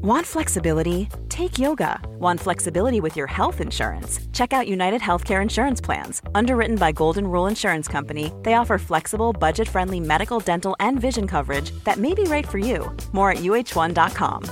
[0.00, 1.08] Want flexibility?
[1.28, 2.00] Take yoga.
[2.20, 4.20] Want flexibility with your health insurance?
[4.32, 6.22] Check out United Healthcare Insurance Plans.
[6.36, 11.26] Underwritten by Golden Rule Insurance Company, they offer flexible, budget friendly medical, dental, and vision
[11.26, 12.94] coverage that may be right for you.
[13.12, 14.44] More at uh1.com.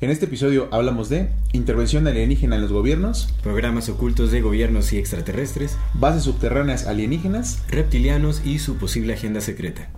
[0.00, 4.98] En este episodio hablamos de intervención alienígena en los gobiernos, programas ocultos de gobiernos y
[4.98, 9.90] extraterrestres, bases subterráneas alienígenas, reptilianos y su posible agenda secreta.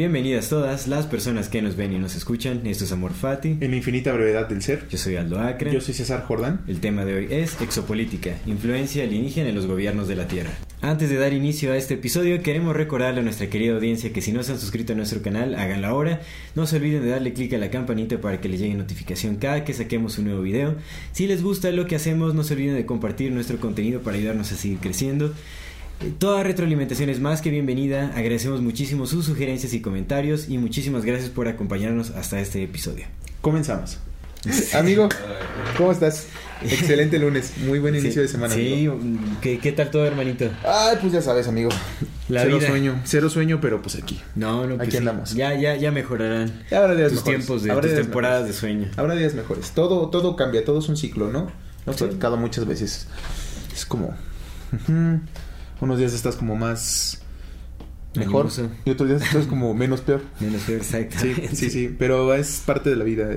[0.00, 2.62] Bienvenidas todas las personas que nos ven y nos escuchan.
[2.64, 3.58] Esto es Amor Fati.
[3.60, 4.88] En la infinita brevedad del ser.
[4.88, 5.74] Yo soy Aldo Acre.
[5.74, 6.62] Yo soy César Jordán.
[6.66, 10.52] El tema de hoy es exopolítica, influencia alienígena en los gobiernos de la Tierra.
[10.80, 14.32] Antes de dar inicio a este episodio, queremos recordarle a nuestra querida audiencia que si
[14.32, 16.22] no se han suscrito a nuestro canal, háganlo ahora.
[16.54, 19.64] No se olviden de darle clic a la campanita para que les llegue notificación cada
[19.64, 20.76] que saquemos un nuevo video.
[21.12, 24.50] Si les gusta lo que hacemos, no se olviden de compartir nuestro contenido para ayudarnos
[24.50, 25.34] a seguir creciendo.
[26.18, 28.12] Toda retroalimentación es más que bienvenida.
[28.16, 33.04] Agradecemos muchísimo sus sugerencias y comentarios y muchísimas gracias por acompañarnos hasta este episodio.
[33.42, 33.98] Comenzamos.
[34.72, 35.10] Amigo,
[35.76, 36.28] ¿cómo estás?
[36.62, 38.54] Excelente lunes, muy buen inicio de semana.
[38.54, 38.88] Sí,
[39.42, 40.46] ¿Qué, ¿Qué, tal todo, hermanito?
[40.64, 41.68] Ay, pues ya sabes, amigo.
[42.28, 44.18] cero sueño, cero sueño, pero pues aquí.
[44.34, 45.34] No, no, pues aquí andamos.
[45.34, 46.64] Ya, ya, ya mejorarán.
[46.70, 47.38] Ya habrá días tus mejores.
[47.46, 48.54] tiempos de habrá tus temporadas mejores.
[48.54, 48.90] de sueño.
[48.96, 49.72] Habrá días mejores.
[49.72, 51.52] Todo, todo cambia, todo es un ciclo, ¿no?
[51.84, 53.06] Lo he platicado muchas veces.
[53.74, 54.14] Es como.
[55.80, 57.22] Unos días estás como más
[58.14, 58.70] mejor Animoso.
[58.84, 60.20] y otros días estás como menos peor.
[60.40, 61.56] Menos peor, Sí, exactamente.
[61.56, 63.28] sí, sí, pero es parte de la vida.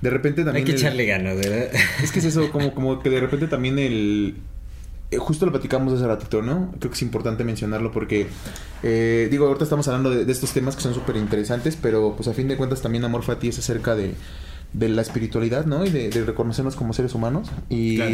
[0.00, 1.68] De repente Hay también que el- echarle ganas, ¿verdad?
[2.02, 4.36] Es que es eso, como, como que de repente también el...
[5.10, 6.72] eh, Justo lo platicamos hace ratito, ¿no?
[6.78, 8.26] Creo que es importante mencionarlo porque,
[8.82, 12.26] eh, digo, ahorita estamos hablando de, de estos temas que son súper interesantes, pero pues
[12.28, 14.14] a fin de cuentas también Amor Fati es acerca de,
[14.72, 15.84] de la espiritualidad, ¿no?
[15.84, 17.50] Y de, de reconocernos como seres humanos.
[17.68, 18.12] Y Claro.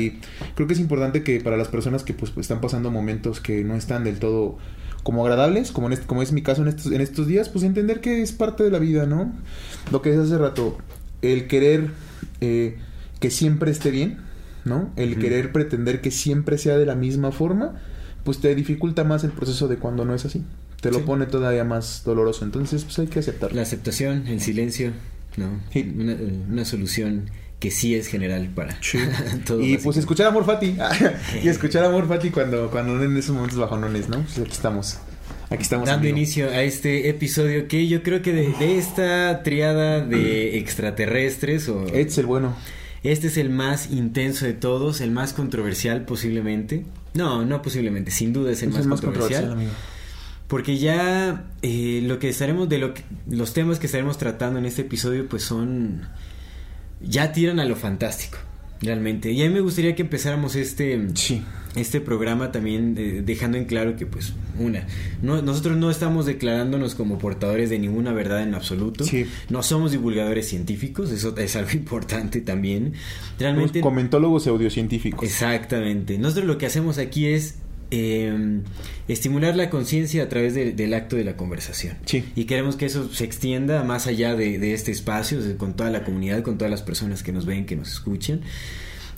[0.56, 3.62] creo que es importante que para las personas que pues, pues, están pasando momentos que
[3.64, 4.58] no están del todo
[5.04, 7.64] como agradables, como, en este- como es mi caso en estos, en estos días, pues
[7.64, 9.32] entender que es parte de la vida, ¿no?
[9.92, 10.76] Lo que decía hace rato,
[11.22, 11.90] el querer
[12.40, 12.76] eh,
[13.20, 14.18] que siempre esté bien,
[14.64, 14.90] ¿no?
[14.96, 17.76] El querer pretender que siempre sea de la misma forma,
[18.24, 20.44] pues te dificulta más el proceso de cuando no es así.
[20.80, 21.04] Te lo Sí.
[21.06, 22.44] pone todavía más doloroso.
[22.44, 23.56] Entonces, pues hay que aceptarlo.
[23.56, 24.92] La aceptación, el silencio,
[25.38, 25.60] ¿no?
[25.72, 25.90] Sí.
[25.98, 26.16] Una,
[26.50, 28.98] una solución que sí es general para Sí.
[29.46, 29.60] todo.
[29.62, 30.76] y pues escuchar Amor Fati.
[31.42, 34.20] y escuchar Amor Fati cuando, cuando en esos momentos bajonones, ¿no?
[34.22, 34.98] Pues aquí estamos.
[35.50, 35.86] Aquí estamos.
[35.86, 36.16] Dando amigo.
[36.18, 41.86] inicio a este episodio que yo creo que de, de esta triada de extraterrestres o
[41.88, 42.54] Ed es el bueno.
[43.02, 46.84] este es el más intenso de todos, el más controversial posiblemente.
[47.14, 49.52] No, no posiblemente, sin duda es el Ese más, es controversial.
[49.52, 49.70] amigo.
[50.48, 54.64] Porque ya eh, lo que estaremos de lo que, los temas que estaremos tratando en
[54.66, 56.08] este episodio pues son
[57.00, 58.38] ya tiran a lo fantástico,
[58.80, 59.30] realmente.
[59.30, 61.42] Y a mí me gustaría que empezáramos este Sí.
[61.76, 64.86] este programa también eh, dejando en claro que pues una
[65.22, 69.26] no, nosotros no estamos declarándonos como portadores de ninguna verdad en absoluto Sí.
[69.50, 72.94] no somos divulgadores científicos eso es algo importante también
[73.38, 75.22] realmente Somos comentólogos pseudocientíficos.
[75.22, 77.56] exactamente nosotros lo que hacemos aquí es
[77.90, 78.60] eh,
[79.08, 82.24] estimular la conciencia a través de- del acto de la conversación Sí.
[82.36, 86.04] y queremos que eso se extienda más allá de, de este espacio, con toda la
[86.04, 88.40] comunidad, con todas las personas que nos ven, que nos escuchan.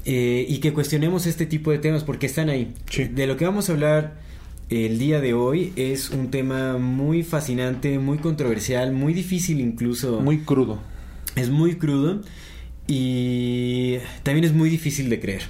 [0.06, 2.72] eh, y que cuestionemos este tipo de temas porque están ahí.
[2.88, 3.04] Sí.
[3.04, 4.19] De lo que vamos a hablar
[4.70, 10.20] el día de hoy es un tema muy fascinante, muy controversial, muy difícil incluso.
[10.22, 10.81] Muy crudo.
[11.37, 12.22] Es muy crudo
[12.87, 15.42] y también es muy difícil de creer.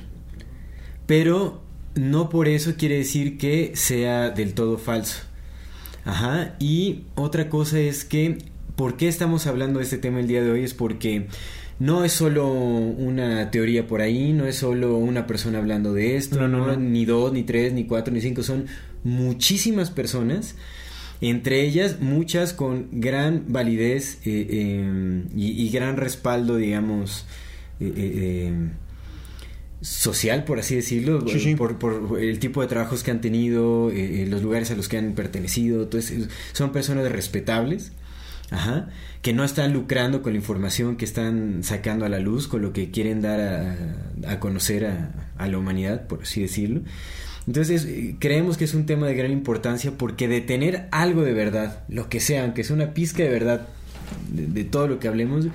[1.06, 1.62] Pero
[1.94, 5.22] no por eso quiere decir que sea del todo falso.
[6.04, 6.56] Ajá.
[6.58, 8.38] Y otra cosa es que,
[8.76, 10.64] ¿por qué estamos hablando de este tema el día de hoy?
[10.64, 11.26] Es porque
[11.78, 16.36] no es solo una teoría por ahí, no es solo una persona hablando de esto,
[16.40, 16.76] No, no, no.
[16.76, 18.66] ni dos, ni tres, ni cuatro, ni cinco, son
[19.04, 20.54] muchísimas personas.
[21.22, 27.26] Entre ellas, muchas con gran validez eh, eh, y, y gran respaldo, digamos,
[27.78, 28.52] eh, eh, eh,
[29.80, 31.54] social, por así decirlo, Sí, sí.
[31.54, 34.88] Por, por el tipo de trabajos que han tenido, eh, eh, los lugares a los
[34.88, 37.93] que han pertenecido, entonces son personas respetables,
[38.50, 38.88] ajá,
[39.22, 42.72] que no están lucrando con la información que están sacando a la luz, con lo
[42.72, 46.82] que quieren dar a, a conocer a, a la humanidad, por así decirlo.
[47.46, 51.32] Entonces eh, creemos que es un tema de gran importancia porque de tener algo de
[51.32, 53.66] verdad, lo que sea, aunque sea una pizca de verdad
[54.28, 55.46] de, de todo lo que hablemos,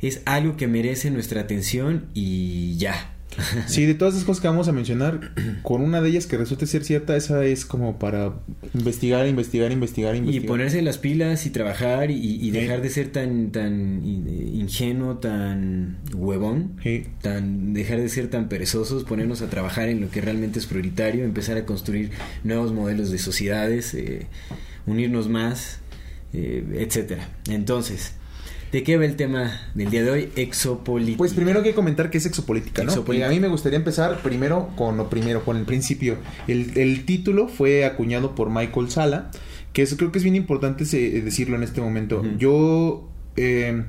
[0.00, 3.13] es algo que merece nuestra atención y ya.
[3.66, 5.32] Sí, de todas esas cosas que vamos a mencionar,
[5.62, 8.34] con una de ellas que resulte ser cierta, esa es como para
[8.74, 10.44] investigar, investigar, investigar, investigar.
[10.44, 16.76] Y ponerse las pilas y trabajar y, dejar de ser tan, tan ingenuo, tan huevón,
[17.20, 21.24] tan dejar de ser tan perezosos, ponernos a trabajar en lo que realmente es prioritario,
[21.24, 22.10] empezar a construir
[22.44, 24.26] nuevos modelos de sociedades, eh,
[24.86, 25.80] unirnos más,
[26.32, 27.28] eh, etcétera.
[27.48, 28.12] Entonces,
[28.74, 30.28] ¿De qué va el tema del día de hoy?
[30.34, 31.16] Exopolítica.
[31.16, 32.90] Pues primero hay que comentar qué es exopolítica, ¿no?
[32.90, 33.28] Exopolítica.
[33.28, 36.16] A mí me gustaría empezar primero con lo primero, con el principio.
[36.48, 39.30] El, título fue acuñado por Michael Sala,
[39.72, 42.24] que eso creo que es bien importante decirlo en este momento.
[42.36, 43.08] Yo...
[43.36, 43.84] Eh,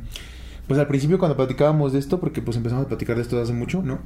[0.67, 3.53] pues al principio cuando platicábamos de esto, porque pues empezamos a platicar de esto hace
[3.53, 3.99] mucho, ¿no?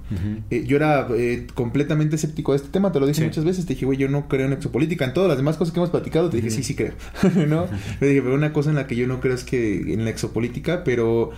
[0.49, 3.73] Eh, yo era eh, completamente escéptico de este tema, te lo dije muchas veces, te
[3.73, 6.29] dije, güey, yo no creo en exopolítica, en todas las demás cosas que hemos platicado,
[6.29, 6.93] te dije, sí, sí creo,
[7.47, 7.67] ¿no?
[8.01, 10.09] Le dije, pero una cosa en la que yo no creo es que en la
[10.09, 11.31] exopolítica, pero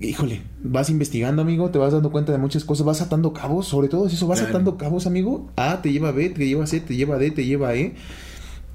[0.00, 3.88] híjole, vas investigando, amigo, te vas dando cuenta de muchas cosas, vas atando cabos, sobre
[3.88, 5.50] todo eso, vas atando cabos, amigo.
[5.56, 7.94] A te lleva B, te lleva C, te lleva D, te lleva E.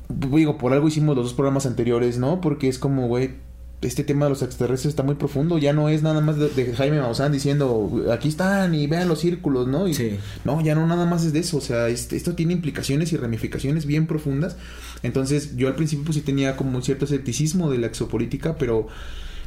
[0.10, 2.42] Digo, por algo hicimos los dos programas anteriores, ¿no?
[2.42, 3.32] Porque es como, güey,
[3.82, 5.58] este tema de los extraterrestres está muy profundo.
[5.58, 9.68] Ya no es nada más de, Jaime Maussan diciendo, aquí están y vean los círculos,
[9.68, 9.88] ¿no?
[9.88, 11.58] Y, No, ya no nada más es de eso.
[11.58, 14.56] O sea, esto tiene implicaciones y ramificaciones bien profundas.
[15.02, 18.88] Entonces, yo al principio pues sí tenía como un cierto escepticismo de la exopolítica, pero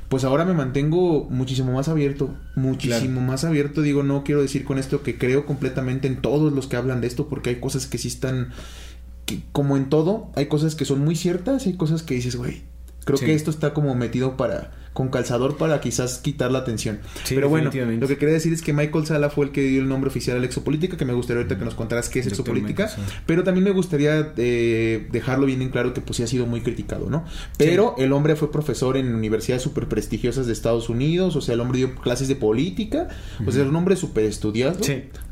[0.09, 3.83] pues ahora me mantengo muchísimo más abierto, muchísimo más abierto.
[3.83, 7.07] Digo, no quiero decir con esto que creo completamente en todos los que hablan de
[7.07, 8.51] esto, porque hay cosas que sí están,
[9.27, 12.63] que, como en todo, hay cosas que son muy ciertas, hay cosas que dices, güey,
[13.05, 17.01] Creo que esto está como metido para con calzador para quizás quitar la atención.
[17.29, 19.89] Pero bueno, lo que quería decir es que Michael Sala fue el que dio el
[19.89, 22.89] nombre oficial a la exopolítica, que me gustaría ahorita que nos contaras qué es exopolítica,
[23.27, 26.61] pero también me gustaría eh, dejarlo bien en claro que pues sí ha sido muy
[26.61, 27.25] criticado, ¿no?
[27.59, 31.61] Pero el hombre fue profesor en universidades súper prestigiosas de Estados Unidos, o sea, el
[31.61, 33.09] hombre dio clases de política,
[33.45, 34.79] o sea, era un hombre súper estudiado,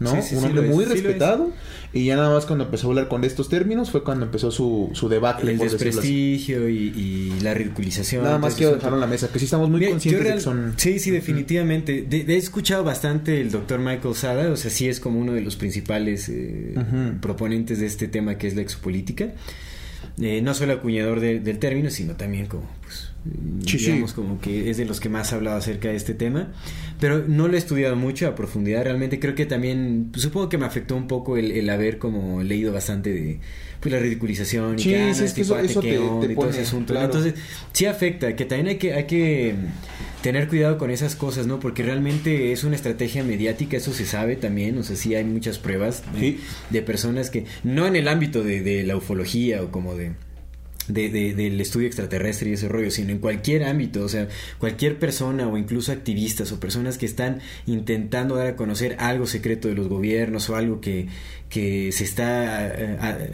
[0.01, 0.13] ¿no?
[0.13, 1.51] un hombre muy respetado.
[1.95, 4.91] Y ya nada más cuando empezó a hablar con estos términos fue cuando empezó su,
[4.95, 5.51] su debate.
[5.51, 8.25] El desprestigio y, y, la ridiculización.
[8.25, 10.75] Nada más quiero dejar en la mesa, que sí estamos muy conscientes de que son...
[10.77, 12.07] Sí, sí, definitivamente.
[12.11, 15.57] he escuchado bastante el doctor Michael Sada, o sea, sí es como uno de los
[15.57, 16.75] principales eh,
[17.21, 19.33] proponentes de este tema que es la exopolítica.
[20.21, 24.85] Eh, no solo acuñador del término, sino también como, pues, digamos, como que es de
[24.85, 26.53] los que más ha hablado acerca de este tema.
[27.01, 30.59] Pero no lo he estudiado mucho a profundidad, realmente creo que también, pues, supongo que
[30.59, 33.41] me afectó un poco el, haber como leído bastante de
[33.81, 35.99] pues, la ridiculización y que, sí, es que eso, te,
[36.35, 37.01] todo ese asunto.
[37.01, 37.35] Entonces,
[37.73, 39.55] sí afecta, que también hay que, hay que
[40.23, 41.59] tener cuidado con esas cosas, ¿no?
[41.59, 45.59] Porque realmente es una estrategia mediática, eso se sabe también, o sea, sí hay muchas
[45.59, 46.03] pruebas
[46.71, 50.13] de personas que, no en el ámbito de, de la ufología o como de
[50.93, 54.29] de, del estudio extraterrestre y ese rollo, sino en cualquier ámbito, o sea,
[54.59, 59.69] cualquier persona o incluso activistas o personas que están intentando dar a conocer algo secreto
[59.69, 61.09] de los gobiernos o algo que,
[61.49, 62.73] que se está,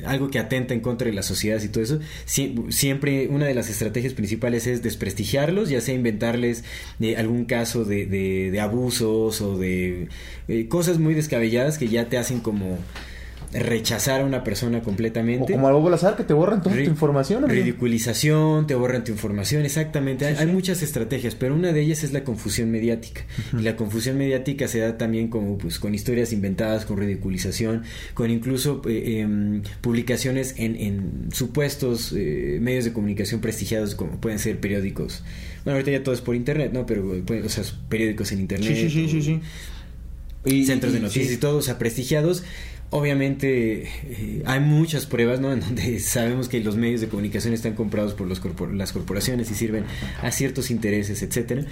[0.07, 3.71] algo que atenta en contra de las sociedades y todo eso, siempre una de las
[3.71, 6.65] estrategias principales es desprestigiarlos, ya sea inventarles
[7.01, 10.09] eh, algún caso de, de, abusos o de
[10.49, 12.79] eh, cosas muy descabelladas que ya te hacen como
[13.53, 15.53] rechazar a una persona completamente.
[15.53, 17.49] O como algo azar que te borran toda tu información.
[17.49, 20.27] Ridiculización, te borran tu información, exactamente.
[20.27, 23.23] hay, muchas estrategias, pero una de ellas es la confusión mediática.
[23.59, 27.85] Y la confusión mediática se da también como pues con historias inventadas, con ridiculización,
[28.15, 34.39] con incluso eh, em, publicaciones en, en supuestos eh, medios de comunicación prestigiados como pueden
[34.39, 35.23] ser periódicos.
[35.65, 36.87] Bueno, ahorita ya todo es por internet, ¿no?
[36.87, 38.69] Pero, o sea, periódicos en internet.
[38.69, 39.41] Sí, sí, sí, sí.
[40.45, 42.45] Y, centros de noticias y, y todo, o sea, prestigiados
[42.91, 45.53] Obviamente eh, hay muchas pruebas, ¿no?
[45.59, 48.41] En donde sabemos que los medios de comunicación están comprados por los
[48.73, 49.85] las corporaciones y sirven
[50.23, 51.65] a ciertos intereses, etcétera,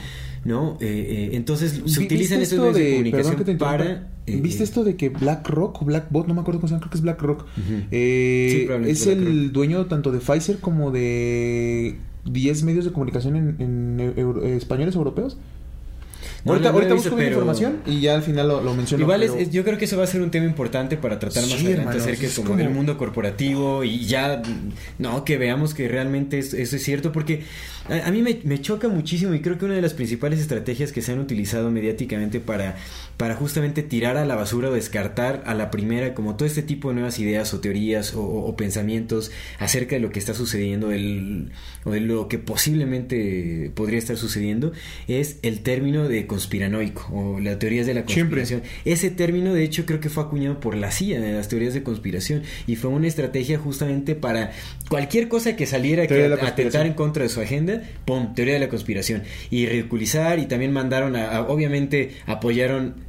[0.45, 0.77] ¿no?
[0.81, 4.09] Eh, eh, entonces se utilizan estos medios de, comunicación para.
[4.27, 6.99] ¿Viste esto de que BlackRock o BlackBot, no me acuerdo cómo se llama, creo que
[6.99, 7.47] es BlackRock,
[7.93, 14.97] es el dueño tanto de Pfizer como de 10 medios de comunicación en, en españoles
[14.97, 15.39] europeos?
[16.45, 19.03] Ahorita, ahorita busco información y ya al final lo, lo menciono.
[19.03, 21.61] Igual es, yo creo que eso va a ser un tema importante para tratar más
[21.61, 24.43] adelante acerca de como, el mundo corporativo y ya,
[24.99, 27.45] no, que veamos que realmente eso es cierto, porque
[27.89, 31.13] a, mí me, choca muchísimo y creo que una de las principales estrategias que se
[31.13, 32.77] han utilizado mediáticamente para,
[33.17, 36.89] para justamente tirar a la basura o descartar a la primera como todo este tipo
[36.89, 41.51] de nuevas ideas o teorías o, pensamientos acerca de lo que está sucediendo el,
[41.85, 44.73] o de lo que posiblemente podría estar sucediendo
[45.07, 48.63] es el término de conspiranoico o las teorías de la conspiración.
[48.85, 51.83] Ese término, de hecho, creo que fue acuñado por la CIA, de las teorías de
[51.83, 54.53] conspiración, y fue una estrategia justamente para
[54.89, 58.35] cualquier cosa que saliera que atentar en contra de su agenda, ¡pum!
[58.35, 59.25] Teoría de la conspiración.
[59.51, 63.06] Y ridiculizar, y también mandaron a obviamente, apoyaron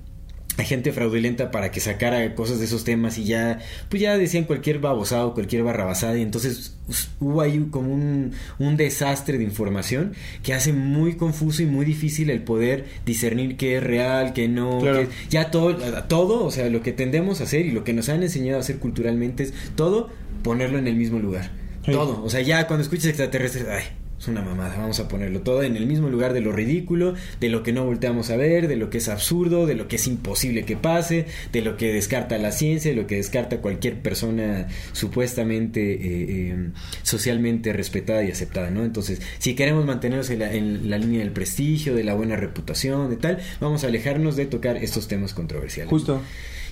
[0.57, 3.59] a gente fraudulenta para que sacara cosas de esos temas y ya,
[3.89, 6.75] pues ya decían cualquier babosado, cualquier barrabasada y entonces
[7.19, 12.29] hubo ahí como un, un, desastre de información que hace muy confuso y muy difícil
[12.29, 14.81] el poder discernir qué es real, qué no,
[15.29, 15.75] ya todo,
[16.07, 18.61] todo, o sea, lo que tendemos a hacer y lo que nos han enseñado a
[18.61, 20.09] hacer culturalmente es todo
[20.43, 21.51] ponerlo en el mismo lugar.
[21.85, 23.83] Todo, o sea, ya cuando escuchas extraterrestres, ay,
[24.19, 27.49] es una mamada, vamos a ponerlo todo en el mismo lugar de lo ridículo, de
[27.49, 30.07] lo que no volteamos a ver, de lo que es absurdo, de lo que es
[30.07, 34.67] imposible que pase, de lo que descarta la ciencia, de lo que descarta cualquier persona
[34.91, 36.69] supuestamente eh, eh,
[37.03, 38.83] socialmente respetada y aceptada, ¿no?
[38.83, 43.11] Entonces, si queremos mantenernos en la, en la, línea del prestigio, de la buena reputación,
[43.11, 45.91] de tal, vamos a alejarnos de tocar estos temas controversiales.
[45.91, 46.21] Justo.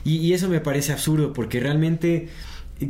[0.03, 2.27] Y, y eso me parece absurdo porque realmente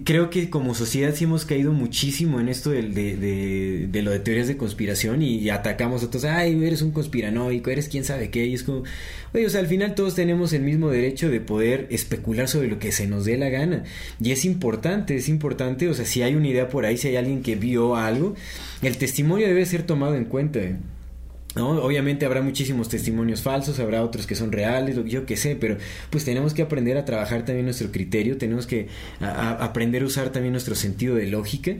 [0.03, 4.19] creo que como sociedad sí hemos caído muchísimo en esto de, de, de, lo de
[4.19, 8.47] teorías de conspiración y atacamos a todos, ay, eres un conspiranoico, eres quién sabe qué,
[8.47, 8.83] y es como,
[9.33, 12.79] oye, o sea, al final todos tenemos el mismo derecho de poder especular sobre lo
[12.79, 13.83] que se nos dé la gana.
[14.19, 17.17] Y es importante, es importante, o sea, si hay una idea por ahí, si hay
[17.17, 18.33] alguien que vio algo,
[18.81, 20.61] el testimonio debe ser tomado en cuenta.
[21.55, 21.69] ¿No?
[21.69, 25.77] Obviamente habrá muchísimos testimonios falsos, habrá otros que son reales, yo qué sé, pero
[26.09, 28.89] pues tenemos que aprender a trabajar también nuestro criterio, tenemos que
[29.21, 31.75] aprender a usar también nuestro sentido de lógica,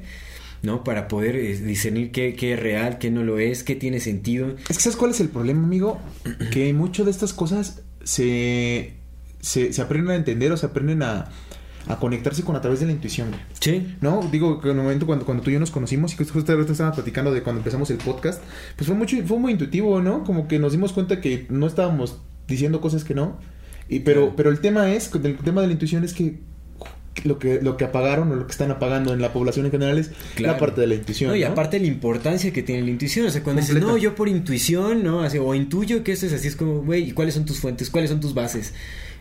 [0.64, 0.84] ¿no?
[0.86, 4.56] Para poder eh, discernir qué, qué, es real, qué no lo es, qué tiene sentido.
[4.70, 6.00] Es que ¿sabes cuál es el problema, amigo?
[6.52, 8.94] que muchas de estas cosas se,
[9.42, 11.30] se, se aprenden a entender o se aprenden a,
[11.88, 13.96] a conectarse con a través de la intuición, Sí.
[14.02, 14.28] ¿No?
[14.32, 16.52] Digo que en el momento cuando, cuando tú y yo nos conocimos y que justo
[16.52, 18.42] ahorita estábamos platicando de cuando empezamos el podcast,
[18.76, 20.24] pues fue mucho, fue muy intuitivo, ¿no?
[20.24, 23.38] Como que nos dimos cuenta que no estábamos diciendo cosas que no.
[23.88, 26.40] Y, pero, pero el tema es, el tema de la intuición es que
[27.24, 29.98] lo que, lo que apagaron o lo que están apagando en la población en general
[29.98, 31.30] es la parte de la intuición.
[31.30, 33.26] No, y aparte la importancia que tiene la intuición.
[33.26, 35.22] O sea, cuando dices, no, yo por intuición, ¿no?
[35.22, 37.90] Así, o intuyo que esto es así, es como, güey, ¿y cuáles son tus fuentes?
[37.90, 38.74] ¿Cuáles son tus bases?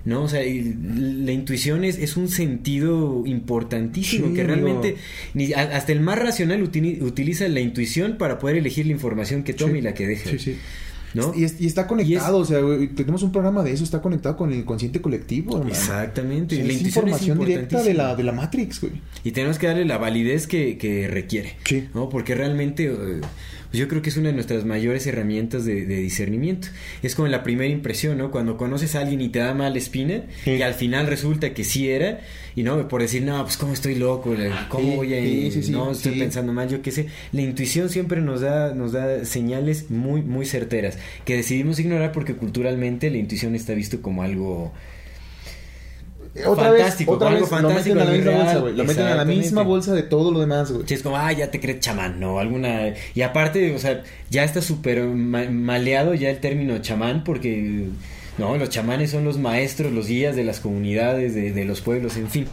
[0.05, 0.25] ¿No?
[0.25, 4.97] O sea, la intuición es, es un sentido importantísimo que realmente
[5.33, 9.79] ni, hasta el más racional utiliza la intuición para poder elegir la información que tome
[9.79, 10.31] y la que deje.
[10.31, 10.57] Sí, sí.
[11.15, 11.33] ¿No?
[11.35, 12.59] Y, está conectado, o sea,
[12.97, 15.65] tenemos un programa de eso, está conectado con el inconsciente colectivo.
[15.65, 16.57] Exactamente.
[16.63, 18.95] la es información directa de la, de la Matrix, güey.
[19.23, 21.57] Y tenemos que darle la validez que, que requiere.
[21.65, 21.89] Sí.
[21.95, 22.09] ¿no?
[22.09, 22.93] Porque realmente...
[23.75, 26.69] Pues yo creo que es una de nuestras mayores herramientas de, discernimiento.
[27.03, 28.31] Es como la primera impresión, ¿no?
[28.31, 31.91] Cuando conoces a alguien y te da mala espina y al final resulta que sí
[31.91, 32.21] era,
[32.55, 34.33] y no, por decir, no, pues cómo estoy loco,
[34.69, 35.71] cómo voy a...
[35.73, 37.09] no, estoy pensando mal, yo qué sé.
[37.33, 42.37] La intuición siempre nos da, nos da señales muy, muy certeras que decidimos ignorar porque
[42.37, 44.73] culturalmente la intuición está visto como algo
[46.47, 47.95] otra fantástico, vez, otra algo vez fantástico.
[47.95, 48.77] Lo meten a la misma bolsa, güey.
[48.77, 50.85] Lo meten a la misma bolsa de todo lo demás, güey.
[50.87, 52.39] Sí, es como, ah, ya te crees chamán, ¿no?
[52.39, 52.95] Alguna.
[53.15, 57.89] Y aparte, o sea, ya está súper maleado ya el término chamán porque.
[58.37, 62.17] No, los chamanes son los maestros, los guías de las comunidades, de, de los pueblos,
[62.17, 62.49] en fin.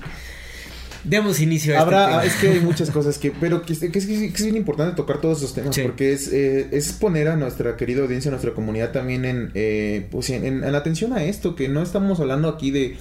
[1.04, 4.06] Demos inicio a este Habrá, es que hay muchas cosas que, pero que, que, es,
[4.06, 7.76] que es bien importante tocar todos esos temas porque es, eh, es poner a nuestra
[7.76, 11.70] querida audiencia, a nuestra comunidad también en, eh, pues en, en, atención a esto, que
[11.70, 12.98] no estamos hablando aquí de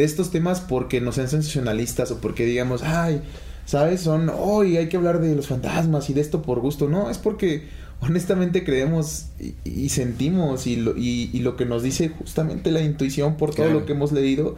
[0.00, 3.20] de estos temas porque nos sean sensacionalistas o porque digamos, ay,
[3.66, 4.00] ¿sabes?
[4.00, 6.88] Son, hoy hay que hablar de los fantasmas y de esto por gusto.
[6.88, 7.68] No, es porque
[8.00, 9.26] honestamente creemos
[9.64, 13.84] y, sentimos y lo, y, lo que nos dice justamente la intuición por todo lo
[13.84, 14.56] que hemos leído.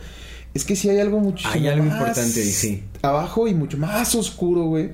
[0.54, 2.84] Es que si hay algo mucho hay algo importante, sí.
[3.00, 4.90] abajo y mucho más oscuro, güey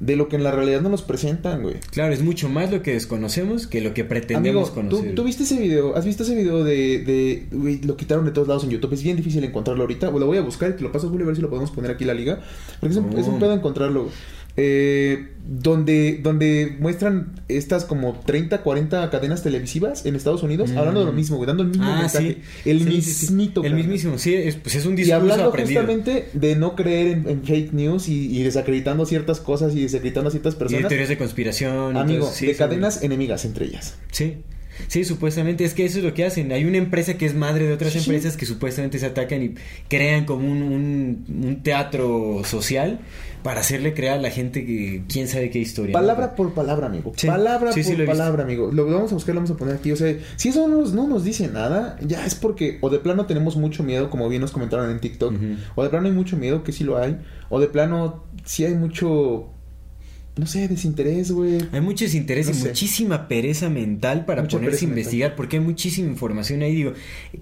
[0.00, 1.76] de lo que en la realidad no nos presentan, güey.
[1.90, 5.08] Claro, es mucho más lo que desconocemos que lo que pretendemos conocer.
[5.10, 5.96] ¿tú, ¿tú, viste ese video?
[5.96, 8.92] ¿Has visto ese video de, de güey, lo quitaron de todos lados en YouTube?
[8.92, 10.10] Es bien difícil encontrarlo ahorita.
[10.10, 11.90] lo voy a buscar y te lo paso, Julio, a ver si lo podemos poner
[11.90, 12.40] aquí en la liga.
[12.78, 13.38] Porque es un, es un oh.
[13.40, 14.08] pedo encontrarlo.
[14.60, 21.06] Eh, donde, donde muestran estas como 30, 40 cadenas televisivas en Estados Unidos hablando de
[21.06, 21.16] lo mm.
[21.16, 22.38] mismo, dando el mismo ah, mensaje.
[22.64, 23.62] El mismito.
[23.62, 27.44] El mismísimo, sí, es, pues es un discurso Y hablando justamente de no creer en,
[27.44, 30.80] fake news y, desacreditando ciertas cosas y desacreditando a ciertas personas.
[30.80, 31.96] Y de teorías de conspiración.
[31.96, 33.96] Amigo, de cadenas enemigas entre ellas.
[34.10, 34.38] Sí.
[34.86, 36.52] Sí, supuestamente es que eso es lo que hacen.
[36.52, 39.54] Hay una empresa que es madre de otras empresas que supuestamente se atacan y
[39.88, 43.00] crean como un, un, teatro social
[43.42, 45.92] para hacerle crear a la gente que quién sabe qué historia.
[45.92, 47.12] Palabra por palabra, amigo.
[47.26, 48.70] Palabra por palabra, amigo.
[48.72, 49.92] Lo vamos a buscar, lo vamos a poner aquí.
[49.92, 52.98] O sea, si eso no nos, no nos dice nada, ya es porque o de
[52.98, 55.34] plano tenemos mucho miedo, como bien nos comentaron en TikTok,
[55.74, 57.18] o de plano hay mucho miedo, que sí lo hay,
[57.48, 59.50] o de plano sí hay mucho
[60.38, 61.58] no sé, desinterés, güey.
[61.72, 62.68] Hay mucho desinterés No y sé.
[62.68, 64.98] muchísima pereza mental para Mucha ponerse a mental.
[64.98, 66.74] investigar porque hay muchísima información ahí.
[66.74, 66.92] Digo,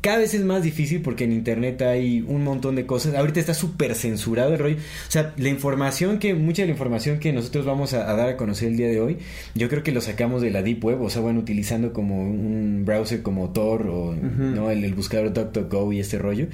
[0.01, 3.15] cada vez es más difícil porque en internet hay un montón de cosas.
[3.15, 4.77] Ahorita está súper censurado el rollo.
[4.77, 8.29] O sea, la información que, mucha de la información que nosotros vamos a, a dar
[8.31, 9.19] a conocer el día de hoy,
[9.55, 11.03] yo creo que lo sacamos de la Deep Web.
[11.03, 14.71] O sea, bueno, utilizando como un browser como Tor o ¿no?
[14.71, 16.47] el, el buscador DuckDuckGo y este rollo.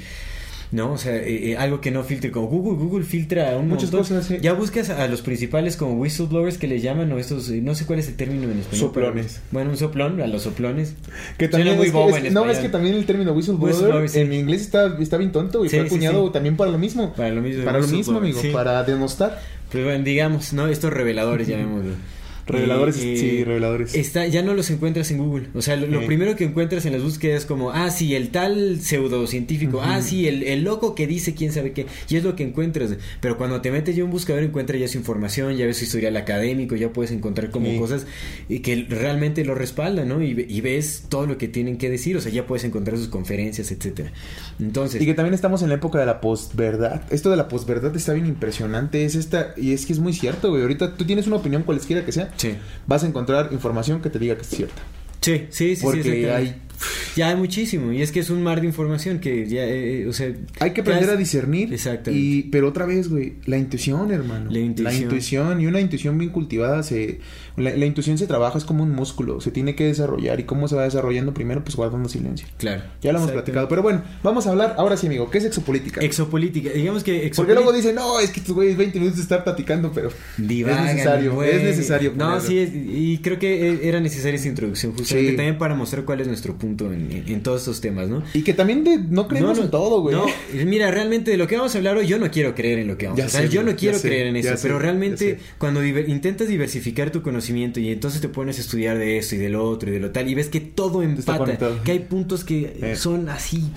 [0.72, 0.92] ¿No?
[0.92, 2.82] O sea, eh, eh, algo que no filtre como Google.
[2.82, 4.00] Google filtra un Muchas montón.
[4.00, 4.38] cosas, sí.
[4.42, 7.84] Ya buscas a los principales como whistleblowers que les llaman o estos, eh, no sé
[7.86, 8.80] cuál es el término en español.
[8.88, 9.34] Soplones.
[9.34, 10.94] pero- bueno, un soplón, a los soplones.
[11.38, 14.08] Que también muy es bobo es- en no, es que también el término whistleblower, Whistleblower,
[14.08, 14.20] sí.
[14.20, 17.12] en inglés está, está bien tonto y Sí, fue acuñado también para lo mismo.
[17.14, 17.64] Para lo mismo.
[17.64, 19.40] Para lo mismo, amigo, para denostar.
[19.70, 20.66] Pues bueno, digamos, ¿no?
[20.68, 21.92] Estos reveladores, llamémoslo.
[22.46, 23.94] Reveladores, Eh, sí, reveladores.
[23.94, 25.48] Está, ya no los encuentras en Google.
[25.54, 28.80] O sea, lo, primero que encuentras en las búsquedas es como, ah, sí, el tal
[28.80, 31.86] pseudocientífico, ah, sí, el, el loco que dice quién sabe qué.
[32.08, 32.90] Y es lo que encuentras.
[33.20, 35.84] Pero cuando te metes ya a un buscador, encuentras ya su información, ya ves su
[35.84, 38.06] historial académico, ya puedes encontrar como cosas
[38.48, 40.22] que realmente lo respaldan, ¿no?
[40.22, 42.16] Y, ve- y ves todo lo que tienen que decir.
[42.16, 44.12] O sea, ya puedes encontrar sus conferencias, etcétera.
[44.60, 47.02] Entonces, Y que también estamos en la época de la postverdad.
[47.10, 49.04] Esto de la postverdad está bien impresionante.
[49.04, 50.62] Es esta, y es que es muy cierto, güey.
[50.62, 52.30] Ahorita tú tienes una opinión cualesquiera que sea.
[52.42, 52.56] Sí.
[52.86, 54.82] Vas a encontrar información que te diga que es cierta.
[55.20, 55.82] Sí, sí, sí.
[55.82, 56.60] Porque sí, hay-
[57.16, 57.92] Ya hay muchísimo.
[57.92, 60.32] Y es que es un mar de información que ya, eh, eh, o sea...
[60.60, 61.72] Hay que aprender a discernir.
[61.72, 62.24] Exactamente.
[62.26, 64.50] Y, pero otra vez, güey, la intuición, hermano.
[64.50, 65.02] La intuición.
[65.02, 67.20] intuición, y una intuición bien cultivada se...
[67.58, 70.40] La, la intuición se trabaja, es como un músculo, se tiene que desarrollar.
[70.40, 71.34] ¿Y cómo se va desarrollando?
[71.34, 72.46] Primero, pues guardando silencio.
[72.56, 72.82] Claro.
[73.02, 73.68] Ya lo hemos platicado.
[73.68, 75.30] Pero bueno, vamos a hablar ahora sí, amigo.
[75.30, 76.00] ¿Qué es exopolítica?
[76.00, 76.70] Exopolítica.
[76.70, 77.60] Digamos que Porque exopolítica...
[77.62, 80.08] luego dicen, no, es que estos güeyes 20 minutos de estar platicando, pero
[80.38, 81.50] Divagan, es necesario, güey.
[81.50, 82.12] es necesario.
[82.16, 85.36] No, sí, es- y creo que eh, era necesaria esa introducción, justamente Sí.
[85.36, 88.22] también para mostrar cuál es nuestro punto en, en- en todos estos temas, ¿no?
[88.34, 90.14] Y que también de- no creemos No, no, en todo, güey.
[90.16, 90.26] No,
[90.64, 92.96] mira, realmente de lo que vamos a hablar hoy, yo no quiero creer en lo
[92.98, 93.42] que vamos Ya a hablar.
[93.42, 97.22] sé, yo no quiero sé, creer en eso, pero realmente cuando diver- intentas diversificar tu
[97.22, 100.00] conocimiento y entonces te pones a estudiar de esto y de lo otro y de
[100.00, 102.96] lo tal y ves que todo empata, que hay puntos que Eh.
[102.96, 103.70] son así,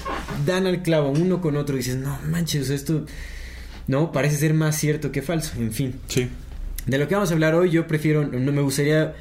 [0.46, 3.06] dan al clavo uno con otro y dices, no manches, esto
[3.88, 5.94] no parece ser más cierto que falso, en fin.
[6.08, 6.28] Sí.
[6.88, 9.14] De lo que vamos a hablar hoy, yo prefiero, no me gustaría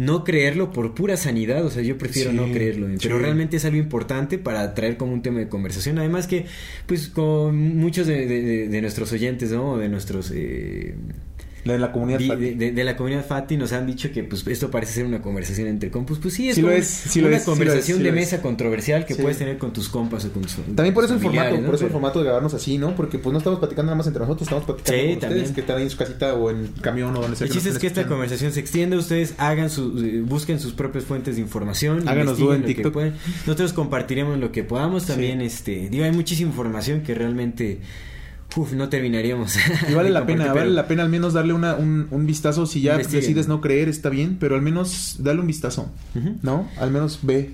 [0.00, 3.22] no creerlo por pura sanidad, o sea, yo prefiero Sí, no creerlo, pero sí.
[3.22, 5.98] realmente es algo importante para traer como un tema de conversación.
[5.98, 6.46] Además que,
[6.86, 9.76] pues, con muchos de, de- de- nuestros oyentes, ¿no?
[9.76, 10.32] De nuestros...
[10.34, 10.94] eh,
[11.64, 12.36] de la comunidad.
[12.36, 15.68] de, de- la comunidad Fati nos han dicho que pues esto parece ser una conversación
[15.68, 16.18] entre compas.
[16.18, 19.14] Pues sí, es Sí como es, sí una es, conversación sí de mesa controversial que
[19.14, 21.66] puedes tener con tus compas o con tus También por eso el formato, ¿no?
[21.66, 22.94] por eso el formato de grabarnos así, ¿no?
[22.96, 25.54] Porque pues no estamos platicando nada más entre nosotros, estamos platicando con ustedes también.
[25.54, 27.46] que están ahí en su casita o en camión o donde sea.
[27.46, 31.04] El chiste es que esta conversación se extienda, ustedes hagan su, eh, busquen sus propias
[31.04, 32.96] fuentes de información, Háganos dúo en TikTok.
[33.46, 37.80] Nosotros compartiremos lo que podamos también, este, digo, hay muchísima información que realmente
[38.56, 39.56] uf, no terminaríamos.
[39.88, 42.66] Y vale la pena, vale la pena al menos darle una, un, un vistazo.
[42.66, 43.20] Si ya Investiguen.
[43.22, 45.92] decides no creer, está bien, pero al menos dale un vistazo.
[46.42, 46.68] ¿no?
[46.78, 47.50] Al menos ve.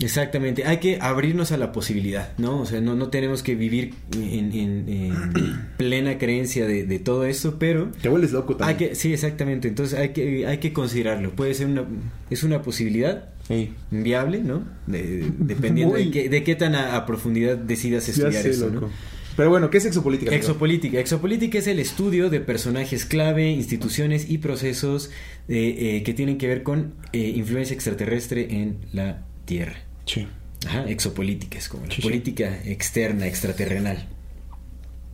[0.00, 2.60] Exactamente, hay que abrirnos a la posibilidad, ¿no?
[2.60, 7.24] O sea, no, no tenemos que vivir en, en- en plena creencia de, de todo
[7.24, 8.90] esto, pero Te vuelves loco hay también.
[8.90, 11.82] que, sí, exactamente, entonces hay que, hay que considerarlo, puede ser una,
[12.30, 13.72] es una posibilidad Sí.
[13.90, 14.62] viable, ¿no?
[14.86, 18.86] De- dependiendo de, qué, de qué tan a, a profundidad decidas estudiar sé, eso, loco.
[18.86, 18.92] ¿no?
[19.38, 20.34] Pero bueno, ¿qué es exopolítica?
[20.34, 20.98] Exopolítica.
[20.98, 25.12] Exopolítica es el estudio de personajes clave, instituciones y procesos
[25.46, 29.76] eh, eh, que tienen que ver con eh, influencia extraterrestre en la Tierra.
[30.06, 30.26] Sí.
[30.66, 32.08] Ajá, exopolítica es como la Sí, sí.
[32.08, 34.08] política externa, extraterrenal.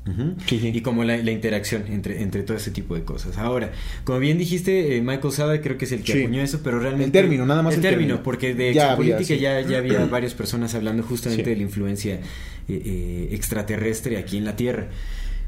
[0.07, 0.35] Ujú.
[0.47, 0.69] Sí, sí.
[0.75, 3.39] Y como la, la interacción entre, entre todo ese tipo de cosas.
[3.39, 3.73] Ahora,
[4.05, 6.23] como bien dijiste, eh, Michael Sada creo que es el que Sí.
[6.23, 7.07] acuñó eso, pero realmente...
[7.19, 8.23] El término, nada más El, el término, término.
[8.23, 9.39] porque de Ya sí.
[9.39, 12.21] ya, ya había varias personas hablando justamente de la influencia eh,
[12.69, 14.89] eh, extraterrestre aquí en la Tierra.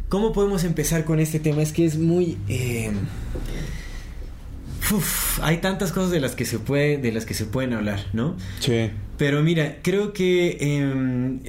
[0.08, 1.60] ¿Cómo podemos empezar con este tema?
[1.62, 2.38] Es que es muy...
[4.94, 8.06] uf, hay tantas cosas de las que se puede, de las que se pueden hablar,
[8.12, 8.36] ¿no?
[8.60, 8.90] Sí.
[9.18, 11.40] Pero mira, creo que em,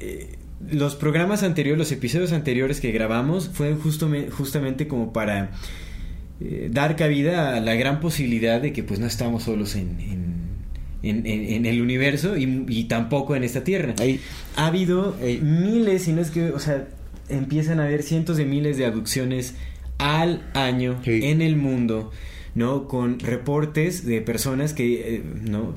[0.71, 5.51] los programas anteriores, los episodios anteriores que grabamos, fue justame- justamente como para
[6.39, 10.38] eh, dar cabida a la gran posibilidad de que pues no estamos solos en, en-
[11.03, 13.95] en- en- en el universo y, y tampoco en esta tierra.
[13.99, 14.19] Ahí.
[14.56, 16.88] Ha habido eh, miles, si no es que, o sea,
[17.30, 19.56] empiezan a haber cientos de miles de abducciones
[19.97, 21.21] al año Sí.
[21.23, 22.12] en el mundo,
[22.56, 22.88] ¿no?
[22.88, 25.73] Con reportes de personas que, eh, ¿no?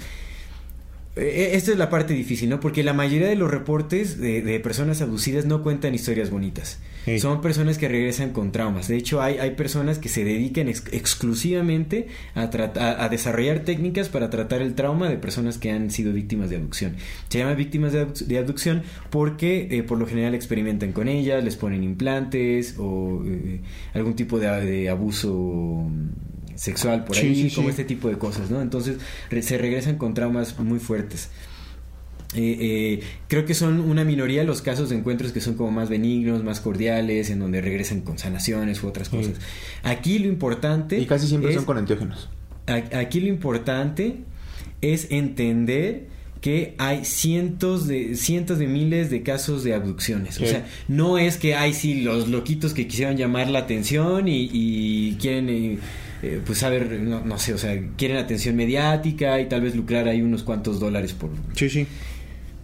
[1.17, 2.61] Eh, Esta es la parte difícil, ¿no?
[2.61, 6.79] Porque la mayoría de los reportes de, de personas abducidas no cuentan historias bonitas.
[7.05, 7.19] Sí.
[7.19, 8.87] Son personas que regresan con traumas.
[8.87, 14.09] De hecho, hay, hay personas que se dedican ex- exclusivamente a, trata- a desarrollar técnicas
[14.09, 16.97] para tratar el trauma de personas que han sido víctimas de abducción.
[17.29, 21.43] Se llama víctimas de, abduc- de abducción porque eh, por lo general experimentan con ellas,
[21.43, 23.61] les ponen implantes o eh,
[23.95, 25.91] algún tipo de, de abuso
[26.61, 27.71] sexual por ahí, sí, como sí.
[27.71, 28.61] este tipo de cosas, ¿no?
[28.61, 28.99] Entonces
[29.31, 31.31] re- se regresan con traumas muy fuertes.
[32.35, 35.89] Eh, eh, creo que son una minoría los casos de encuentros que son como más
[35.89, 39.33] benignos, más cordiales, en donde regresan con sanaciones u otras cosas.
[39.83, 40.99] Aquí lo importante...
[40.99, 42.29] Y casi siempre es- son con enteógenos.
[42.93, 44.17] Aquí lo importante
[44.81, 46.09] es entender
[46.41, 50.41] que hay cientos de cientos de miles de casos de abducciones.
[50.41, 54.49] O sea, no es que hay sí los loquitos que quisieran llamar la atención y,
[54.53, 55.79] y quieren eh,
[56.23, 60.09] eh, pues saber, no, no sé, o sea, quieren atención mediática y tal vez lucrar
[60.09, 61.87] ahí unos cuantos dólares por Sí, sí.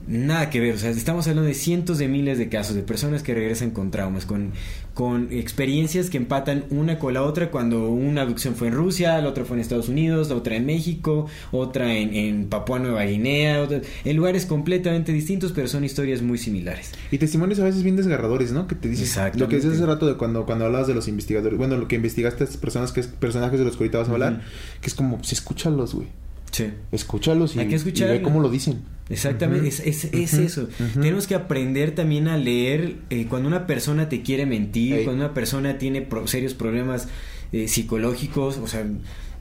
[0.06, 3.22] Nada que ver, o sea, estamos hablando de cientos de miles de casos de personas
[3.22, 4.52] que regresan con traumas, con,
[4.96, 9.28] con experiencias que empatan una con la otra cuando una abducción fue en Rusia, la
[9.28, 13.60] otra fue en Estados Unidos, la otra en México, otra en, en Papua Nueva Guinea,
[13.62, 16.92] otra- en lugares completamente distintos, pero son historias muy similares.
[17.10, 18.66] Y testimonios a veces bien desgarradores, ¿no?
[18.66, 21.58] Que te dices lo que decías hace rato de cuando, cuando hablabas de los investigadores,
[21.58, 24.08] bueno, lo que investigaste a estas personas que es personajes de los que ahorita vas
[24.08, 24.40] a hablar,
[24.80, 26.08] que es como, pues escúchalos, güey.
[26.52, 26.66] Sí.
[26.92, 28.14] Escúchalos y, Hay que y escucharlo.
[28.14, 28.80] ve cómo lo dicen.
[29.08, 30.42] Exactamente, es, es, es Ujú.
[30.42, 30.68] eso.
[30.94, 35.04] Tenemos que aprender también a leer eh, cuando una persona te quiere mentir, Ey.
[35.04, 37.08] cuando una persona tiene pro- serios problemas
[37.52, 38.84] eh, psicológicos, o sea,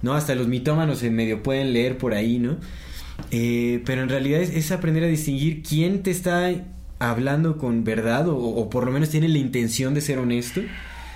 [0.04, 2.58] no hasta los mitómanos en medio pueden leer por ahí, ¿no?
[3.32, 6.52] Eh, pero en realidad es, es aprender a distinguir quién te está
[7.00, 10.62] hablando con verdad o, o por lo menos tiene la intención de ser honesto.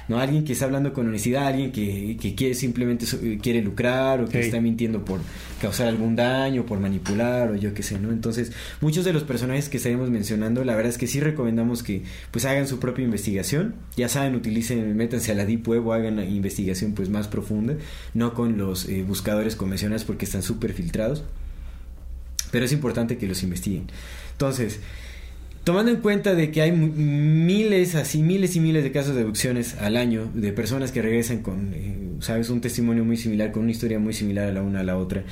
[0.09, 0.19] ¿No?
[0.19, 4.27] Alguien que está hablando con honestidad, alguien que, que quiere simplemente eh, quiere lucrar o
[4.27, 5.21] que está mintiendo por
[5.61, 8.11] causar algún daño, por manipular o yo qué sé, ¿no?
[8.11, 12.03] Entonces, muchos de los personajes que estaremos mencionando, la verdad es que sí recomendamos que
[12.31, 13.75] pues hagan su propia investigación.
[13.95, 17.75] Ya saben, utilicen, métanse a la Deep Web o hagan investigación pues más profunda,
[18.13, 21.23] no con los eh, buscadores convencionales porque están súper filtrados.
[22.51, 23.87] Pero es importante que los investiguen.
[24.31, 24.79] Entonces,
[25.63, 29.75] Tomando en cuenta de que hay miles, así miles y miles de casos de abducciones
[29.75, 33.71] al año de personas que regresan con, eh, sabes, un testimonio muy similar, con una
[33.71, 35.23] historia muy similar a la una a la otra,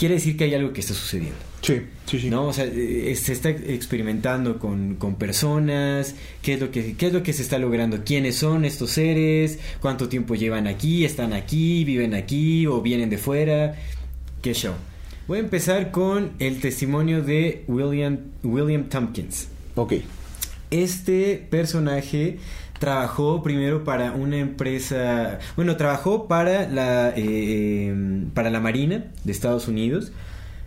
[0.00, 1.36] quiere decir que hay algo que está sucediendo.
[1.60, 2.30] Sí, sí, sí.
[2.30, 2.46] ¿no?
[2.46, 7.12] O sea, eh, se está experimentando con, con personas, qué es, lo que, qué es
[7.12, 11.84] lo que se está logrando, quiénes son estos seres, cuánto tiempo llevan aquí, están aquí,
[11.84, 13.76] viven aquí o vienen de fuera,
[14.40, 14.74] qué show.
[15.28, 19.48] Voy a empezar con el testimonio de William, William Tompkins.
[19.80, 19.94] Ok.
[20.70, 22.38] Este personaje
[22.78, 29.68] trabajó primero para una empresa, bueno, trabajó para la eh, para la Marina de Estados
[29.68, 30.12] Unidos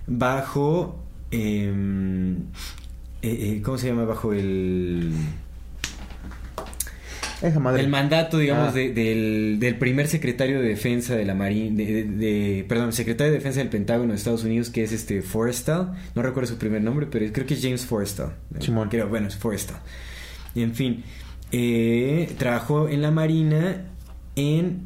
[0.08, 1.00] bajo
[1.30, 1.72] eh,
[3.22, 4.06] eh, eh, ¿cómo se llama?
[4.06, 5.14] Bajo el
[7.44, 7.82] Esa madre.
[7.82, 8.72] el mandato, digamos, Ah.
[8.72, 13.32] de- del, del primer secretario de defensa de la Marina, de, de- de- perdón, secretario
[13.34, 16.82] de defensa del Pentágono de Estados Unidos, que es este Forrestal, no recuerdo su primer
[16.82, 18.34] nombre, pero creo que es James Forrestal.
[18.60, 18.90] Simón.
[18.90, 19.78] Creo, bueno, es Forrestal.
[20.56, 21.04] Y en fin,
[21.52, 23.86] eh, trabajó en la Marina
[24.36, 24.82] en...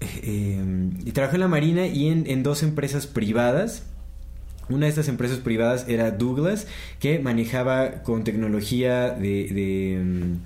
[0.00, 0.60] eh,
[1.04, 3.84] y trabajó en la Marina y en, en dos empresas privadas.
[4.68, 6.66] Una de estas empresas privadas era Douglas,
[7.00, 10.36] que manejaba con tecnología de, de, mm,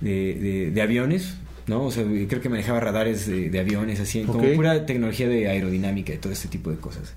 [0.00, 1.34] de, de- de aviones,
[1.66, 1.82] ¿no?
[1.84, 6.12] O sea, creo que manejaba radares de, de aviones, así, como pura tecnología de aerodinámica
[6.14, 7.14] y todo este tipo de cosas.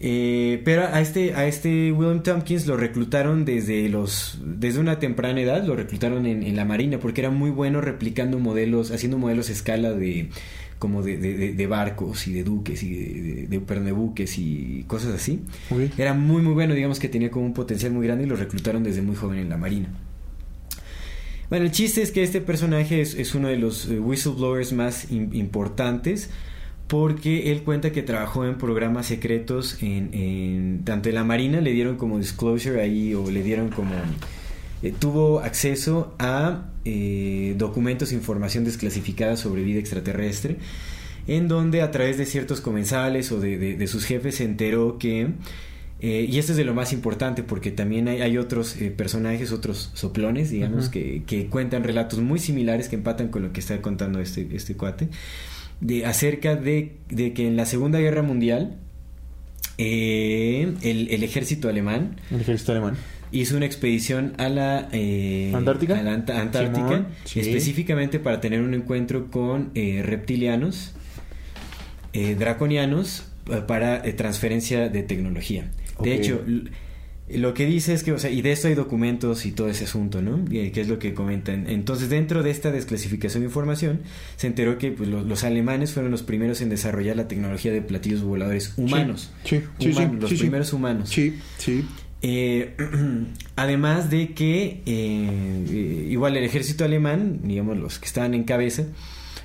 [0.00, 5.40] Eh, pero a este, a este William Tompkins lo reclutaron desde los desde una temprana
[5.40, 9.48] edad, lo reclutaron en, en la marina porque era muy bueno replicando modelos, haciendo modelos
[9.48, 10.28] a escala de
[10.78, 14.38] como de, de- de- barcos y de duques y de, de- de- perdón, de buques
[14.38, 15.40] y cosas así.
[15.98, 18.84] Era muy muy bueno, digamos que tenía como un potencial muy grande y lo reclutaron
[18.84, 19.88] desde muy joven en la marina.
[21.50, 25.34] Bueno, el chiste es que este personaje es, uno de los eh, whistleblowers más im-
[25.34, 26.28] importantes
[26.88, 31.96] porque él cuenta que trabajó en programas secretos en, tanto en la marina le dieron
[31.96, 33.92] como disclosure ahí o le dieron como
[34.82, 40.56] eh, tuvo acceso a eh, documentos e información desclasificada sobre vida extraterrestre
[41.26, 45.28] en donde a través de ciertos comensales o de sus jefes se enteró que
[46.00, 49.50] eh, y esto es de lo más importante porque también hay, hay otros eh, personajes,
[49.52, 53.80] otros soplones, digamos, que, que cuentan relatos muy similares que empatan con lo que está
[53.82, 55.08] contando este, este cuate,
[55.80, 58.76] de, acerca de, de que en la Segunda Guerra Mundial
[59.76, 62.94] eh, el, el ejército alemán El ejército alemán.
[63.30, 64.88] hizo una expedición a la
[65.54, 65.98] ¿Antártica?
[65.98, 67.40] a la Ant- Antártica Simón, sí.
[67.40, 70.94] específicamente para tener un encuentro con reptilianos
[72.38, 73.24] draconianos
[73.66, 76.42] para transferencia de tecnología De hecho
[77.30, 79.84] lo que dice es que, o sea, y de esto hay documentos y todo ese
[79.84, 80.44] asunto, ¿no?
[80.50, 81.68] Y, que es lo que comentan.
[81.68, 84.00] Entonces, dentro de esta desclasificación de información,
[84.36, 87.82] se enteró que pues, los, los alemanes fueron los primeros en desarrollar la tecnología de
[87.82, 89.30] platillos voladores humanos.
[89.44, 91.08] Sí, sí, sí, Humanos, sí, los sí, primeros humanos.
[91.10, 91.84] Sí, sí.
[92.22, 92.74] Eh,
[93.56, 98.84] además de que eh, eh, igual el ejército alemán, digamos los que estaban en cabeza,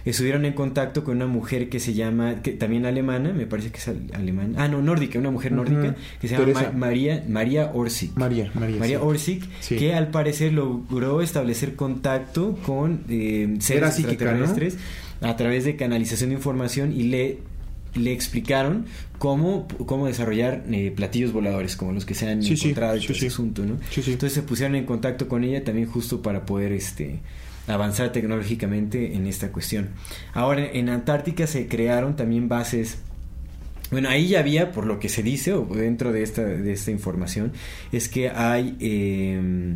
[0.05, 3.77] estuvieron en contacto con una mujer que se llama, que también alemana, me parece que
[3.77, 8.15] es alemana, ah, no, nórdica, una mujer nórdica, que se llama María, María Orsic.
[8.15, 8.79] María, María.
[8.79, 14.77] María Orsic, que al parecer logró establecer contacto con eh, seres extraterrestres
[15.21, 17.53] a través de canalización de información y le
[17.95, 18.85] le explicaron
[19.19, 23.63] cómo, cómo desarrollar eh, platillos voladores, como los que se han encontrado en este asunto,
[23.65, 23.77] ¿no?
[23.95, 27.19] Entonces se pusieron en contacto con ella también justo para poder este
[27.67, 29.89] avanzar tecnológicamente en esta cuestión.
[30.33, 32.99] Ahora, en Antártica se crearon también bases
[33.91, 36.89] bueno, ahí ya había, por lo que se dice, o dentro de esta, de esta
[36.89, 37.53] información,
[37.91, 39.75] es que hay eh,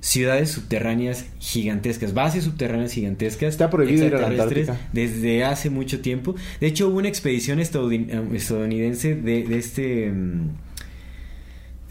[0.00, 3.50] ciudades subterráneas gigantescas, bases subterráneas gigantescas.
[3.50, 4.80] Está prohibido ir a la Antártica.
[4.92, 6.34] Desde hace mucho tiempo.
[6.60, 10.10] De hecho, hubo una expedición estadounidense de, de este...
[10.10, 10.50] Mm,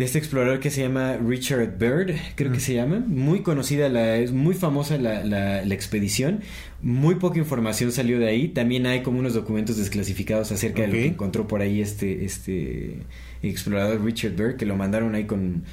[0.02, 3.04] de este explorador que se llama Richard Byrd, creo que se llama.
[3.06, 6.40] Muy conocida, la, es muy famosa la, la, expedición.
[6.82, 8.48] Muy poca información salió de ahí.
[8.48, 12.98] También hay como unos documentos desclasificados acerca de lo que encontró por ahí este, este
[13.44, 15.66] explorador Richard Byrd, que lo mandaron ahí con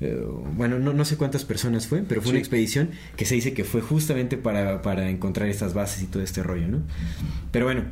[0.00, 0.18] eh,
[0.56, 3.64] bueno, no, no, sé cuántas personas fue, pero fue una expedición que se dice que
[3.64, 6.82] fue justamente para, para, encontrar estas bases y todo este rollo, ¿no?
[7.50, 7.82] Pero bueno,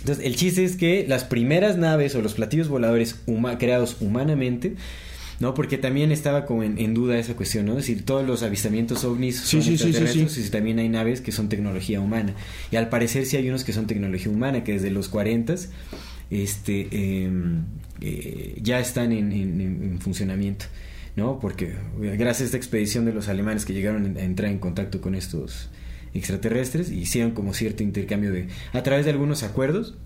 [0.00, 3.16] entonces el chiste es que las primeras naves o los platillos voladores
[3.58, 4.74] creados humanamente,
[5.38, 5.54] ¿no?
[5.54, 7.72] Porque también estaba como en, duda esa cuestión, ¿no?
[7.72, 12.00] Es decir, todos los avistamientos ovnis son extraterrestres y también hay naves que son tecnología
[12.00, 12.34] humana.
[12.70, 15.54] Y al parecer sí hay unos que son tecnología humana, que desde los 40
[16.30, 17.64] este, em,
[18.00, 20.66] eh, ya están en funcionamiento.
[21.16, 21.38] ¿no?
[21.38, 25.14] Porque gracias a esta expedición de los alemanes que llegaron a entrar en contacto con
[25.14, 25.68] estos
[26.14, 29.96] extraterrestres, hicieron como cierto intercambio de, a través de algunos acuerdos,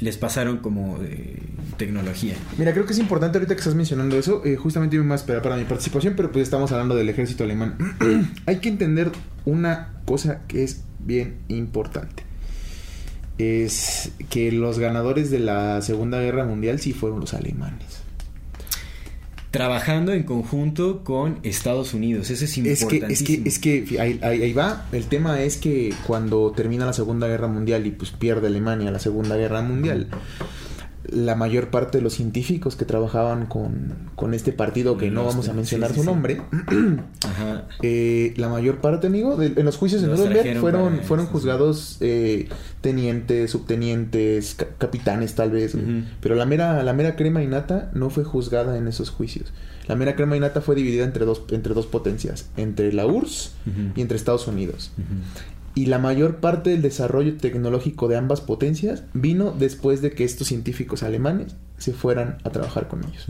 [0.00, 1.38] les pasaron como eh,
[1.76, 2.34] tecnología.
[2.58, 5.42] Mira, creo que es importante ahorita que estás mencionando eso, eh, justamente iba más para,
[5.42, 7.76] para mi participación, pero pues estamos hablando del ejército alemán.
[8.46, 9.12] Hay que entender
[9.44, 12.24] una cosa que es bien importante.
[13.38, 18.01] Es que los ganadores de la Segunda Guerra Mundial sí fueron los alemanes
[19.52, 22.30] trabajando en conjunto con Estados Unidos.
[22.30, 23.06] Eso es importantísimo.
[23.06, 24.86] Es que, es que, es que ahí, ahí, va.
[24.92, 28.98] El tema es que cuando termina la Segunda Guerra Mundial y pues pierde Alemania la
[28.98, 30.08] Segunda Guerra Mundial,
[31.04, 35.52] la mayor parte de los científicos que trabajaban con, este partido, que no vamos a
[35.52, 36.40] mencionar su nombre,
[37.82, 42.48] eh, la mayor parte, amigo, en los juicios de Nuremberg fueron, fueron juzgados eh,
[42.80, 45.76] tenientes, subtenientes, capitanes tal vez,
[46.20, 49.52] pero la mera, la mera crema innata no fue juzgada en esos juicios.
[49.88, 53.52] La mera crema innata fue dividida entre dos, entre dos potencias, entre la URSS
[53.96, 54.92] y entre Estados Unidos
[55.74, 60.48] y la mayor parte del desarrollo tecnológico de ambas potencias vino después de que estos
[60.48, 63.26] científicos alemanes se fueran a trabajar con ellos.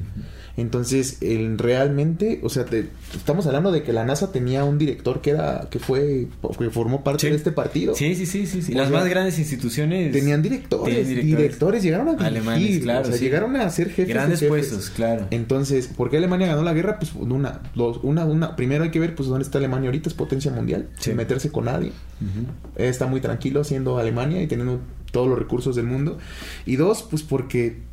[0.57, 5.23] Entonces, el, realmente, o sea, te, estamos hablando de que la NASA tenía un director
[5.23, 7.95] que era que fue que formó parte de este partido.
[7.95, 12.79] Sí, sí, sí, sí, Las más grandes instituciones tenían directores, directores, llegaron a dirigir, Alemanes,
[12.81, 15.27] claro, o sea, llegaron a ser jefes grandes puestos, claro.
[15.31, 16.99] Entonces, ¿por qué Alemania ganó la guerra?
[16.99, 20.15] Pues una, dos, una, una, primero hay que ver pues dónde está Alemania ahorita, es
[20.15, 21.93] potencia mundial, sin meterse con nadie.
[22.77, 24.81] Está muy tranquilo siendo Alemania y teniendo
[25.12, 26.19] todos los recursos del mundo.
[26.67, 27.91] Y dos, pues porque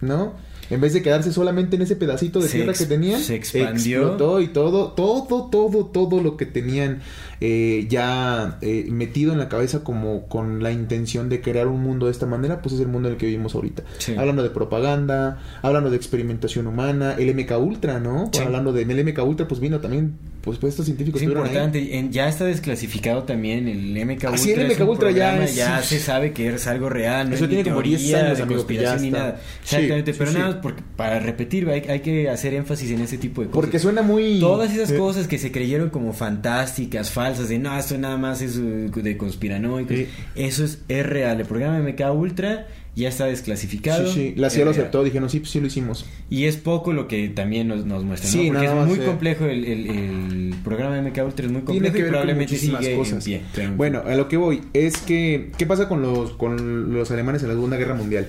[0.00, 0.34] ¿no?
[0.68, 4.00] En vez de quedarse solamente en ese pedacito de tierra que tenían, se expandió.
[4.00, 7.02] explotó y todo, todo, todo, todo lo que tenían
[7.40, 12.06] eh, ya eh, metido en la cabeza como con la intención de crear un mundo
[12.06, 13.82] de esta manera, pues es el mundo en el que vivimos ahorita.
[14.16, 18.30] Hablando de propaganda, hablando de experimentación humana, el MK Ultra, ¿no?
[18.42, 21.20] Hablando de el MK Ultra, pues vino también, pues, pues estos científicos.
[21.20, 24.30] Es importante, ya está desclasificado también el MK Ultra.
[24.30, 27.64] Así el MK Ultra ya Ya se sabe que es algo real, no Eso tiene
[27.64, 29.40] como 10 años, de conspiración ni nada.
[29.62, 33.42] Exactamente, pero nada más porque, para repetir, hay, hay, que hacer énfasis en ese tipo
[33.42, 33.60] de cosas.
[33.60, 34.40] Porque suena muy...
[34.40, 38.56] Todas esas cosas que se creyeron como fantásticas, falsas, de no, esto nada más es
[38.56, 39.96] uh, de conspiranoicos.
[40.34, 41.40] Eso es, es real.
[41.40, 44.06] El programa MK Ultra ya está desclasificado.
[44.06, 44.34] Sí, sí.
[44.36, 46.06] La CIA lo aceptó, dijeron, sí, pues sí lo hicimos.
[46.30, 49.64] Y es poco lo que también nos, nos muestra, sí, Porque es muy complejo, el,
[49.64, 53.28] el, programa MK Ultra es muy complejo Tiene que ver probablemente con muchísimas cosas.
[53.76, 57.48] Bueno, a lo que voy es que, ¿qué pasa con los, con los alemanes en
[57.48, 58.28] la Segunda Guerra Mundial?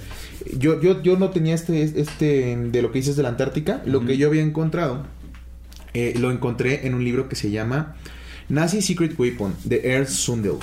[0.58, 4.06] Yo, yo, yo no tenía este, este, de lo que dices de la Antártica, lo
[4.06, 5.06] que yo había encontrado,
[5.94, 7.96] eh, lo encontré en un libro que se llama
[8.50, 10.54] Nazi Secret Weapon de Ernst Sundel.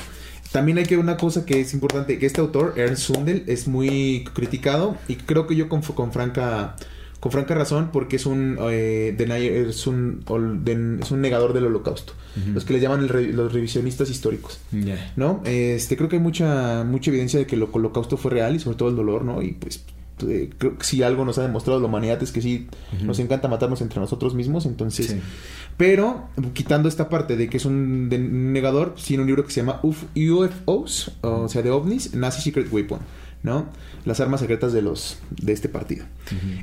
[0.53, 4.25] También hay que una cosa que es importante, que este autor, Ernst Sundel, es muy
[4.35, 6.77] criticado y creo que yo con, con franca
[7.25, 10.23] con franca razón porque es un, eh, es, un
[11.01, 12.13] es un negador del holocausto.
[12.53, 14.61] Los que le llaman los revisionistas históricos.
[15.17, 15.41] ¿No?
[15.47, 18.77] Este, creo que hay mucha, mucha evidencia de que el holocausto fue real y sobre
[18.77, 19.41] todo el dolor, ¿no?
[19.41, 19.83] Y pues
[20.29, 22.69] eh, creo que si algo nos ha demostrado la humanidad es que sí
[23.03, 25.07] nos encanta matarnos entre nosotros mismos, entonces...
[25.07, 25.21] Sí.
[25.77, 29.81] Pero, quitando esta parte de que es un negador, tiene un libro que se llama
[29.83, 33.01] Uf- UFOs, o sea, de ovnis, Nazi Secret Weapon,
[33.43, 33.67] ¿no?
[34.05, 36.05] Las armas secretas de los de este partido.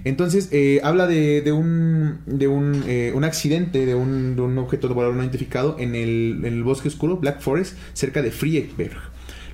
[0.06, 4.58] Entonces, eh, habla de, de un de un, eh, un accidente de un, de un
[4.60, 8.98] objeto volador no identificado en el, en el bosque oscuro, Black Forest, cerca de Friedberg.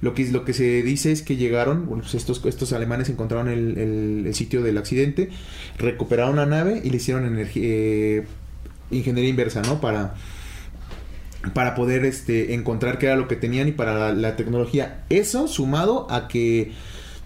[0.01, 3.47] Lo que, lo que se dice es que llegaron, bueno, pues estos, estos alemanes encontraron
[3.49, 3.77] el,
[4.27, 5.29] el- sitio del accidente,
[5.79, 8.25] recuperaron la nave y le hicieron eh,
[8.91, 9.81] ingeniería inversa, ¿no?
[9.81, 10.13] Para,
[11.53, 15.03] para poder este, encontrar qué era lo que tenían y para la tecnología.
[15.09, 16.73] Eso sumado a que,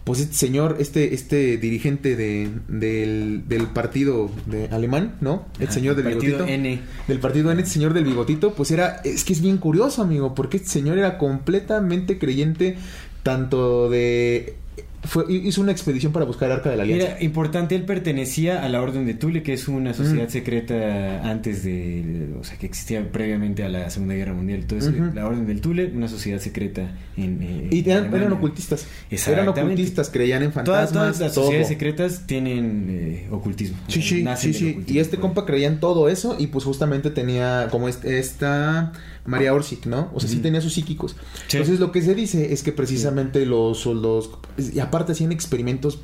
[0.03, 5.45] pues este señor, este, este dirigente de, del, del partido de alemán, ¿no?
[5.59, 6.53] El Ajá, señor del partido bigotito.
[6.53, 6.81] N.
[7.07, 10.33] Del partido N, este señor del bigotito, pues era, es que es bien curioso, amigo,
[10.33, 12.77] porque este señor era completamente creyente
[13.23, 14.55] tanto de...
[15.03, 17.07] Fue, hizo una expedición para buscar el Arca de la Alianza.
[17.13, 21.63] Era importante, él pertenecía a la Orden de Thule, que es una sociedad secreta antes
[21.63, 24.59] de, o sea, que existía previamente a la Segunda Guerra Mundial.
[24.61, 27.41] Entonces, la Orden del Thule, una sociedad secreta en...
[27.41, 28.19] eh, Y eran, Alemania.
[28.27, 28.85] eran ocultistas.
[29.09, 30.91] Eran ocultistas, creían en fantasmas.
[30.91, 31.45] todas las todo.
[31.45, 33.77] sociedades secretas tienen eh, ocultismo.
[33.87, 34.69] Sí, sí, sí, sí.
[34.69, 38.91] ocultismo, Y este compa creía en todo eso y pues justamente tenía como est- esta
[39.25, 40.09] María Orsic, ¿no?
[40.13, 41.15] O sea, sí tenía sus psíquicos.
[41.47, 41.57] Sí.
[41.57, 44.31] Entonces lo que se dice es que precisamente los soldados,
[44.91, 45.99] aparte hacían experimentos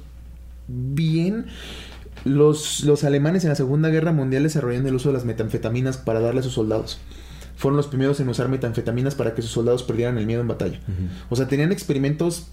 [0.67, 1.45] bien...
[2.26, 6.19] Los, los alemanes en la Segunda Guerra Mundial desarrollaron el uso de las metanfetaminas para
[6.19, 7.00] darle a sus soldados.
[7.56, 10.80] Fueron los primeros en usar metanfetaminas para que sus soldados perdieran el miedo en batalla.
[11.30, 12.47] O sea, tenían experimentos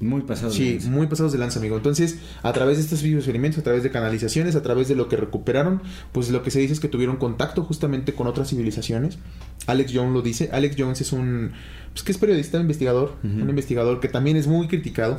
[0.00, 0.50] Muy pasado.
[0.50, 0.90] de Sí, lanza.
[0.90, 1.76] muy pasados de lanza, amigo.
[1.76, 5.16] Entonces, a través de estos experimentos, a través de canalizaciones, a través de lo que
[5.16, 9.18] recuperaron, pues lo que se dice es que tuvieron contacto justamente con otras civilizaciones.
[9.66, 10.50] Alex Jones lo dice.
[10.52, 11.52] Alex Jones es un,
[11.98, 15.18] pues que es periodista, investigador, un investigador que también es muy criticado.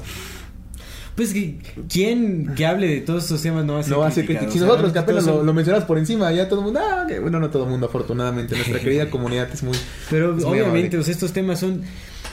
[1.16, 1.58] Pues, que-
[1.92, 4.52] ¿quién que hable de todos estos temas no va a ser No criticado?
[4.52, 7.20] Si nosotros que apenas lo, lo mencionas por encima, ya todo el mundo, ah, que-
[7.20, 8.56] bueno, no todo el mundo, afortunadamente.
[8.56, 9.78] Nuestra querida comunidad es muy.
[10.10, 11.82] Pero es muy obviamente, sea, estos temas son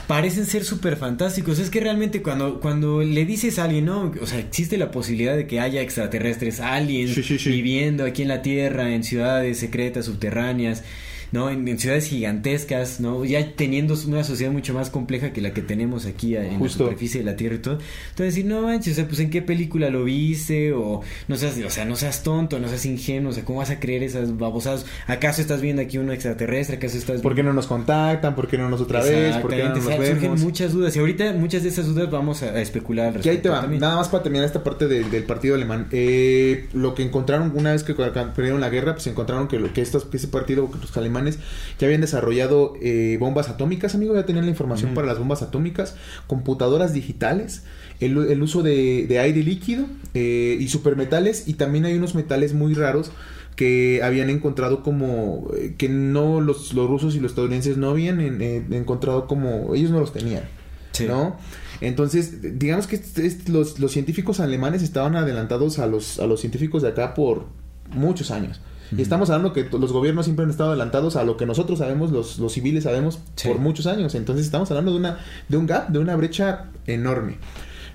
[0.07, 1.59] parecen ser súper fantásticos.
[1.59, 5.35] Es que realmente cuando, cuando le dices a alguien, no, o sea, existe la posibilidad
[5.35, 7.49] de que haya extraterrestres, aliens Sí, sí, sí.
[7.49, 10.83] viviendo aquí en la Tierra, en ciudades secretas, subterráneas,
[11.31, 11.49] ¿no?
[11.49, 13.25] En, en ciudades gigantescas, ¿no?
[13.25, 16.83] Ya teniendo una sociedad mucho más compleja que la que tenemos aquí en Justo.
[16.83, 17.73] la superficie de la Tierra y todo.
[18.09, 21.57] Entonces decir, no manches, o sea, pues en qué película lo viste, o no seas,
[21.65, 24.37] o sea, no seas tonto, no seas ingenuo, o sea, ¿cómo vas a creer esas
[24.37, 24.85] babosadas?
[25.07, 26.77] ¿Acaso estás viendo aquí uno extraterrestre?
[26.77, 28.35] ¿Acaso estás ¿Por qué no nos contactan?
[28.35, 29.37] ¿Por qué no nos otra vez?
[29.37, 30.41] ¿Por qué no nos o sea, surgen vemos?
[30.41, 33.37] muchas dudas y ahorita muchas de esas dudas vamos a, a especular al Que ahí
[33.37, 33.81] te respecto va, también.
[33.81, 35.87] nada más para terminar esta parte del- del partido alemán.
[35.91, 39.81] Eh, lo que encontraron una vez que perdieron la guerra, pues encontraron que, lo, que,
[39.81, 44.25] estos, que ese partido, que los alemanes ya habían desarrollado eh, bombas atómicas, amigo, ya
[44.25, 45.95] tenían la información para las bombas atómicas,
[46.27, 47.63] computadoras digitales,
[47.99, 52.53] el, el uso de, de aire líquido eh, y supermetales, y también hay unos metales
[52.53, 53.11] muy raros
[53.55, 58.21] que habían encontrado como eh, que no los, los rusos y los estadounidenses no habían
[58.21, 60.43] en- en- encontrado como ellos no los tenían.
[60.91, 61.05] Sí.
[61.07, 61.37] ¿no?
[61.81, 62.99] Entonces, digamos que
[63.47, 67.45] los, los científicos alemanes estaban adelantados a los, a los científicos de acá por
[67.91, 68.59] muchos años.
[68.95, 72.11] Y estamos hablando que los gobiernos siempre han estado adelantados a lo que nosotros sabemos,
[72.11, 73.47] los, los civiles sabemos, Sí.
[73.49, 74.15] por muchos años.
[74.15, 75.19] Entonces estamos hablando de una,
[75.49, 77.37] de un gap, de una brecha enorme,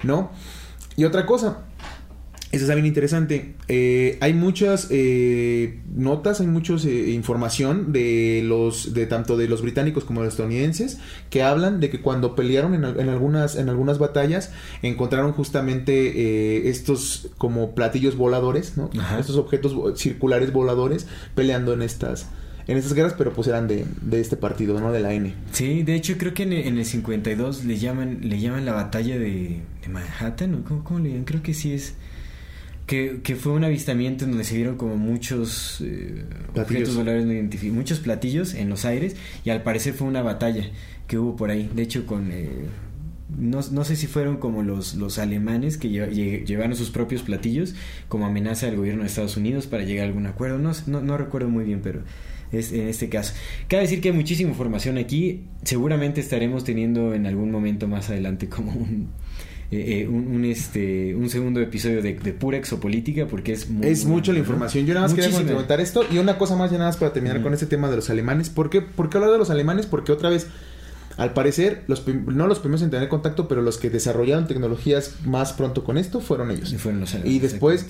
[0.03, 0.31] ¿no?
[0.97, 1.59] Y otra cosa,
[2.53, 3.55] eso está bien interesante.
[3.69, 10.05] Eh, hay muchas eh, notas, hay mucha información de los, de tanto de los británicos
[10.05, 10.99] como de los estadounidenses
[11.31, 15.93] que hablan de que cuando pelearon en, al- en algunas, en algunas batallas encontraron justamente
[16.15, 18.91] eh, estos como platillos voladores, ¿no?
[18.99, 19.19] Ajá.
[19.19, 22.27] Estos objetos circulares voladores peleando en estas,
[22.67, 24.93] en estas guerras, pero pues eran de, de este partido, ¿no?
[24.93, 25.35] De la N.
[25.53, 28.73] Sí, de hecho creo que en el, en el 52 le llaman le llaman la
[28.75, 31.25] batalla de, de Manhattan, ¿o cómo, cómo le llaman?
[31.25, 31.95] Creo que sí es
[32.93, 36.25] que, que fue un avistamiento en donde se vieron como muchos eh,
[36.55, 40.65] objetos voladores no identificados, muchos platillos en los aires y al parecer fue una batalla
[41.07, 41.71] que hubo por ahí.
[41.75, 42.51] De hecho con eh,
[43.39, 47.23] no, no sé si fueron como los, los alemanes que lle- lle- llevaron sus propios
[47.23, 47.75] platillos
[48.09, 50.59] como amenaza al gobierno de Estados Unidos para llegar a algún acuerdo.
[50.59, 52.03] No, no, no recuerdo muy bien, pero
[52.53, 53.33] es en este caso.
[53.69, 55.45] Cabe decir que hay muchísima información aquí.
[55.63, 59.09] Seguramente estaremos teniendo en algún momento más adelante como un,
[59.73, 63.87] eh, eh, un, un, este, un segundo episodio de, de pura exopolítica porque es muy,
[63.87, 64.85] es muy mucha la información.
[64.85, 66.05] Yo nada más quería comentar esto.
[66.11, 68.51] Y una cosa más, ya nada más para terminar con este tema de los alemanes.
[68.51, 69.87] ¿Por qué, ¿Por qué hablar de los alemanes?
[69.87, 70.47] Porque otra vez,
[71.17, 75.55] al parecer, los no los primeros en tener contacto, pero los que desarrollaron tecnologías más
[75.55, 76.71] pronto con esto fueron ellos.
[76.73, 77.87] Y fueron los Y después,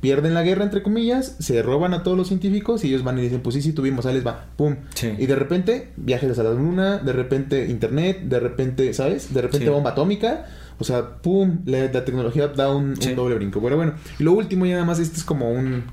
[0.00, 3.22] pierden la guerra, entre comillas, se roban a todos los científicos y ellos van y
[3.22, 4.76] dicen, pues sí, sí, tuvimos, ahí les va, pum.
[4.94, 5.12] Sí.
[5.18, 9.32] Y de repente, viajes a la luna, de repente internet, de repente, ¿sabes?
[9.34, 9.70] De repente Sí.
[9.72, 10.46] bomba atómica.
[10.78, 13.62] O sea, pum, la, la tecnología da un, doble brinco.
[13.62, 15.84] Pero bueno, y lo último, ya nada más, este es como un...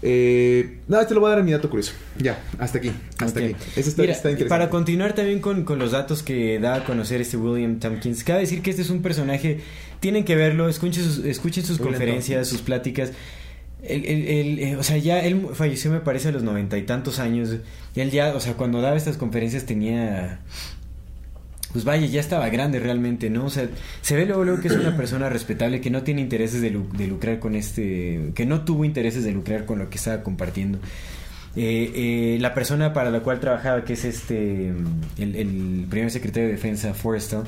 [0.00, 1.92] Eh, no, este lo voy a dar a mi dato curioso.
[2.18, 3.56] Ya, hasta aquí, hasta aquí.
[3.76, 4.44] Ese está, Mira, está interesante.
[4.48, 8.40] Para continuar también con, con los datos que da a conocer este William Tompkins, cabe
[8.40, 9.58] decir que este es un personaje,
[9.98, 12.48] tienen que verlo, escuchen sus, escuchen sus William conferencias, Tompkins.
[12.48, 13.12] sus pláticas.
[13.82, 16.82] El, el- el, eh, o sea, ya él falleció, me parece, a los noventa y
[16.82, 17.56] tantos años.
[17.96, 20.40] Él ya, o sea, cuando daba estas conferencias tenía.
[21.78, 23.44] Pues vaya, ya estaba grande realmente, ¿no?
[23.44, 23.68] O sea,
[24.02, 26.88] se ve luego, luego que es una persona respetable que no tiene intereses de, lu-
[26.92, 28.32] de lucrar con este.
[28.34, 30.78] que no tuvo intereses de lucrar con lo que estaba compartiendo.
[31.54, 31.92] Eh,
[32.34, 34.72] eh, la persona para la cual trabajaba, que es este.
[35.18, 37.44] el, el primer secretario de defensa, Forrestal,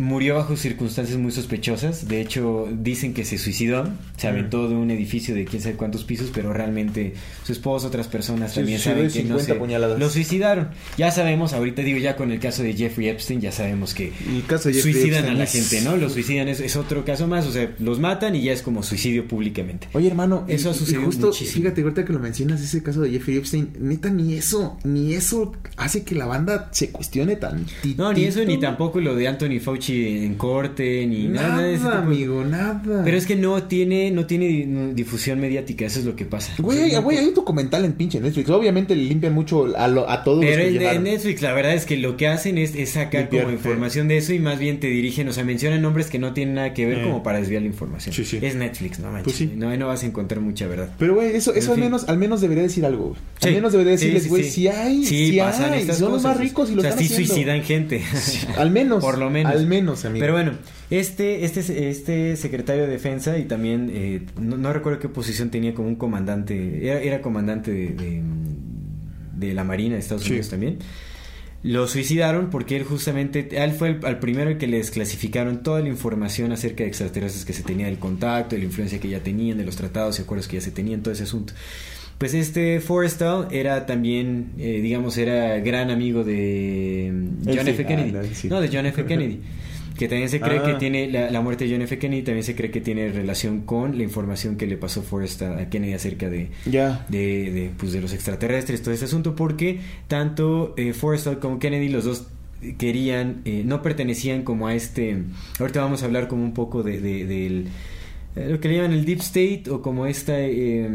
[0.00, 2.08] murió bajo circunstancias muy sospechosas.
[2.08, 3.88] De hecho, dicen que se suicidó.
[4.16, 4.30] Se Mm.
[4.30, 8.54] aventó de un edificio de quién sabe cuántos pisos, pero realmente su esposa, otras personas
[8.54, 10.68] también saben que no 50 se lo suicidaron.
[10.98, 14.44] Ya sabemos, ahorita digo ya con el caso de Jeffrey Epstein, ya sabemos que El
[14.46, 15.96] caso de Jeffrey suicidan Epstein a la es- gente, ¿no?
[15.96, 18.82] Los suicidan es, es otro caso más, o sea, los matan y ya es como
[18.82, 19.88] suicidio públicamente.
[19.92, 21.62] Oye, hermano, Eso y- ha y sucedido justo, muchísimo.
[21.62, 25.52] Fíjate, ahorita que lo mencionas, ese caso de Jeffrey Epstein, neta, ni eso, ni eso
[25.76, 29.58] hace que la banda se cuestione tan No, ni eso, ni tampoco lo de Anthony
[29.60, 31.96] Fauci en corte, ni nada, Nada, de ese tipo.
[31.96, 32.82] amigo, nada.
[33.04, 36.52] Pero es que no tiene, no tiene di- difusión mediática, eso es lo que pasa.
[36.58, 38.48] Güey, sea, hay- no- güey, hay un documental en pinche Netflix.
[38.50, 40.98] Obviamente le limpian mucho a, lo- a todos Pero los que.
[40.98, 44.16] Netflix la verdad es que lo que hacen es, es sacar Limpiar, como información de
[44.18, 46.86] eso y más bien te dirigen, o sea, mencionan nombres que no tienen nada que
[46.86, 47.02] ver Eh.
[47.04, 48.14] como para desviar la información.
[48.14, 48.38] Sí, sí.
[48.42, 49.24] Es Netflix, no manches.
[49.24, 49.50] Pues sí.
[49.56, 50.90] No, ahí no vas a encontrar mucha verdad.
[50.98, 51.84] Pero, güey, eso, eso En al fin.
[51.84, 53.20] menos, al menos debería decir algo, güey.
[53.42, 54.50] Al menos debería decirles, sí, güey, sí.
[54.50, 55.80] si hay, Sí, si pasan hay.
[55.82, 57.34] estas Son los más ricos y lo o sea, están sí haciendo.
[57.34, 58.02] suicidan gente.
[58.58, 59.02] Al menos.
[59.02, 59.52] Por lo menos.
[59.52, 60.20] Al menos, amigo.
[60.20, 60.52] Pero bueno,
[60.90, 65.74] este, este, este secretario de defensa y también, eh, no, no recuerdo qué posición tenía
[65.74, 68.22] como un comandante, era, era comandante de, de,
[69.36, 70.30] de la Marina de Estados Sí.
[70.30, 70.78] Unidos también.
[71.62, 75.62] Lo suicidaron porque él justamente, a él fue el, al primero el que le desclasificaron
[75.62, 79.08] toda la información acerca de extraterrestres que se tenía del contacto, de la influencia que
[79.10, 81.52] ya tenían, de los tratados y acuerdos que ya se tenían, todo ese asunto.
[82.16, 87.12] Pues este Forrestal era también, eh, digamos, era gran amigo de
[87.44, 87.70] John sí.
[87.70, 87.86] F.
[87.86, 88.10] Kennedy.
[88.10, 88.48] Ah, no, sí.
[88.48, 89.04] No, de John F.
[89.04, 89.40] Kennedy.
[90.00, 90.64] Que también se cree Ah.
[90.64, 91.98] que tiene la, la muerte de John F.
[91.98, 95.68] Kennedy, también se cree que tiene relación con la información que le pasó Forrestal a
[95.68, 97.04] Kennedy acerca de, Ya.
[97.10, 101.90] de, de, pues, de los extraterrestres, todo ese asunto, porque tanto eh, Forrestal como Kennedy,
[101.90, 102.28] los dos
[102.78, 105.18] querían, eh, no pertenecían como a este,
[105.58, 107.68] ahorita vamos a hablar como un poco de, de- del,
[108.36, 110.88] eh, lo que le llaman el Deep State o como este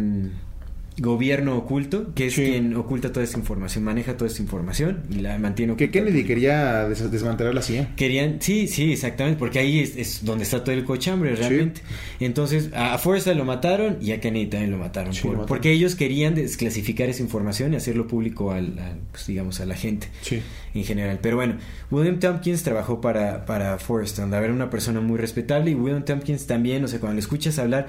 [0.97, 2.43] gobierno oculto, que es Sí.
[2.43, 5.99] quien oculta toda esta información, maneja toda esta información y la mantiene Que oculta.
[5.99, 7.93] Kennedy quería des- desmantelar la CIA.
[7.97, 11.81] Querían, sí, sí, exactamente, porque ahí es, es donde está todo el cochambre realmente.
[12.21, 15.37] Entonces, a, a Forrestal lo mataron y a Kennedy también lo mataron, Sí, por- lo
[15.39, 15.47] mataron.
[15.49, 19.75] porque ellos querían desclasificar esa información y hacerlo público al, al, pues, digamos, a la
[19.75, 20.41] gente Sí.
[20.73, 21.19] en general.
[21.21, 21.57] Pero bueno,
[21.91, 26.47] William Tompkins trabajó para, para Forrestal, a ver, una persona muy respetable y William Tompkins
[26.47, 27.87] también, o sea, cuando le escuchas hablar,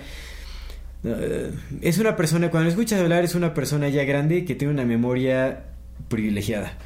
[1.83, 4.85] es una persona, cuando le escuchas hablar, es una persona ya grande que tiene una
[4.85, 5.65] memoria
[6.09, 6.77] privilegiada.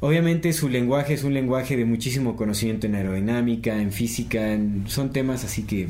[0.00, 5.12] Obviamente su lenguaje es un lenguaje de muchísimo conocimiento en aerodinámica, en física, en- son
[5.12, 5.88] temas así que,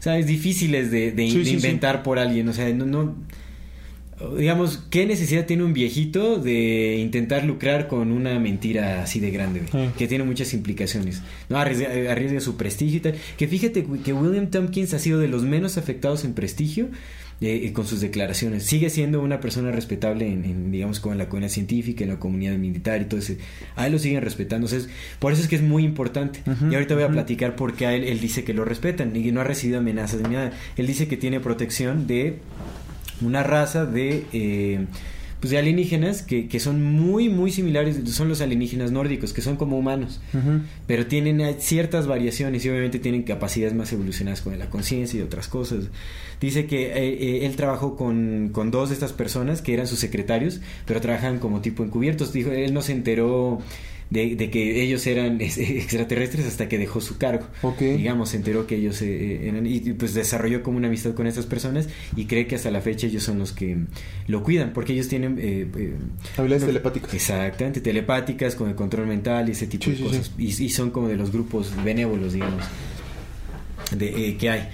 [0.00, 0.26] ¿sabes?
[0.26, 1.56] Difíciles de, de- Sí, de sí, sí.
[1.56, 3.14] inventar por alguien, o sea, no, no,
[4.38, 9.62] digamos, ¿qué necesidad tiene un viejito de intentar lucrar con una mentira así de grande,
[9.98, 11.22] que tiene muchas implicaciones?
[11.48, 13.14] No, arriesga, arriesga su prestigio y tal.
[13.36, 16.88] Que fíjate que William Tompkins ha sido de los menos afectados en prestigio
[17.42, 18.64] eh, con sus declaraciones.
[18.64, 22.18] Sigue siendo una persona respetable en, en, digamos, como en la comunidad científica, en la
[22.18, 23.36] comunidad militar y todo ese.
[23.76, 24.64] A él lo siguen respetando.
[24.64, 24.88] O sea, es-
[25.18, 26.40] por eso es que es muy importante.
[26.70, 29.22] Y ahorita voy a platicar por qué a él, él dice que lo respetan y
[29.22, 30.52] que no ha recibido amenazas ni nada.
[30.78, 32.38] Él dice que tiene protección de
[33.20, 34.86] una raza de eh,
[35.40, 39.56] pues de alienígenas que, que son muy muy similares son los alienígenas nórdicos que son
[39.56, 40.20] como humanos
[40.86, 45.48] pero tienen ciertas variaciones y obviamente tienen capacidades más evolucionadas con la conciencia y otras
[45.48, 45.84] cosas.
[46.40, 49.98] Dice que eh, eh, él trabajó con, con dos de estas personas que eran sus
[49.98, 52.32] secretarios pero trabajan como tipo encubiertos.
[52.32, 53.60] Dijo él no se enteró
[54.10, 57.80] de, de que ellos eran eh, extraterrestres hasta que dejó su cargo Ok.
[57.80, 61.44] digamos se enteró que ellos eh, eran y pues desarrolló como una amistad con estas
[61.46, 63.76] personas y cree que hasta la fecha ellos son los que
[64.28, 65.94] lo cuidan porque ellos tienen eh, eh,
[66.36, 67.14] Habilidades no- telepáticas.
[67.14, 70.68] exactamente telepáticas con el control mental y ese tipo Sí, de sí, cosas y, y
[70.70, 72.64] son como de los grupos benévolos digamos
[73.96, 74.68] de, eh, que hay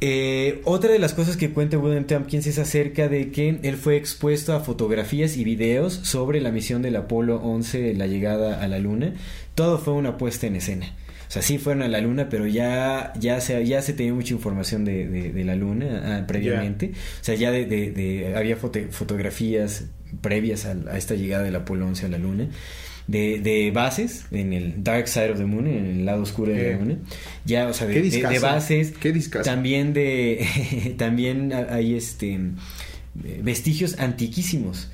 [0.00, 3.96] Eh, otra de las cosas que cuenta William Tompkins es acerca de que él fue
[3.96, 8.78] expuesto a fotografías y videos sobre la misión del Apolo 11, la llegada a la
[8.78, 9.14] Luna.
[9.54, 10.94] Todo fue una puesta en escena.
[11.28, 14.32] O sea, sí fueron a la luna, pero ya, ya, se, ya se tenía mucha
[14.32, 16.92] información de, de, la luna ah, previamente.
[17.20, 19.84] O sea, ya de, de había fotografías
[20.22, 22.48] previas a, a, esta llegada del Apolo 11 a la luna
[23.08, 26.72] de, de bases en el Dark Side of the Moon, en el lado oscuro de
[26.72, 26.98] la luna.
[27.44, 28.92] Ya, o sea, de, de, bases.
[28.92, 30.94] Qué también de.
[30.98, 32.38] también hay este
[33.14, 34.90] vestigios antiquísimos.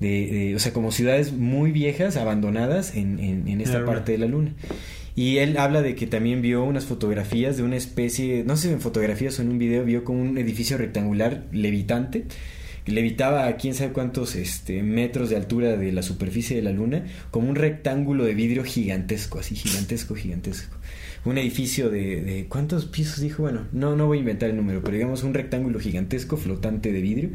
[0.00, 4.54] De, o sea, como ciudades muy viejas, abandonadas en, en, esta parte de la luna.
[5.14, 8.74] Y él habla de que también vio unas fotografías de una especie, no sé si
[8.74, 12.26] en fotografías o en un video, vio como un edificio rectangular levitante
[12.88, 17.04] levitaba a quién sabe cuántos este, metros de altura de la superficie de la luna,
[17.30, 20.76] como un rectángulo de vidrio gigantesco, así gigantesco, gigantesco.
[21.24, 23.42] Un edificio de, de ¿cuántos pisos dijo?
[23.42, 27.00] Bueno, no, no voy a inventar el número, pero digamos un rectángulo gigantesco flotante de
[27.00, 27.30] vidrio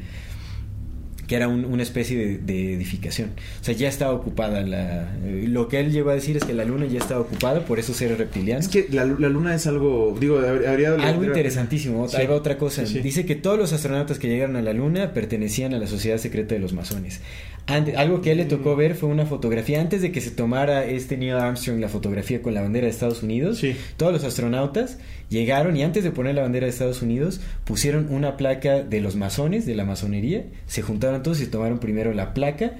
[1.28, 3.32] que era una especie de, edificación.
[3.62, 5.16] O sea, ya estaba ocupada la...
[5.26, 7.80] Eh, lo que él llegó a decir es que la luna ya estaba ocupada, por
[7.80, 8.60] eso ser reptiliano.
[8.60, 10.94] Es que la, luna es algo, digo, habría...
[10.96, 12.84] Algo interesantísimo, ahí va otra cosa.
[12.84, 16.56] Dice que todos los astronautas que llegaron a la luna pertenecían a la sociedad secreta
[16.56, 17.22] de los masones
[17.68, 20.86] algo que a él le tocó ver fue una fotografía antes de que se tomara
[20.86, 23.64] este Neil Armstrong la fotografía con la bandera de Estados Unidos.
[23.96, 25.00] Todos los astronautas
[25.30, 29.16] llegaron y antes de poner la bandera de Estados Unidos pusieron una placa de los
[29.16, 30.46] masones, de la masonería.
[30.68, 32.74] Se juntaron todos y tomaron primero la placa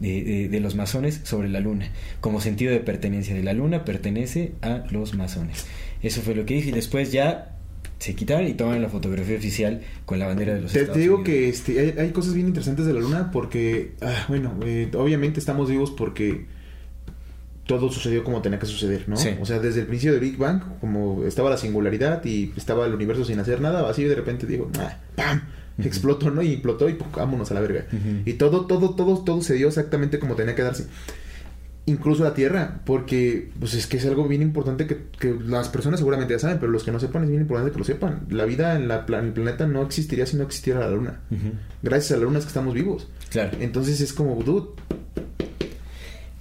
[0.00, 3.34] de, de, los masones sobre la luna, como sentido de pertenencia.
[3.34, 5.66] De la luna pertenece a los masones.
[6.02, 7.59] Eso fue lo que dije y después ya
[8.00, 11.00] se quitaron y toman la fotografía oficial con la bandera de los te, Estados Te
[11.02, 15.38] digo que este, hay, cosas bien interesantes de la luna porque, ah, bueno, eh, obviamente
[15.38, 16.46] estamos vivos porque
[17.66, 19.16] todo sucedió como tenía que suceder, ¿no?
[19.40, 22.94] O sea, desde el principio del Big Bang, como estaba la singularidad y estaba el
[22.94, 25.42] universo sin hacer nada, así de repente digo, ah, ¡pam!
[25.78, 26.42] Explotó, ¿no?
[26.42, 27.86] Y implotó y vámonos a la verga.
[28.24, 30.86] Y todo, todo, todo, todo se dio exactamente como tenía que darse
[31.90, 36.00] incluso la Tierra, porque pues es que es algo bien importante que, que, las personas
[36.00, 38.26] seguramente ya saben, pero los que no sepan es bien importante que lo sepan.
[38.30, 41.20] La vida en, la, el planeta no existiría si no existiera la Luna.
[41.82, 43.08] Gracias a la Luna es que estamos vivos.
[43.30, 43.56] Claro.
[43.60, 44.68] Entonces es como, dude,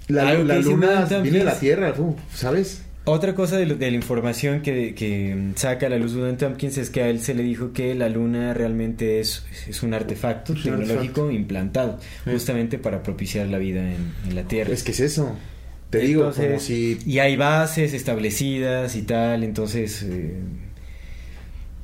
[0.07, 1.93] la, la Luna viene de la Tierra,
[2.33, 2.83] ¿sabes?
[3.09, 7.09] Otra cosa de, la información que, saca a la luz William Tompkins es que a
[7.09, 12.77] él se le dijo que la luna realmente es, es un artefacto tecnológico implantado, justamente
[12.77, 14.73] para propiciar la vida en, la Tierra.
[14.73, 15.35] Es que es eso.
[15.89, 16.99] Te digo, como si...
[17.03, 20.03] Y hay bases establecidas y tal, entonces...
[20.03, 20.35] Eh,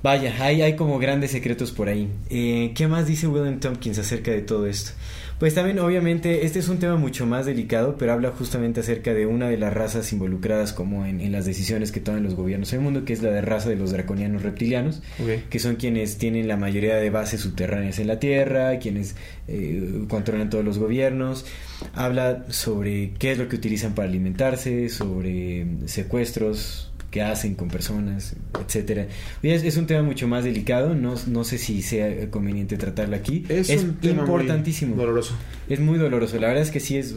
[0.03, 2.07] vaya, hay, hay como grandes secretos por ahí.
[2.29, 4.91] Eh, ¿Qué más dice William Tompkins acerca de todo esto?
[5.39, 9.25] Pues también, obviamente, este es un tema mucho más delicado, pero habla justamente acerca de
[9.25, 12.83] una de las razas involucradas como en, las decisiones que toman los gobiernos en el
[12.85, 15.01] mundo, que es la de raza de los draconianos reptilianos,
[15.49, 19.17] que son quienes tienen la mayoría de bases subterráneas en la Tierra, quienes
[19.49, 21.45] eh, controlan todos los gobiernos.
[21.93, 28.35] Habla sobre qué es lo que utilizan para alimentarse, sobre secuestros, que hacen con personas,
[28.61, 29.07] etcétera.
[29.41, 33.45] Es, es, un tema mucho más delicado, no, no sé si sea conveniente tratarlo aquí.
[33.47, 34.97] Es, un importantísimo.
[34.97, 35.33] doloroso.
[35.69, 37.15] Es muy doloroso, la verdad es que sí es,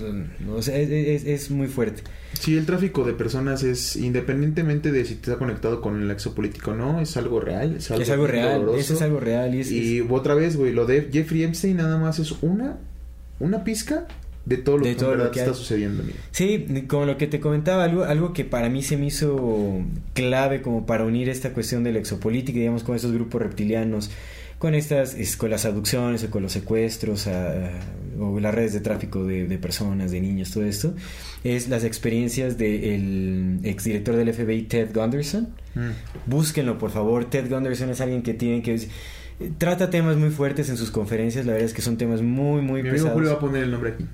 [0.68, 2.04] es, es, muy fuerte.
[2.38, 6.70] Sí, el tráfico de personas es, independientemente de si te está conectado con el exopolítico
[6.70, 7.74] o no, es algo real.
[7.74, 9.52] Es algo, real, eso es algo real.
[9.52, 12.76] Y, y otra vez, güey, lo de Jeffrey Epstein nada más es una,
[13.40, 14.06] una pizca
[14.48, 16.02] de todo lo que, está sucediendo.
[16.30, 19.82] Sí, como lo que te comentaba, algo, algo que para mí se me hizo
[20.14, 24.10] clave como para unir esta cuestión de la exopolítica, digamos, con esos grupos reptilianos,
[24.58, 27.28] con estas, con las aducciones o con los secuestros
[28.18, 30.94] o las redes de tráfico de, personas, de niños, todo esto,
[31.44, 35.48] es las experiencias del exdirector del FBI, Ted Gunderson.
[35.74, 35.90] Mm.
[36.26, 37.26] Búsquenlo, por favor.
[37.26, 38.88] Ted Gunderson es alguien que tiene que
[39.58, 42.82] trata temas muy fuertes en sus conferencias, la verdad es que son temas muy, muy
[42.82, 43.12] Mi pesados.
[43.12, 44.06] Julio va a poner el nombre aquí.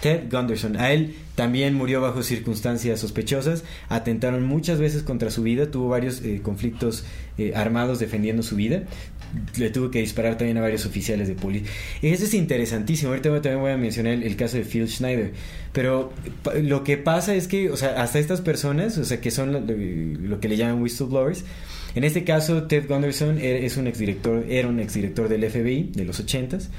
[0.00, 0.76] Ted Gunderson.
[0.76, 3.64] A él también murió bajo circunstancias sospechosas.
[3.88, 5.70] Atentaron muchas veces contra su vida.
[5.70, 7.04] Tuvo varios eh, conflictos
[7.38, 8.82] eh, armados defendiendo su vida.
[9.56, 11.68] Le tuvo que disparar también a varios oficiales de policía.
[12.02, 13.10] Eso es interesantísimo.
[13.10, 15.32] Ahorita también voy a mencionar el, caso de Phil Schneider.
[15.72, 16.12] Pero
[16.62, 20.40] lo que pasa es que, o sea, hasta estas personas, o sea, que son lo,
[20.40, 21.44] que le llaman whistleblowers,
[21.94, 23.86] en este caso, Ted Gunderson e, es un
[24.48, 26.70] era un exdirector del FBI de los ochentas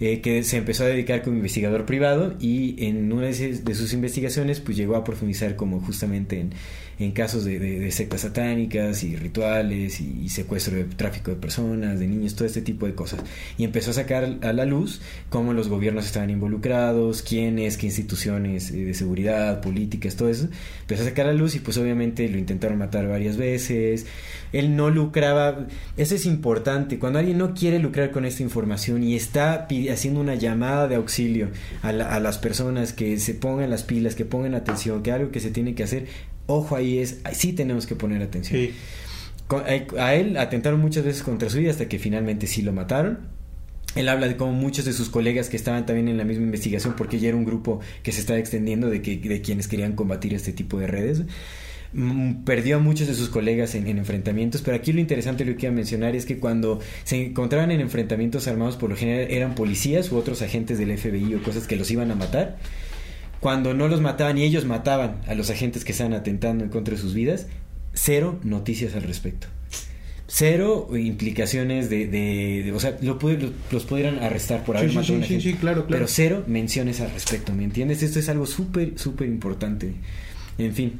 [0.00, 4.60] eh, que se empezó a dedicar como investigador privado y en una de sus investigaciones
[4.60, 6.50] pues llegó a profundizar como justamente en,
[6.98, 12.06] en casos de, de, sectas satánicas y rituales y, secuestro de tráfico de personas, de
[12.06, 13.20] niños, todo este tipo de cosas.
[13.58, 18.70] Y empezó a sacar a la luz cómo los gobiernos estaban involucrados, quiénes, qué instituciones
[18.70, 20.48] eh, de seguridad, políticas, todo eso.
[20.80, 24.06] Empezó a sacar a la luz y pues obviamente lo intentaron matar varias veces.
[24.52, 25.66] Él no lucraba,
[25.96, 30.36] eso es importante, cuando alguien no quiere lucrar con esta información y está haciendo una
[30.36, 31.48] llamada de auxilio
[31.82, 35.40] a, a las personas que se pongan las pilas, que pongan atención, que algo que
[35.40, 36.06] se tiene que hacer,
[36.46, 38.70] ojo ahí es, sí tenemos que poner atención.
[39.98, 43.18] A él atentaron muchas veces contra su vida hasta que finalmente sí lo mataron.
[43.94, 46.94] Él habla de cómo muchos de sus colegas que estaban también en la misma investigación,
[46.96, 50.34] porque ya era un grupo que se estaba extendiendo de, que, de quienes querían combatir
[50.34, 51.22] este tipo de redes,
[51.92, 55.58] mm, perdió a muchos de sus colegas en, enfrentamientos, pero aquí lo interesante lo que
[55.58, 60.10] quiero mencionar es que cuando se encontraban en enfrentamientos armados, por lo general eran policías
[60.10, 62.56] u otros agentes del FBI o cosas que los iban a matar
[63.44, 66.94] cuando no los mataban y ellos mataban a los agentes que estaban atentando en contra
[66.94, 67.46] de sus vidas,
[67.92, 69.48] cero noticias al respecto.
[70.26, 73.18] Cero implicaciones de, de, o sea, lo,
[73.70, 75.50] los pudieran arrestar por haber matado a una gente.
[75.58, 75.86] claro, claro.
[75.90, 78.02] Pero cero menciones al respecto, ¿me entiendes?
[78.02, 79.92] Esto es algo súper, súper importante.
[80.56, 80.94] En fin.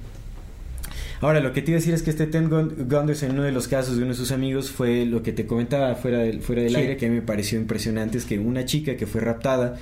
[1.22, 3.53] Ahora, lo que te iba a decir es que este Ted Gunderson, en uno de
[3.53, 6.61] los casos de uno de sus amigos, fue lo que te comentaba fuera del, fuera
[6.61, 9.78] del aire, que a mí me pareció impresionante, es que una chica que fue raptada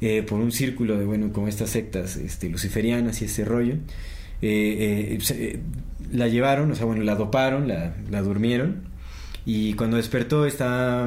[0.00, 3.74] eh, por un círculo de, bueno, como estas sectas este, luciferianas y ese rollo.
[4.42, 5.60] Eh, eh,
[6.12, 8.94] la llevaron, o sea, bueno, la doparon, la, durmieron.
[9.46, 11.04] Y cuando despertó estaba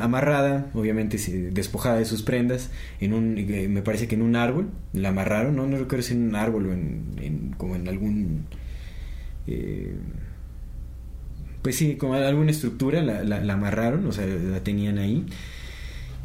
[0.00, 1.18] amarrada, obviamente
[1.52, 5.66] despojada de sus prendas, en un, me parece que en un árbol, la amarraron, no,
[5.66, 8.46] no recuerdo si en un árbol o en, como en algún,
[11.60, 15.26] pues sí, como alguna estructura, la, la, la, amarraron, o sea, la tenían ahí.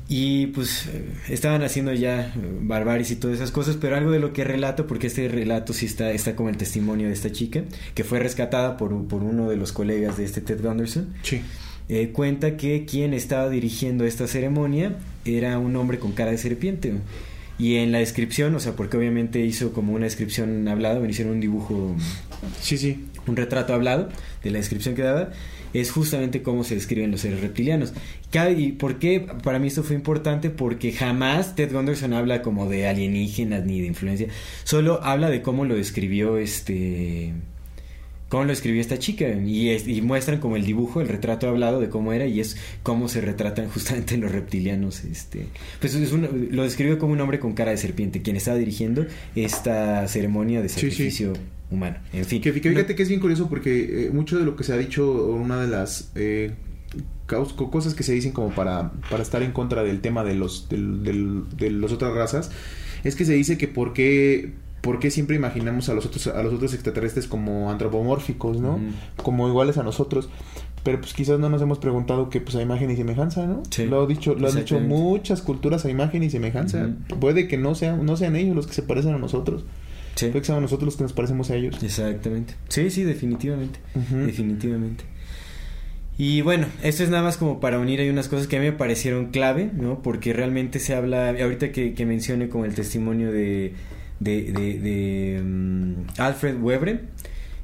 [0.08, 0.88] Y pues
[1.30, 2.32] estaban haciendo ya
[2.62, 5.88] barbaries y todas esas cosas, pero algo de lo que relato, porque este relato sí
[5.88, 7.64] está, está como el testimonio de esta chica,
[7.96, 11.14] que fue rescatada por, por uno de los colegas de este Ted Gunderson.
[11.24, 11.42] Sí.
[11.88, 16.94] Eh, cuenta que quien estaba dirigiendo esta ceremonia era un hombre con cara de serpiente.
[17.58, 21.36] Y en la descripción, o sea, porque obviamente hizo como una descripción hablada, me hicieron
[21.36, 21.96] un dibujo.
[22.62, 23.06] Sí, sí.
[23.28, 24.10] Un retrato hablado
[24.44, 25.32] de la descripción que daba
[25.74, 27.94] es justamente cómo se describen los seres reptilianos.
[28.58, 30.50] ¿Y por qué para mí esto fue importante?
[30.50, 34.28] Porque jamás Ted Gunderson habla como de alienígenas ni de influencia,
[34.64, 37.34] solo habla de cómo lo describió este
[38.28, 42.12] cómo lo escribió esta chica y, muestran como el dibujo, el retrato hablado de cómo
[42.12, 45.04] era y es cómo se retratan justamente los reptilianos.
[45.06, 45.48] Este,
[45.80, 49.06] pues es lo describió como un hombre con cara de serpiente, quien estaba dirigiendo
[49.36, 51.34] esta ceremonia de sacrificio
[51.72, 51.98] humano.
[52.14, 52.42] En fin.
[52.42, 55.26] Que, fíjate que es bien curioso porque eh, mucho de lo que se ha dicho,
[55.28, 56.54] una de las eh,
[57.26, 61.72] cosas que se dicen como para, para estar en contra del tema de los, de
[61.72, 62.52] las otras razas,
[63.04, 66.42] es que se dice que por qué, por qué siempre imaginamos a los otros, a
[66.44, 68.80] los otros extraterrestres como antropomórficos, ¿no?
[69.18, 70.30] Como iguales a nosotros.
[70.84, 73.64] Pero pues quizás no nos hemos preguntado que pues a imagen y semejanza, ¿no?
[73.90, 76.92] Lo ha dicho, lo han dicho muchas culturas a imagen y semejanza.
[77.20, 79.66] Puede que no sean, no sean ellos los que se parecen a nosotros.
[80.16, 80.28] Sí.
[80.28, 81.82] Puede que seamos nosotros los que nos parecemos a ellos.
[81.84, 82.56] Exactamente.
[82.70, 83.80] Sí, sí, definitivamente.
[83.94, 85.04] Definitivamente.
[86.18, 88.66] Y bueno, esto es nada más como para unir hay unas cosas que a mí
[88.68, 90.02] me parecieron clave, ¿no?
[90.02, 93.74] Porque realmente se habla, ahorita que, que mencione como el testimonio de,
[94.22, 97.02] de, de, mm, Alfred Webre,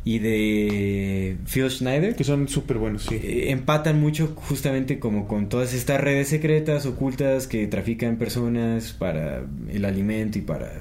[0.04, 2.16] y de Phil Schneider.
[2.16, 3.16] Que son súper buenos, sí.
[3.16, 9.43] Eh, empatan mucho justamente como con todas estas redes secretas, ocultas, que trafican personas para
[9.72, 10.72] el alimento y para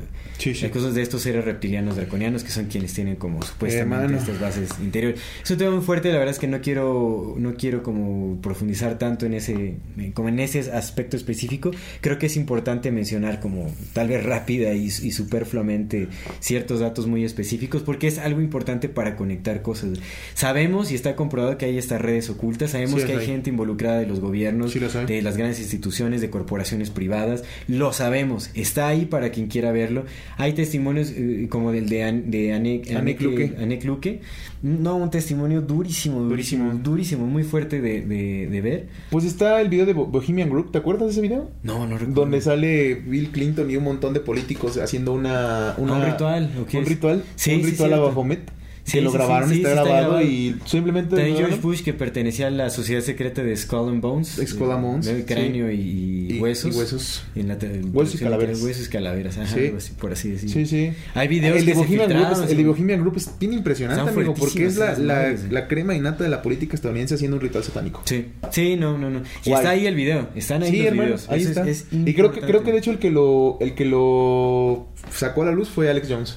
[0.40, 4.40] Sí, Hay cosas de estos seres reptilianos draconianos que son quienes tienen como supuestamente estas
[4.40, 5.20] bases interiores.
[5.42, 8.98] Es un tema muy fuerte, la verdad es que no quiero, no quiero como profundizar
[8.98, 9.76] tanto en ese,
[10.14, 11.72] como en ese aspecto específico.
[12.00, 17.22] Creo que es importante mencionar como tal vez rápida y, y superfluamente ciertos datos muy
[17.22, 19.98] específicos porque es algo importante para conectar cosas.
[20.32, 24.06] Sabemos y está comprobado que hay estas redes ocultas, sabemos que hay, gente involucrada de
[24.06, 29.48] los gobiernos, de las grandes instituciones, de corporaciones privadas, lo sabemos, está ahí para quien
[29.48, 30.06] quiera verlo.
[30.36, 34.20] Hay testimonios eh, como del de, de Anek, Luque.
[34.62, 38.88] No, un testimonio durísimo, durísimo, durísimo, muy fuerte de, de, ver.
[39.10, 41.50] Pues está el video de Bohemian Group, ¿te acuerdas de ese video?
[41.62, 42.22] No, no recuerdo.
[42.22, 45.74] Donde sale Bill Clinton y un montón de políticos haciendo una...
[45.78, 48.59] un ritual, Un ritual, sí, un ritual a Bafomet.
[48.90, 50.26] Sí, que lo grabaron, sí, sí, está, sí, está grabado, grabado.
[50.30, 51.16] y simplemente...
[51.16, 51.56] También George.
[51.60, 54.40] Bush, que pertenecía a la sociedad secreta de Skull and Bones.
[54.46, 56.74] Skull and Bones, de- de cráneo y, Y- huesos.
[56.74, 57.24] y huesos.
[57.34, 57.56] En la
[57.92, 58.62] Huesos y calaveras.
[58.62, 60.54] Huesos y calaveras, ajá, así, por así decirlo.
[60.54, 60.92] Sí, sí.
[61.14, 62.64] Hay videos el que de se Bohemian Group, es- el de.
[62.64, 65.38] Bohemian Group es bien impresionante, amigo, porque es la, la, ¿eh?
[65.50, 68.02] la crema innata de la política estadounidense haciendo un ritual satánico.
[68.04, 69.20] Sí, sí, no, no, no.
[69.44, 69.54] Y Guay.
[69.60, 71.28] está ahí el video, están ahí los hermano, videos.
[71.28, 71.68] ahí Eso está.
[71.68, 75.42] es y creo que creo que de hecho el que lo el que lo sacó
[75.42, 76.36] a la luz fue Alex Jones.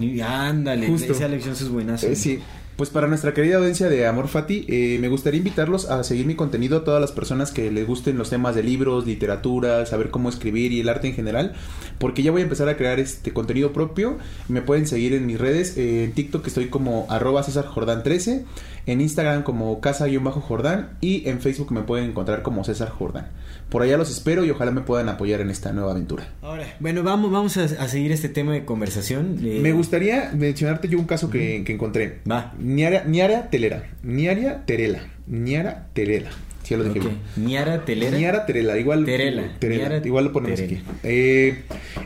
[0.00, 1.12] Y ándale, Justo.
[1.24, 2.04] Alex Jones es.
[2.04, 2.40] Eh, sí.
[2.80, 6.34] Pues para nuestra querida audiencia de Amor Fati, eh, me gustaría invitarlos a seguir mi
[6.34, 10.30] contenido a todas las personas que les gusten los temas de libros, literatura, saber cómo
[10.30, 11.52] escribir y el arte en general,
[11.98, 14.16] porque ya voy a empezar a crear este contenido propio.
[14.48, 18.46] Me pueden seguir en mis redes, eh, en TikTok estoy como arroba César Jordán 13,
[18.86, 23.28] en Instagram como casa-jordán y en Facebook me pueden encontrar como César Jordán.
[23.68, 26.28] Por allá los espero y ojalá me puedan apoyar en esta nueva aventura.
[26.42, 29.38] Ahora, bueno, vamos, vamos a, a seguir este tema de conversación.
[29.42, 32.18] Eh, Me gustaría mencionarte yo un caso que, que encontré.
[32.30, 32.52] Va.
[32.58, 33.84] Niara, Niara Telera.
[34.02, 35.00] Niara Terela.
[35.26, 36.30] Niara Terela.
[36.64, 37.04] Sí, lo dije ok.
[37.06, 37.18] bien.
[37.36, 38.16] Niara Telera.
[38.16, 39.04] Niara Terela, igual.
[39.04, 39.42] Terela.
[39.58, 40.80] Terela, Niara igual lo ponemos Terela.
[40.80, 40.90] aquí.
[41.04, 41.62] Eh,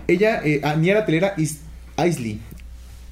[0.06, 1.60] ella, eh, ah, Niara Telera is,
[2.06, 2.40] Isley.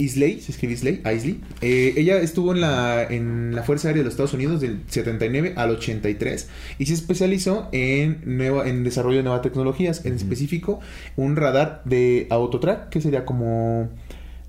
[0.02, 1.40] Isley, se escribe Isley, Isley.
[1.60, 5.54] Eh, ella estuvo en la, en la Fuerza Aérea de los Estados Unidos del 79
[5.56, 6.48] al 83
[6.78, 10.80] y se especializó en, nueva, en desarrollo de nuevas tecnologías, en específico
[11.16, 13.88] un radar de autotrack, que sería como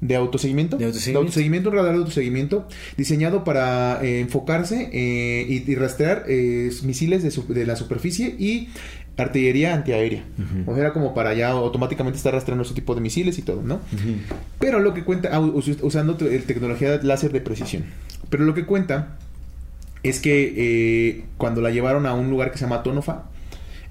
[0.01, 0.75] de autoseguimiento.
[0.77, 1.69] De autoseguimiento.
[1.69, 7.31] un radar de autoseguimiento diseñado para eh, enfocarse eh, y, y rastrear eh, misiles de,
[7.31, 8.67] su- de la superficie y
[9.17, 10.23] artillería antiaérea.
[10.65, 13.61] O sea, era como para ya automáticamente estar rastreando ese tipo de misiles y todo,
[13.61, 13.79] ¿no?
[14.59, 17.83] Pero lo que cuenta, ah, us- usando te- tecnología láser de precisión.
[18.29, 19.17] Pero lo que cuenta
[20.01, 23.23] es que eh, cuando la llevaron a un lugar que se llama Tonofa,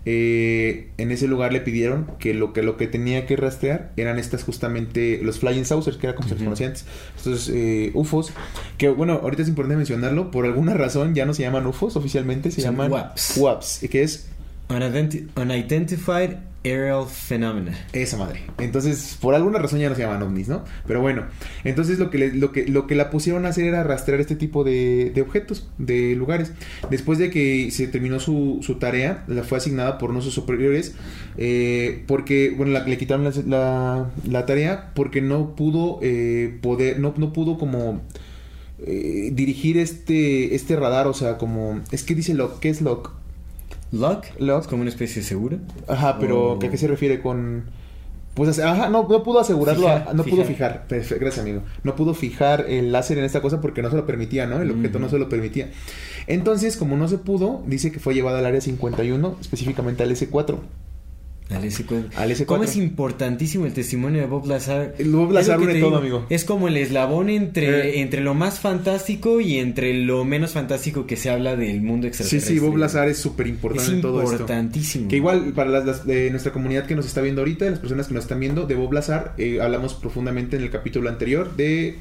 [0.05, 4.19] eh, en ese lugar le pidieron que lo que lo que tenía que rastrear eran
[4.19, 6.85] estas justamente los flying saucers que era como se les conocía antes
[7.17, 8.33] estos eh, UFOs
[8.79, 12.51] que bueno ahorita es importante mencionarlo por alguna razón ya no se llaman UFOs oficialmente
[12.51, 13.37] se Son llaman WAPs.
[13.37, 14.29] WAPs que es
[14.73, 16.31] Unidenti- Unidentified
[16.65, 17.77] Aerial Phenomena.
[17.93, 18.43] Esa madre.
[18.59, 20.65] Entonces, por alguna razón ya no se llaman ovnis, ¿no?
[20.87, 21.25] Pero bueno,
[21.65, 24.63] entonces lo que, lo que, lo que la pusieron a hacer era rastrear este tipo
[24.63, 26.53] de, de objetos, de lugares.
[26.89, 30.95] Después de que se terminó su, su tarea, la fue asignada por nuestros superiores,
[31.37, 37.13] eh, porque, bueno, la- le quitaron la, la- tarea porque no pudo eh, poder, no,
[37.17, 38.03] no pudo como
[38.87, 43.11] eh, dirigir este, este radar, o sea, como, es que dice lock, ¿qué es lock?
[44.61, 45.59] Es como una especie de seguro.
[45.87, 46.57] Ajá, pero.
[46.57, 47.65] ¿a qué se refiere con...?
[48.35, 50.87] Pues, ajá, no, no pudo asegurarlo, Fijar, a- no pudo fijar.
[50.89, 54.47] gracias amigo, no pudo fijar el láser en esta cosa porque no se lo permitía,
[54.47, 54.63] ¿no?
[54.63, 55.69] El objeto no se lo permitía.
[56.27, 60.57] Entonces, como no se pudo, dice que fue llevada al área 51, específicamente al S4.
[61.55, 62.05] Al S4.
[62.17, 62.45] Al S4.
[62.47, 64.95] ¿Cómo es importantísimo el testimonio de Bob Lazar?
[64.99, 66.27] El Bob Lazar une todo, digo, amigo.
[66.31, 68.01] Es como el eslabón entre, Eh.
[68.01, 72.09] entre lo más fantástico y entre lo menos fantástico que se habla del mundo Sí,
[72.09, 72.55] extraterrestre.
[72.55, 74.33] sí, Bob Lazar es súper importante en todo esto.
[74.35, 75.09] importantísimo.
[75.09, 78.07] Que igual para las, las- de nuestra comunidad que nos está viendo ahorita, las personas
[78.09, 81.97] que nos están viendo, de Bob Lazar, eh, hablamos profundamente en el capítulo anterior de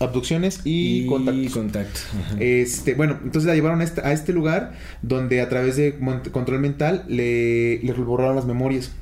[0.00, 1.52] abducciones y, contactos.
[1.52, 2.00] contacto.
[2.20, 2.36] ajá.
[2.40, 4.72] Este, bueno, entonces la llevaron a este, a este lugar
[5.02, 5.94] donde a través de
[6.32, 8.92] control mental le, le borraron las memorias.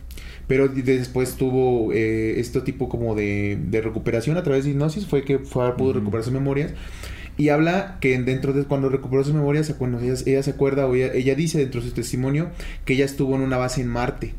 [0.48, 5.06] Pero de- después tuvo eh, este tipo como de, de recuperación a través de hipnosis,
[5.06, 6.72] fue que fue, pudo recuperar sus memorias.
[7.38, 9.72] Y habla que dentro de cuando recuperó sus memorias,
[10.26, 12.50] ella se acuerda o ella, ella dice dentro de su testimonio
[12.84, 14.34] que ella estuvo en una base en Marte.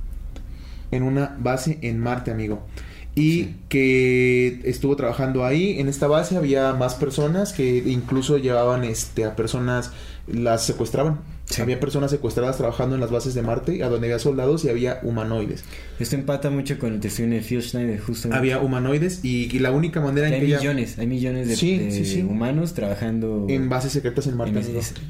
[0.92, 2.68] En una base en Marte, amigo.
[3.16, 3.56] Y Sí.
[3.70, 5.80] que estuvo trabajando ahí.
[5.80, 9.92] En esta base había más personas que incluso llevaban este, a personas,
[10.28, 11.20] las secuestraban.
[11.46, 11.62] Sí.
[11.62, 15.00] Había personas secuestradas trabajando en las bases de Marte, a donde había soldados y había
[15.04, 15.64] humanoides.
[16.00, 18.38] Esto empata mucho con el testimonio de Phil Schneider, justamente.
[18.40, 20.60] Había humanoides y, y la única manera Que en hay que ella...
[20.62, 24.62] millones, hay millones de, Sí, de humanos trabajando En bases secretas en Marte.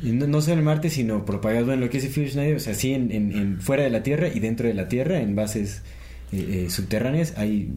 [0.04, 2.60] en no, no solo en Marte, sino propagado en lo que es Phil Schneider, o
[2.60, 5.36] sea, sí en, en- en fuera de la Tierra y dentro de la Tierra, en
[5.36, 5.84] bases
[6.34, 7.72] eh, eh, subterráneas, hay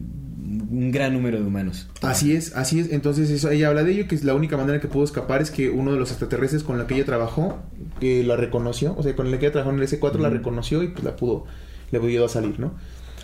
[0.71, 1.87] un gran número de humanos.
[2.01, 2.91] Así es, así es.
[2.91, 5.51] Entonces eso, ella habla de ello, que es la única manera que pudo escapar es
[5.51, 7.59] que uno de los extraterrestres con la que ella trabajó,
[7.99, 10.81] que la reconoció, o sea, con la que ella trabajó en el S4 la reconoció
[10.81, 11.45] y pues la pudo,
[11.91, 12.73] le ayudó a salir, ¿no?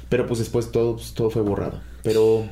[0.09, 1.81] Pero pues después todo, pues, todo fue borrado.
[2.03, 2.45] Pero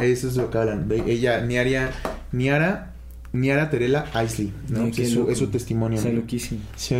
[0.00, 0.88] eso es lo que hablan.
[1.06, 1.90] ella, Niaria,
[2.30, 2.91] Niara,
[3.32, 4.84] Niara Terela Isley, ¿no?
[4.84, 5.98] Ay, es, su, es su testimonio.
[5.98, 6.60] Está loquísimo.
[6.76, 6.96] Sí.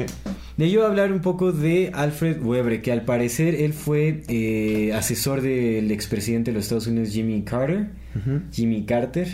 [0.57, 5.43] De ello hablar un poco de Alfred Webre, que al parecer él fue eh, asesor
[5.43, 7.89] del expresidente de los Estados Unidos, Jimmy Carter.
[8.53, 9.28] Jimmy Carter.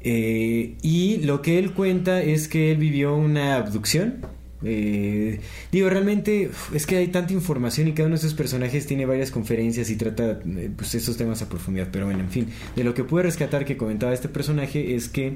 [0.00, 4.24] Eh, y lo que él cuenta es que él vivió una abducción
[4.64, 5.40] Eh,
[5.72, 9.30] digo, realmente es que hay tanta información y cada uno de esos personajes tiene varias
[9.30, 10.38] conferencias y trata
[10.76, 11.88] pues estos temas a profundidad.
[11.90, 15.34] Pero bueno, en fin, de lo que pude rescatar que comentaba este personaje es que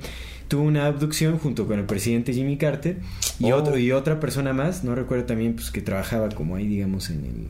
[0.49, 2.99] tuvo una abducción junto con el presidente Jimmy Carter
[3.39, 3.57] y Oh.
[3.57, 7.25] otro y otra persona más, no recuerdo también pues que trabajaba como ahí digamos en
[7.25, 7.47] el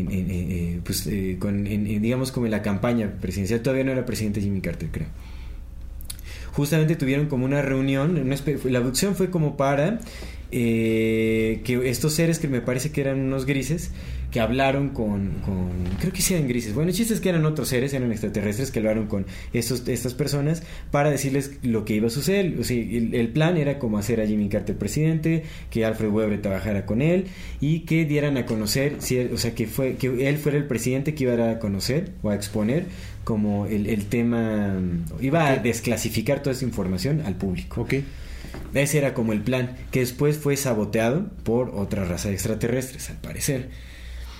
[0.00, 3.92] en, en- en- eh, pues eh, con digamos como en la campaña presidencial todavía no
[3.92, 5.06] era presidente Jimmy Carter creo
[6.52, 10.00] justamente tuvieron como una reunión una la abducción fue como para
[10.58, 13.90] eh, que estos seres que me parece que eran unos grises
[14.30, 15.68] que hablaron con, con
[16.00, 16.74] creo que sí eran grises.
[16.74, 20.14] Bueno el chiste es que eran otros seres eran extraterrestres que hablaron con estos, estas
[20.14, 22.56] personas para decirles lo que iba a suceder.
[22.58, 26.40] O sea, el, el plan era como hacer a Jimmy Carter presidente que Alfred Weber
[26.42, 27.26] trabajara con él
[27.60, 30.64] y que dieran a conocer si él- o sea que fue que él fuera el
[30.64, 32.86] presidente que iba a dar a conocer o a exponer
[33.24, 34.80] como el, el tema
[35.20, 37.86] iba a desclasificar toda esa información al público.
[38.74, 43.16] Ese era como el plan, que después fue saboteado por otra raza de extraterrestres, al
[43.16, 43.68] parecer.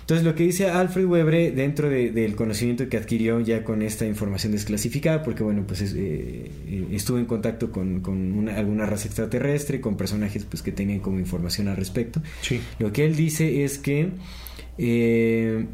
[0.03, 4.07] Entonces lo que dice Alfred Webre dentro de- del conocimiento que adquirió ya con esta
[4.07, 6.49] información desclasificada, porque bueno, pues es, eh,
[6.93, 11.19] estuvo en contacto con, con una- alguna raza extraterrestre, con personajes pues que tenían como
[11.19, 12.23] información al respecto.
[12.41, 12.61] Sí.
[12.79, 14.11] Lo que él dice es que
[14.79, 15.67] eh,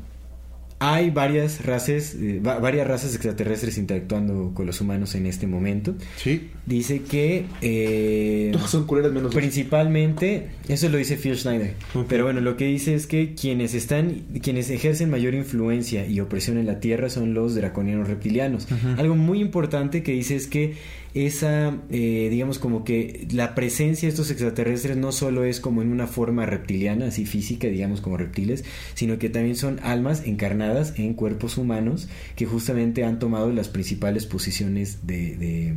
[0.85, 5.95] hay varias razas, eh, va- varias razas extraterrestres interactuando con los humanos en este momento.
[6.17, 6.49] Sí.
[6.67, 11.75] Dice que eh, Todos son culeras menos principalmente, eso lo dice Phil Schneider,
[12.09, 16.59] pero bueno, lo que dice es que quienes están, quienes ejercen mayor influencia y opresión
[16.59, 18.67] en la Tierra son los draconianos reptilianos.
[18.99, 20.75] Algo muy importante que dice es que
[21.15, 25.91] esa, eh, digamos como que la presencia de estos extraterrestres no solo es como en
[25.93, 31.15] una forma reptiliana, así física, digamos como reptiles, sino que también son almas encarnadas en
[31.15, 35.75] cuerpos humanos que justamente han tomado las principales posiciones de, de,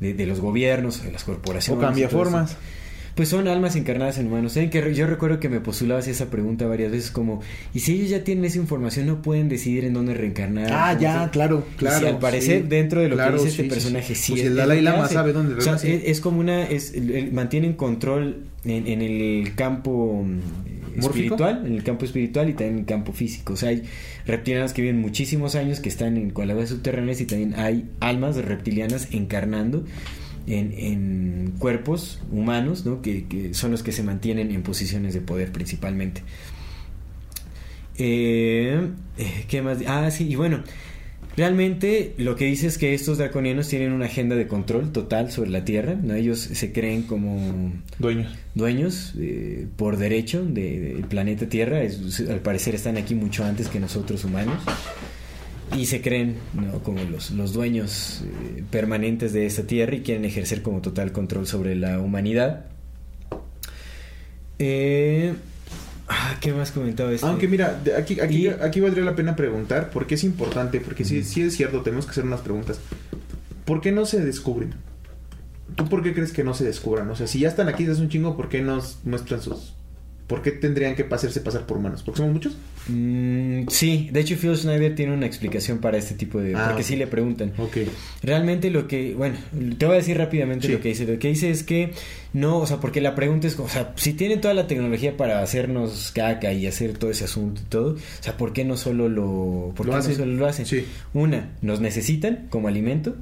[0.00, 1.78] de- de los gobiernos, de las corporaciones.
[1.82, 2.16] O cambia eso.
[3.14, 4.54] Pues son almas encarnadas en humanos.
[4.54, 7.42] ¿Saben que yo recuerdo que me postulabas esa pregunta varias veces como,
[7.72, 10.66] ¿y si ellos ya tienen esa información no pueden decidir en dónde reencarnar?
[10.72, 11.98] Ah, ¿Cómo ya, claro, y claro.
[12.00, 12.68] si al parecer sí.
[12.68, 14.32] dentro de lo Claro, que dice sí, este personaje sí.
[14.32, 16.92] Pues es- el Dalai Lama sabe dónde O sea, es, es como una es
[17.32, 21.06] mantienen control en, en el campo mm, ¿Mórfico?
[21.06, 23.52] espiritual, en el campo espiritual y también en el campo físico.
[23.52, 23.84] O sea, hay
[24.26, 29.08] reptilianos que viven muchísimos años que están en cualidades subterráneas y también hay almas reptilianas
[29.12, 29.84] encarnando
[30.46, 33.00] en, en cuerpos humanos, ¿no?
[33.02, 36.22] Que, que son los que se mantienen en posiciones de poder principalmente.
[37.96, 38.88] Eh,
[39.18, 39.78] eh, ¿Qué más?
[39.86, 40.62] Ah, sí, y bueno,
[41.36, 45.50] realmente lo que dice es que estos draconianos tienen una agenda de control total sobre
[45.50, 46.14] la Tierra, ¿no?
[46.14, 48.34] Ellos se creen como Dueños.
[48.54, 53.68] dueños eh, por derecho de- del planeta Tierra, es- al parecer están aquí mucho antes
[53.68, 54.60] que nosotros humanos.
[55.76, 56.78] Y se creen ¿no?
[56.80, 61.46] como los, los dueños eh, permanentes de esta tierra y quieren ejercer como total control
[61.46, 62.66] sobre la humanidad.
[64.58, 65.34] Eh,
[66.08, 67.26] ah, ¿Qué más comentaba este?
[67.26, 71.24] Aunque mira, aquí, aquí, Y- aquí valdría la pena preguntar, porque es importante, porque sí,
[71.24, 72.78] sí es cierto, tenemos que hacer unas preguntas.
[73.64, 74.74] ¿Por qué no se descubren?
[75.74, 77.10] ¿Tú por qué crees que no se descubran?
[77.10, 79.74] O sea, si ya están aquí desde un chingo, ¿por qué no muestran sus...
[80.26, 82.02] ¿Por qué tendrían que hacerse pasar por humanos?
[82.02, 82.56] ¿Porque somos muchos?
[82.88, 86.54] Mm, sí, de hecho Phil Schneider tiene una explicación para este tipo de...
[86.54, 86.88] Ah, porque ok.
[86.88, 87.52] sí le preguntan.
[87.58, 87.76] Ok.
[88.22, 89.36] Realmente lo que, bueno,
[89.78, 90.72] te voy a decir rápidamente Sí.
[90.72, 91.06] lo que dice.
[91.06, 91.92] Lo que dice es que
[92.32, 95.42] no, o sea, porque la pregunta es, o sea, si tienen toda la tecnología para
[95.42, 99.08] hacernos caca y hacer todo ese asunto y todo, o sea, ¿por qué no solo
[99.10, 100.64] lo, por Lo qué no solo lo hacen?
[100.64, 100.84] Sí.
[101.12, 103.14] Una, nos necesitan como alimento,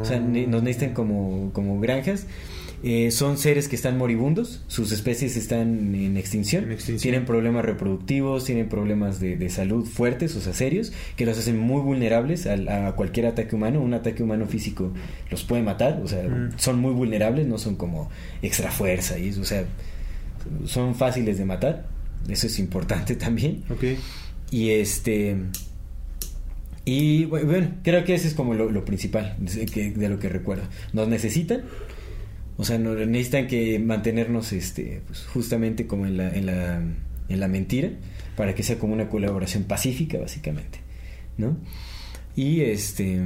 [0.00, 0.20] o sea, Ah.
[0.20, 2.26] ne- nos necesitan como, como granjas.
[2.86, 7.00] Eh, son seres que están moribundos, sus especies están en extinción, En extinción.
[7.00, 11.56] tienen problemas reproductivos, tienen problemas de, de salud fuertes, o sea, serios, que los hacen
[11.58, 13.80] muy vulnerables al- a, cualquier ataque humano.
[13.80, 14.92] Un ataque humano físico
[15.30, 16.58] los puede matar, o sea, Mm.
[16.58, 18.10] son muy vulnerables, no son como
[18.42, 19.64] extra fuerza, y, eso, o sea,
[20.66, 21.86] son fáciles de matar,
[22.28, 23.64] eso es importante también.
[23.70, 23.84] Ok.
[24.50, 25.36] Y este.
[26.84, 30.64] Y bu- bueno, creo que ese es como lo, lo principal de lo que recuerdo.
[30.92, 31.62] Nos necesitan.
[32.56, 36.82] O sea, nos necesitan que mantenernos este, pues, justamente como en la, en, la,
[37.28, 37.90] en la mentira.
[38.36, 40.80] Para que sea como una colaboración pacífica, básicamente.
[41.36, 41.56] ¿No?
[42.36, 43.20] Y este.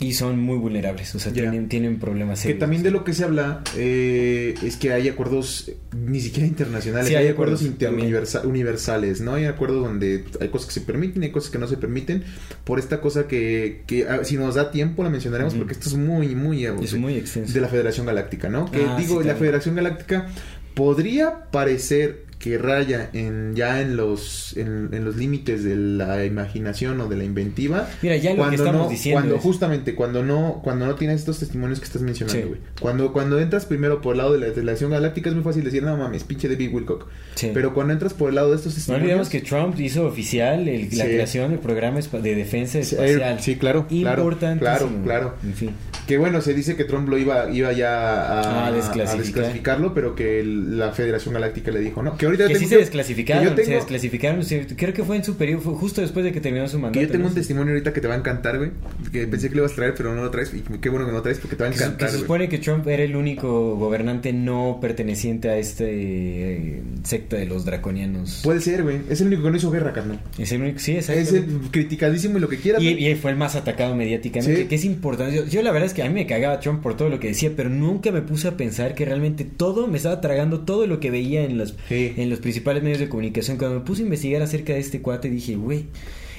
[0.00, 1.12] Y son muy vulnerables.
[1.16, 2.60] O sea, tienen, tienen problemas Que serios.
[2.60, 7.16] también de lo que se habla eh, es que hay acuerdos, ni siquiera internacionales, Sí,
[7.16, 9.34] hay, hay acuerdos acuerdos universales, ¿no?
[9.34, 12.22] Hay acuerdos donde hay cosas que se permiten, hay cosas que no se permiten,
[12.62, 15.96] por esta cosa que, que ah, si nos da tiempo la mencionaremos, porque esto es
[15.96, 16.64] muy, muy...
[16.64, 17.52] eh, Es muy extenso.
[17.52, 18.70] de la Federación Galáctica, ¿no?
[18.70, 19.34] Que Ah, digo, sí, la.
[19.34, 20.28] Federación Galáctica
[20.74, 27.00] podría parecer que raya en ya en los en, en los límites de la imaginación
[27.00, 27.88] o de la inventiva.
[28.00, 31.20] Mira, ya lo que estamos no, diciendo cuando es- justamente cuando no cuando no tienes
[31.20, 32.48] estos testimonios que estás mencionando, Sí.
[32.48, 32.60] güey.
[32.80, 35.82] Cuando cuando entras primero por el lado de la relación galáctica es muy fácil decir,
[35.82, 37.50] "No mames, pinche David Wilcock." Sí.
[37.52, 40.68] Pero cuando entras por el lado de estos No testimonios olvidemos que Trump hizo oficial
[40.68, 41.10] el- la Sí.
[41.10, 43.40] creación del programa de defensa Sí, espacial.
[43.40, 44.60] sí, claro, claro, Importantísimo.
[44.60, 45.34] claro, claro.
[45.42, 45.70] En fin.
[46.06, 47.90] Que bueno, se dice que Trump lo iba, iba ya
[48.22, 49.18] a, A desclasificar.
[49.24, 52.16] desclasificarlo, pero que el- la Federación Galáctica le dijo no.
[52.16, 54.44] Que ahorita Que sí se desclasificaron, que yo tengo, se desclasificaron,
[54.76, 56.98] creo que fue en su periodo, fue justo después de que terminó su mandato.
[57.00, 57.28] que yo tengo ¿no?
[57.30, 58.70] un testimonio ahorita que te va a encantar, güey.
[59.12, 60.52] Que pensé que lo ibas a traer, pero no lo traes.
[60.54, 62.10] Y qué bueno que no lo traes porque te va a Que se, que encantar,
[62.10, 67.46] se supone que Trump era el único gobernante no perteneciente a este eh, secta de
[67.46, 68.40] los draconianos.
[68.42, 69.00] Puede ser, güey.
[69.08, 70.20] Es el único que no hizo guerra, carnal.
[70.38, 71.20] es el único, sí, exacto.
[71.20, 72.82] Es el criticadísimo y lo que quieras.
[72.82, 74.68] Y, fue el más atacado mediáticamente, Sí.
[74.68, 75.34] que es importante.
[75.34, 77.28] Yo, yo la verdad es que a mí me cagaba Trump por todo lo que
[77.28, 81.00] decía, pero nunca me puse a pensar que realmente todo, me estaba tragando todo lo
[81.00, 82.12] que veía en los, Sí.
[82.22, 83.56] En los principales medios de comunicación.
[83.58, 85.86] Cuando me puse a investigar acerca de este cuate, dije, güey,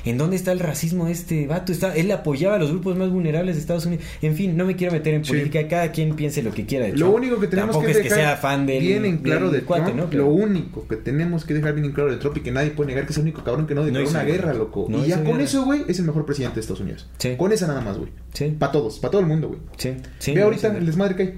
[0.05, 1.71] ¿en dónde está el racismo de este vato?
[1.71, 4.03] Está, él apoyaba a los grupos más vulnerables de Estados Unidos.
[4.21, 5.31] En fin, no me quiero meter en Sí.
[5.31, 7.15] política, cada quien piense lo que quiera de Lo Trump.
[7.15, 9.91] único que tenemos que es que dejar sea fan del, bien en claro de cuate,
[9.91, 10.17] Trump, ¿no?
[10.17, 12.87] Lo único que tenemos que dejar bien en claro de Trump y que nadie puede
[12.89, 14.47] negar que es el único cabrón que no declaró hizo una guerra.
[14.47, 14.85] guerra, loco.
[14.89, 15.43] No y ya con guerra.
[15.43, 17.07] eso, güey, es el mejor presidente de Estados Unidos.
[17.17, 17.35] Sí.
[17.37, 18.09] Con esa nada más, güey.
[18.33, 19.59] Sí, Para todos, para todo el mundo, güey.
[19.77, 19.93] sí.
[20.33, 21.33] Ve no, ahorita el desmadre que hay.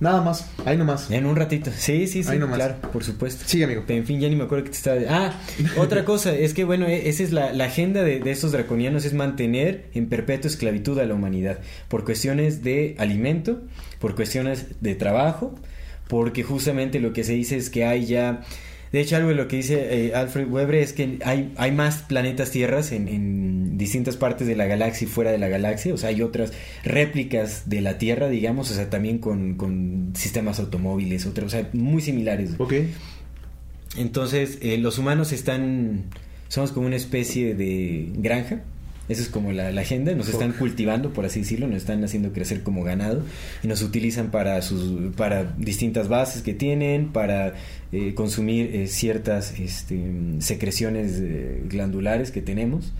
[0.00, 1.10] Nada más, ahí nomás.
[1.10, 1.70] En un ratito.
[1.76, 2.30] Sí, sí, sí.
[2.30, 2.56] Ahí nomás.
[2.56, 3.44] Claro, por supuesto.
[3.46, 3.84] Sigue, amigo.
[3.88, 5.00] En fin, ya ni me acuerdo que te estaba...
[5.08, 5.32] Ah,
[5.78, 9.04] otra cosa, es que bueno, e- esa es la, la agenda de, de estos draconianos,
[9.04, 11.58] es mantener en perpetua esclavitud a la humanidad,
[11.88, 13.62] por cuestiones de alimento,
[13.98, 15.54] por cuestiones de trabajo,
[16.08, 18.42] porque justamente lo que se dice es que hay ya...
[18.94, 22.02] De hecho, algo de lo que dice eh, Alfred Weber es que hay, hay más
[22.02, 25.92] planetas tierras en, en distintas partes de la galaxia y fuera de la galaxia.
[25.92, 26.52] O sea, hay otras
[26.84, 31.68] réplicas de la Tierra, digamos, o sea, también con, con sistemas automóviles, otros, o sea,
[31.72, 32.52] muy similares.
[32.58, 32.74] Ok.
[33.96, 36.04] Entonces, eh, los humanos están.
[36.46, 38.62] Somos como una especie de granja.
[39.08, 40.14] Esa es como la, la agenda.
[40.14, 41.66] Nos están cultivando, por así decirlo.
[41.66, 43.22] Nos están haciendo crecer como ganado.
[43.62, 47.54] Y nos utilizan para, sus, para distintas bases que tienen, para
[47.92, 50.00] eh, consumir eh, ciertas este,
[50.38, 52.92] secreciones eh, glandulares que tenemos.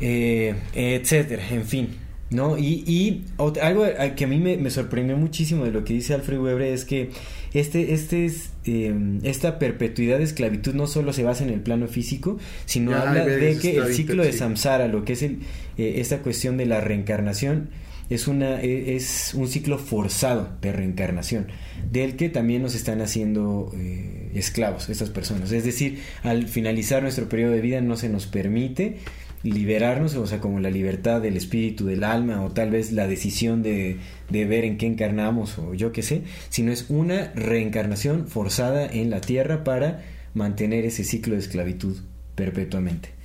[0.00, 1.88] Eh, etcétera, en fin.
[2.30, 2.56] ¿No?
[2.56, 3.24] Y, y
[3.60, 3.84] algo
[4.16, 7.10] que a mí me, me sorprendió muchísimo de lo que dice Alfred Weber es que
[7.52, 11.88] este, este es, eh, esta perpetuidad de esclavitud no solo se basa en el plano
[11.88, 15.38] físico, sino Ya, habla de que el ciclo de samsara, lo que es el,
[15.78, 17.70] eh, esta cuestión de la reencarnación,
[18.10, 21.46] es, una, e- es un ciclo forzado de reencarnación,
[21.90, 25.52] del que también nos están haciendo eh, esclavos estas personas.
[25.52, 28.96] Es decir, al finalizar nuestro periodo de vida no se nos permite
[29.42, 33.62] liberarnos, o sea, como la libertad del espíritu, del alma, o tal vez la decisión
[33.62, 38.86] de, de ver en qué encarnamos, o yo qué sé, sino es una reencarnación forzada
[38.86, 40.02] en la tierra para
[40.34, 41.96] mantener ese ciclo de esclavitud
[42.34, 43.19] perpetuamente.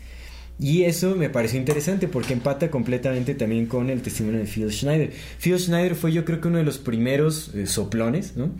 [0.57, 5.11] Y eso me pareció interesante porque empata completamente también con el testimonio de Phil Schneider.
[5.37, 8.51] Phil Schneider fue yo creo que uno de los primeros eh, soplones, ¿no?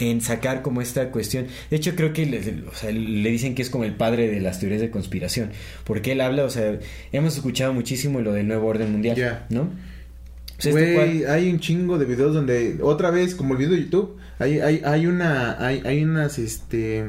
[0.00, 1.46] En sacar como esta cuestión.
[1.70, 4.40] De hecho creo que le, o sea, le dicen que es como el padre de
[4.40, 5.50] las teorías de conspiración.
[5.84, 6.78] Porque él habla, o sea,
[7.12, 9.46] hemos escuchado muchísimo lo del nuevo orden mundial, Ya.
[9.48, 9.70] ¿no?
[10.58, 14.16] Este Güey, hay un chingo de videos donde, otra vez, como el video de YouTube,
[14.38, 17.06] hay, hay, hay una, hay, hay unas, este,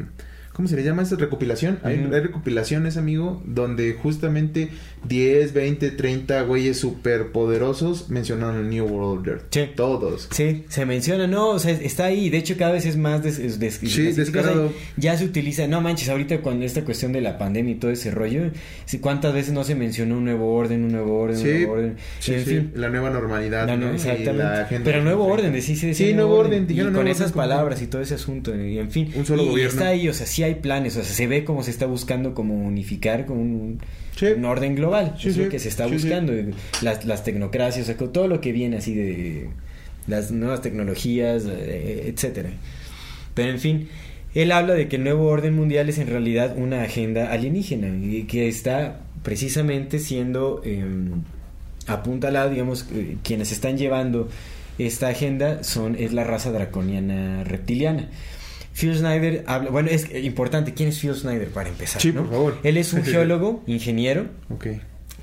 [0.56, 1.80] ¿cómo se le llama esta recopilación?
[1.84, 4.70] Hay, hay recopilaciones, amigo, donde justamente
[5.08, 9.42] 10, 20, 30 güeyes súper poderosos mencionaron el New World Order.
[9.52, 9.70] Sí.
[9.76, 10.28] Todos.
[10.32, 13.38] Sí, se menciona, no, o sea, está ahí, de hecho cada vez es más des,
[13.38, 14.72] des- des- Sí, des- descarado.
[14.98, 18.12] Ya se utiliza, no manches, ahorita con esta cuestión de la pandemia y todo ese
[18.12, 18.52] rollo,
[18.86, 21.74] sí, ¿cuántas veces no se mencionó un nuevo orden, un nuevo orden, un Sí, nuevo
[21.74, 21.96] orden?
[22.20, 22.72] sí, en sí, fin.
[22.76, 23.92] la nueva normalidad, La ¿no?
[23.92, 24.34] Y exactamente.
[24.34, 25.34] la agenda Pero nuevo 2030.
[25.34, 27.82] orden, de sí decía Sí, nuevo orden, y dijeron con nuevo esas orden como- palabras
[27.82, 29.12] y todo ese asunto, y en fin.
[29.16, 29.72] Un solo y, y gobierno.
[29.72, 32.34] está ahí, o sea, sí hay planes, o sea, se ve como se está buscando
[32.34, 33.80] como unificar con un,
[34.16, 34.28] Sí.
[34.28, 36.34] un orden global, Sí, es lo que se está buscando,
[36.82, 39.50] las, las tecnocracias, o sea, con todo lo que viene así de
[40.08, 42.50] las nuevas tecnologías, eh, etcétera.
[43.34, 43.90] Pero en fin,
[44.34, 48.24] él habla de que el nuevo orden mundial es en realidad una agenda alienígena y
[48.24, 50.84] que está precisamente siendo eh,
[51.88, 54.30] apuntalada, digamos, eh, quienes están llevando
[54.78, 58.10] esta agenda son es la raza draconiana reptiliana.
[58.76, 62.02] Phil Schneider habla, bueno, es importante, ¿quién es Phil Schneider para empezar?
[62.02, 62.22] Sí, no?
[62.24, 62.58] por favor.
[62.64, 64.68] Él es un geólogo, ingeniero, Ok.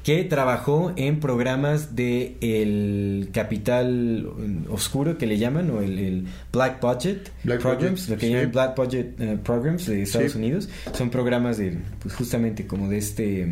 [0.02, 4.26] que trabajó en programas de el capital
[4.70, 8.32] oscuro que le llaman o el, el Black Budget Black Programs, Budget, lo que sí.
[8.32, 10.38] llaman Black Budget eh, Programs de Estados Sí.
[10.38, 13.46] Unidos, son programas de pues justamente como de este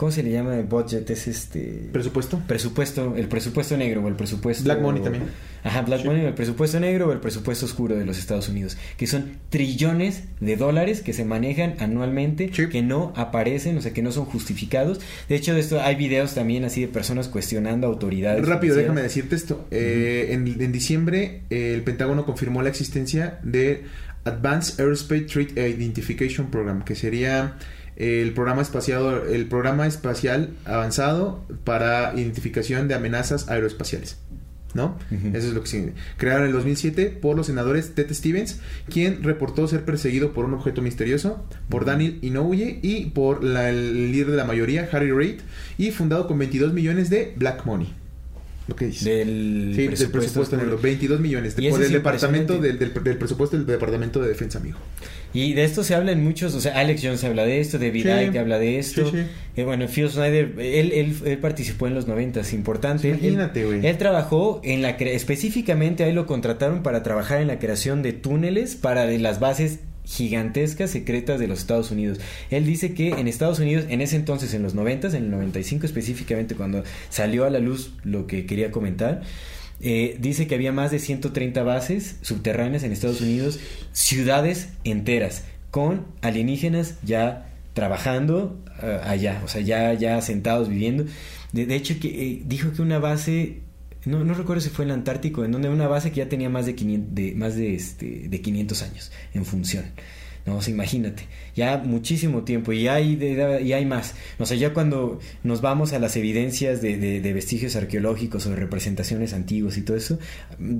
[0.00, 1.10] ¿Cómo se le llama el budget?
[1.10, 1.90] Es este...
[1.92, 2.40] ¿Presupuesto?
[2.46, 4.64] Presupuesto, el presupuesto negro o el presupuesto...
[4.64, 5.24] Black Money también.
[5.62, 9.06] Ajá, Black Money, el presupuesto negro o el presupuesto oscuro de los Estados Unidos, que
[9.06, 14.10] son trillones de dólares que se manejan anualmente, que no aparecen, o sea, que no
[14.10, 15.02] son justificados.
[15.28, 18.48] De hecho, de esto hay videos también así de personas cuestionando autoridades.
[18.48, 19.66] Rápido, déjame decirte esto.
[19.70, 23.84] Eh, en, en, diciembre, eh, el Pentágono confirmó la existencia de
[24.24, 27.58] Advanced Aerospace Threat Identification Program, que sería
[28.00, 34.16] el programa espacial, el programa espacial avanzado para identificación de amenazas aeroespaciales.
[34.72, 34.96] ¿No?
[35.10, 39.24] Eso es lo que se crearon en el 2007 por los senadores Ted Stevens, quien
[39.24, 44.36] reportó ser perseguido por un objeto misterioso, por Daniel Inouye y por el líder de
[44.36, 45.40] la mayoría, Harry Reid,
[45.76, 47.99] y fundado con 22 millones de Black Money.
[48.70, 49.10] Lo que dice.
[49.10, 53.66] Del, sí, presupuesto, del presupuesto negro, 22 millones por el departamento del, del, presupuesto del
[53.66, 54.78] departamento de defensa, amigo.
[55.34, 58.04] Y de esto se habla en muchos, o sea, Alex Jones habla de esto, David
[58.04, 58.26] sí.
[58.26, 59.10] Icke habla de esto.
[59.10, 59.26] Sí, sí.
[59.56, 63.08] Eh, bueno, Phil Snyder, él, él, él, participó en los noventas, importante.
[63.08, 63.80] Imagínate, güey.
[63.80, 68.12] Él, él, trabajó en la específicamente ahí lo contrataron para trabajar en la creación de
[68.12, 69.80] túneles para las bases
[70.10, 72.18] gigantescas secretas de los Estados Unidos.
[72.50, 75.86] Él dice que en Estados Unidos, en ese entonces, en los 90, en el 95
[75.86, 79.22] específicamente, cuando salió a la luz lo que quería comentar,
[79.80, 83.60] eh, dice que había más de 130 bases subterráneas en Estados Unidos,
[83.92, 91.04] ciudades enteras, con alienígenas ya trabajando uh, allá, o sea, ya, ya sentados viviendo.
[91.52, 93.60] De, de hecho, que eh, dijo que una base
[94.04, 96.48] no, no recuerdo si fue en el Antártico, en donde una base que ya tenía
[96.48, 99.84] más de 500, de, más de, este, de 500 años en función.
[100.46, 101.24] No, o sea, imagínate,
[101.54, 104.14] ya muchísimo tiempo y hay, de, y hay más.
[104.38, 108.50] O sea, ya cuando nos vamos a las evidencias de, de, de, vestigios arqueológicos o
[108.50, 110.18] de representaciones antiguas y todo eso,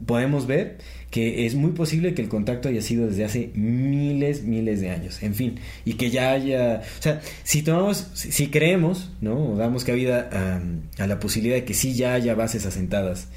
[0.06, 0.78] podemos ver
[1.10, 5.22] que es muy posible que el contacto haya sido desde hace miles, miles de años.
[5.22, 6.82] En fin, y que ya haya...
[6.98, 9.52] O sea, si tomamos, si creemos, ¿no?
[9.52, 13.28] O damos cabida a, a la posibilidad de que sí ya haya bases asentadas.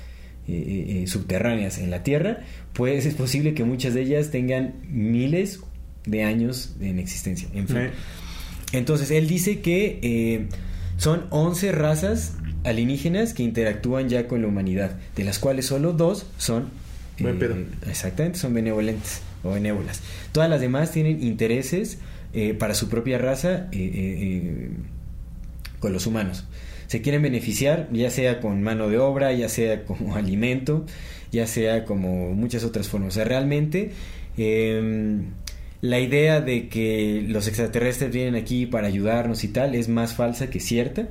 [0.46, 2.42] Eh, eh, subterráneas en la Tierra,
[2.74, 5.62] pues es posible que muchas de ellas tengan miles
[6.06, 7.48] de años en existencia.
[7.54, 7.92] En fin.
[8.74, 10.48] Entonces, él dice que eh,
[10.98, 12.34] son 11 razas
[12.66, 16.83] alienígenas que interactúan ya con la humanidad, de las cuales solo dos son...
[17.20, 20.02] Eh, exactamente, son benevolentes o benévolas.
[20.32, 22.00] Todas las demás tienen intereses
[22.34, 24.70] eh, para su propia raza eh,
[25.80, 26.46] con los humanos.
[26.88, 30.86] Se quieren beneficiar, ya sea con mano de obra, ya sea como alimento,
[31.32, 33.10] ya sea como muchas otras formas.
[33.10, 33.92] O sea, realmente
[35.82, 40.50] la idea de que los extraterrestres vienen aquí para ayudarnos y tal es más falsa
[40.50, 41.10] que cierta.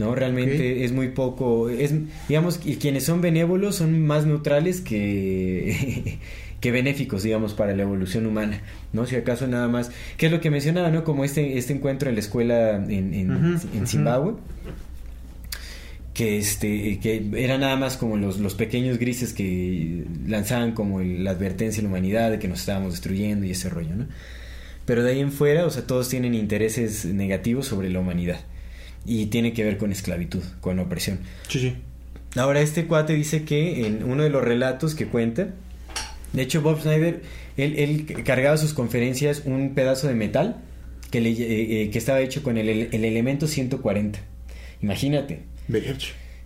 [0.00, 0.14] ¿No?
[0.14, 0.82] Realmente okay.
[0.82, 1.92] es muy poco, es,
[2.28, 6.18] digamos, quienes son benévolos son más neutrales que,
[6.60, 9.06] que benéficos, digamos, para la evolución humana, ¿no?
[9.06, 11.04] Si acaso nada más, que es lo que mencionaba, ¿no?
[11.04, 14.32] Como este, este encuentro en la escuela en, en, uh -huh, en Zimbabue.
[14.32, 14.90] Uh -huh
[16.12, 21.22] que este que era nada más como los, los pequeños grises que lanzaban como el,
[21.24, 24.06] la advertencia a la humanidad de que nos estábamos destruyendo y ese rollo, ¿no?
[24.84, 28.40] Pero de ahí en fuera, o sea, todos tienen intereses negativos sobre la humanidad
[29.04, 31.20] y tiene que ver con esclavitud, con opresión.
[31.48, 31.74] Sí, sí.
[32.36, 35.48] Ahora este cuate dice que en uno de los relatos que cuenta,
[36.32, 37.22] de hecho Bob Snyder,
[37.56, 40.62] él, él cargaba sus conferencias un pedazo de metal
[41.10, 44.20] que, le, eh, que estaba hecho con el, el elemento 140.
[44.82, 45.42] Imagínate,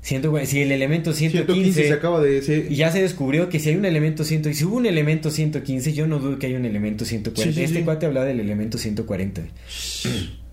[0.00, 2.66] Siento, si el elemento 115, 115 se acaba de sí.
[2.68, 5.30] y ya se descubrió que si hay un elemento 100 y si hubo un elemento
[5.30, 8.38] 115 yo no dudo que hay un elemento 140 sí, sí, este cuate hablaba del
[8.38, 9.40] elemento 140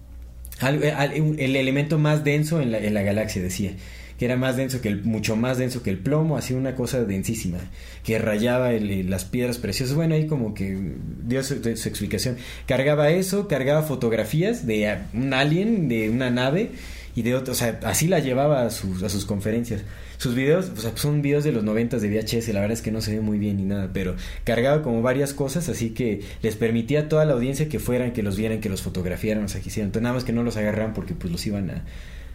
[0.69, 3.71] el elemento más denso en la, en la, galaxia decía
[4.17, 7.03] que era más denso que el mucho más denso que el plomo hacía una cosa
[7.03, 7.57] densísima
[8.03, 10.77] que rayaba el, las piedras preciosas bueno ahí como que
[11.23, 12.37] dio su, su explicación
[12.67, 16.71] cargaba eso cargaba fotografías de un alien de una nave
[17.15, 19.81] y de otro, o sea, así la llevaba a sus, a sus conferencias.
[20.21, 22.91] Sus videos, o sea, son videos de los noventas de VHS, la verdad es que
[22.91, 26.55] no se ve muy bien ni nada, pero cargaba como varias cosas, así que les
[26.55, 29.61] permitía a toda la audiencia que fueran, que los vieran, que los fotografiaran, o sea,
[29.61, 29.87] que hicieran.
[29.87, 31.83] Entonces, nada más que no los agarraran porque pues los iban a,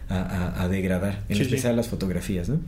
[0.09, 1.77] a, a degradar, en sí, especial sí.
[1.77, 2.59] las fotografías, ¿no?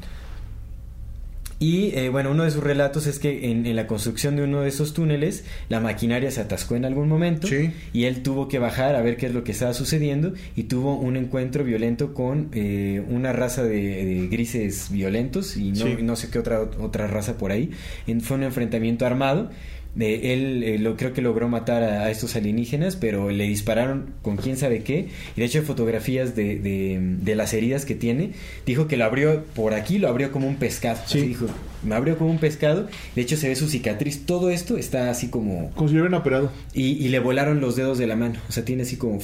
[1.59, 4.61] Y eh, bueno, uno de sus relatos es que en, en, la construcción de uno
[4.61, 7.71] de esos túneles, la maquinaria se atascó en algún momento sí.
[7.91, 10.95] y él tuvo que bajar a ver qué es lo que estaba sucediendo y tuvo
[10.95, 15.97] un encuentro violento con eh, una raza de, de, grises violentos y no, sí.
[16.01, 17.71] no sé qué otra, otra raza por ahí.
[18.07, 19.49] En, fue un enfrentamiento armado
[19.95, 24.13] de él eh, lo creo que logró matar a, a, estos alienígenas, pero le dispararon
[24.21, 25.07] con quién sabe qué.
[25.35, 28.31] Y de hecho hay fotografías de, de, de, las heridas que tiene.
[28.65, 30.99] Dijo que lo abrió por aquí, lo abrió como un pescado.
[31.07, 31.17] Sí.
[31.19, 31.47] Así dijo,
[31.83, 32.87] me abrió como un pescado.
[33.15, 34.25] De hecho se ve su cicatriz.
[34.25, 35.71] Todo esto está así como...
[35.71, 36.51] Como si lo hubieran operado.
[36.73, 38.39] Y, y le volaron los dedos de la mano.
[38.47, 39.19] O sea, tiene así como...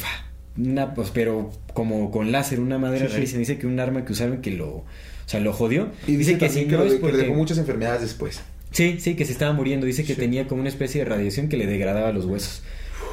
[0.58, 3.38] una, pues, pero como con láser, una madera Sí, sí.
[3.38, 4.86] Dice que un arma que usaron que lo, o
[5.26, 5.90] sea, lo jodió.
[6.08, 7.18] Y dice, que si que, no lo- es que porque...
[7.18, 8.42] le dejó muchas enfermedades después.
[8.76, 9.86] Sí, sí, que se estaba muriendo.
[9.86, 10.20] Dice que Sí.
[10.20, 12.62] tenía como una especie de radiación que le degradaba los huesos.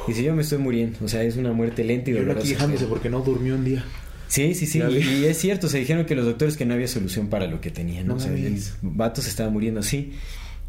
[0.07, 0.99] Dice, yo me estoy muriendo.
[1.03, 2.39] O sea, es una muerte lenta y Y dolorosa.
[2.41, 3.85] aquí quejándose porque no durmió un día.
[4.27, 4.79] Sí, sí, sí.
[4.79, 7.69] Y es cierto, se dijeron que los doctores que no había solución para lo que
[7.71, 8.07] tenían.
[8.07, 8.13] ¿no?
[8.13, 8.73] No o sea, el mames.
[8.81, 10.11] vato se estaba muriendo así.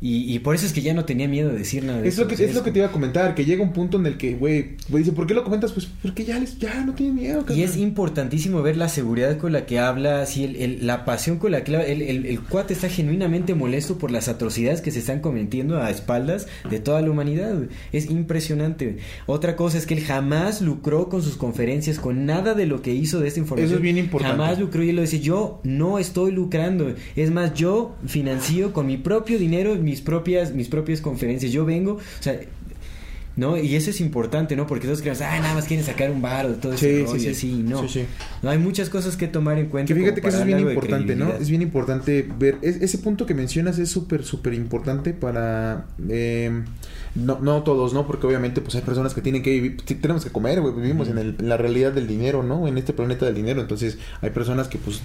[0.01, 2.15] Y, y por eso es que ya no tenía miedo de decir nada de Es
[2.15, 2.23] eso.
[2.25, 4.19] lo, que, es lo que te iba a comentar, que llega un punto en el
[4.19, 5.73] que, güey, dice, ¿por qué lo comentas?
[5.73, 7.45] Pues porque ya, les, ya no tiene miedo.
[7.49, 11.39] Y es importantísimo ver la seguridad con la que habla, así el, el- la pasión
[11.39, 11.75] con la que.
[11.75, 15.91] El, el, el cuate está genuinamente molesto por las atrocidades que se están cometiendo a
[15.91, 17.55] espaldas de toda la humanidad.
[17.93, 18.99] Es impresionante.
[19.27, 22.93] Otra cosa es que él jamás lucró con sus conferencias, con nada de lo que
[22.95, 23.69] hizo de esta información.
[23.69, 24.37] Eso es bien importante.
[24.37, 26.93] Jamás lucró y él lo dice, yo no estoy lucrando.
[27.17, 31.53] Es más, yo financio con mi propio dinero mis propias, mis propias conferencias.
[31.53, 32.41] Yo vengo, o sea...
[33.37, 33.57] ¿No?
[33.59, 34.65] Y eso es importante, ¿no?
[34.69, 37.05] Porque todos creemos, ah, nada más quieren sacar un bar de todo Sí, ese sí,
[37.05, 37.29] rollo, sí.
[37.31, 37.83] así, no.
[37.83, 38.05] Sí, sí.
[38.45, 39.93] No, hay muchas cosas que tomar en cuenta.
[39.93, 41.33] Que fíjate que eso es bien importante, ¿no?
[41.33, 42.59] Es bien importante ver.
[42.63, 45.87] es- ese punto que mencionas es súper, súper importante para.
[46.09, 46.63] eh,
[47.17, 48.07] no, no todos, ¿no?
[48.07, 49.79] Porque obviamente, pues hay personas que tienen que vivir.
[49.85, 50.73] sí, Tenemos que comer, güey.
[50.73, 52.69] Vivimos en, el- en la realidad del dinero, ¿no?
[52.69, 53.61] En este planeta del dinero.
[53.61, 55.01] Entonces, hay personas que, pues,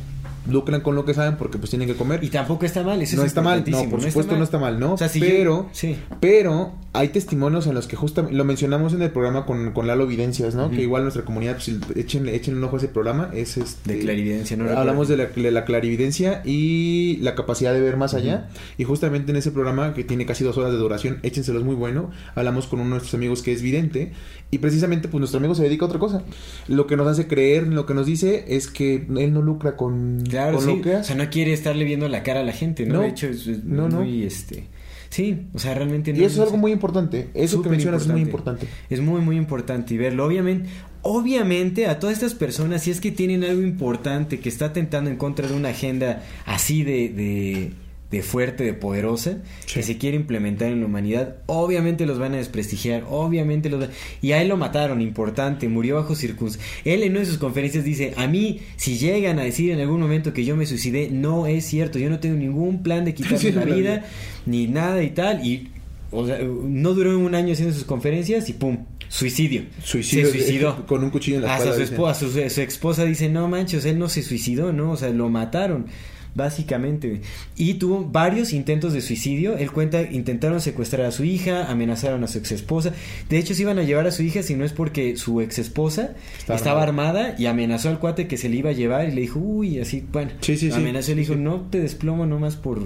[0.49, 2.23] lucran con lo que saben porque, pues, tienen que comer.
[2.23, 4.79] Y tampoco está mal, eso no es está mal, no, por supuesto no está mal,
[4.79, 4.93] ¿no?
[4.93, 5.95] O sea, si yo- pero, sí.
[6.19, 10.07] pero hay testimonios en los que justamente, lo mencionamos en el programa con, con Lalo
[10.07, 10.69] Videncias, ¿no?
[10.71, 13.93] Que igual nuestra comunidad, pues échenle, échenle un ojo a ese programa, es este...
[13.93, 14.69] De clarividencia, ¿no?
[14.69, 18.49] Hablamos de la, de la clarividencia y la capacidad de ver más allá.
[18.77, 21.75] Y justamente en ese programa, que tiene casi dos horas de duración, échenselo, es muy
[21.75, 22.09] bueno.
[22.35, 24.11] Hablamos con uno de nuestros amigos que es vidente.
[24.51, 26.23] Y precisamente, pues nuestro amigo se dedica a otra cosa.
[26.67, 30.23] Lo que nos hace creer, lo que nos dice, es que él no lucra con,
[30.27, 30.67] Claro, con sí.
[30.67, 31.07] lo que O hace.
[31.13, 32.95] sea, no quiere estarle viendo la cara a la gente, ¿no?
[32.95, 33.01] No.
[33.01, 34.01] de hecho, es, es No, no.
[34.01, 34.65] muy, este...
[35.11, 36.11] Sí, o sea, realmente...
[36.11, 37.29] Y no- eso es algo muy importante.
[37.33, 38.67] Eso que mencionas es muy importante.
[38.91, 40.23] Es muy, muy importante y verlo.
[40.25, 40.69] Obviamente,
[41.01, 45.17] obviamente a todas estas personas, si es que tienen algo importante que está atentando en
[45.17, 47.71] contra de una agenda así de, de,
[48.11, 49.37] de fuerte, de poderosa,
[49.67, 49.75] Sí.
[49.75, 53.89] que se quiere implementar en la humanidad, obviamente los van a desprestigiar, obviamente los van-
[54.21, 56.81] Y a él lo mataron, importante, murió bajo circunstancias.
[56.85, 59.99] Él en una de sus conferencias dice, a mí, si llegan a decir en algún
[60.01, 63.37] momento que yo me suicidé, no es cierto, yo no tengo ningún plan de quitarme
[63.39, 64.05] Sí, la vida,
[64.45, 64.51] vi.
[64.51, 65.69] ni nada y tal, y...
[66.11, 68.79] O sea, no duró un año haciendo sus conferencias y pum,
[69.09, 69.61] suicidio.
[69.83, 70.83] Suicidio, se suicidó.
[70.87, 71.93] con un cuchillo en la Hasta espalda, su, dicen.
[71.93, 74.89] esposa, su, su esposa dice, no manches, él no se suicidó, ¿no?
[74.93, 75.85] O sea, lo mataron,
[76.35, 77.21] básicamente.
[77.55, 79.57] Y tuvo varios intentos de suicidio.
[79.57, 82.93] Él cuenta, intentaron secuestrar a su hija, amenazaron a su ex esposa.
[83.29, 85.59] De hecho, se iban a llevar a su hija si no es porque su ex
[85.59, 87.35] esposa Está estaba armada.
[87.37, 90.03] y amenazó al cuate que se le iba a llevar y le dijo, uy, así,
[90.11, 90.31] bueno.
[90.41, 90.77] Sí, sí, sí.
[90.77, 91.39] amenazó y le dijo, Sí.
[91.39, 92.79] no te desplomo nomás por...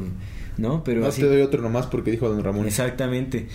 [0.57, 0.83] ¿No?
[0.83, 1.21] Pero No así.
[1.21, 2.67] te doy otro nomás porque dijo don Ramón.
[2.67, 3.47] Exactamente.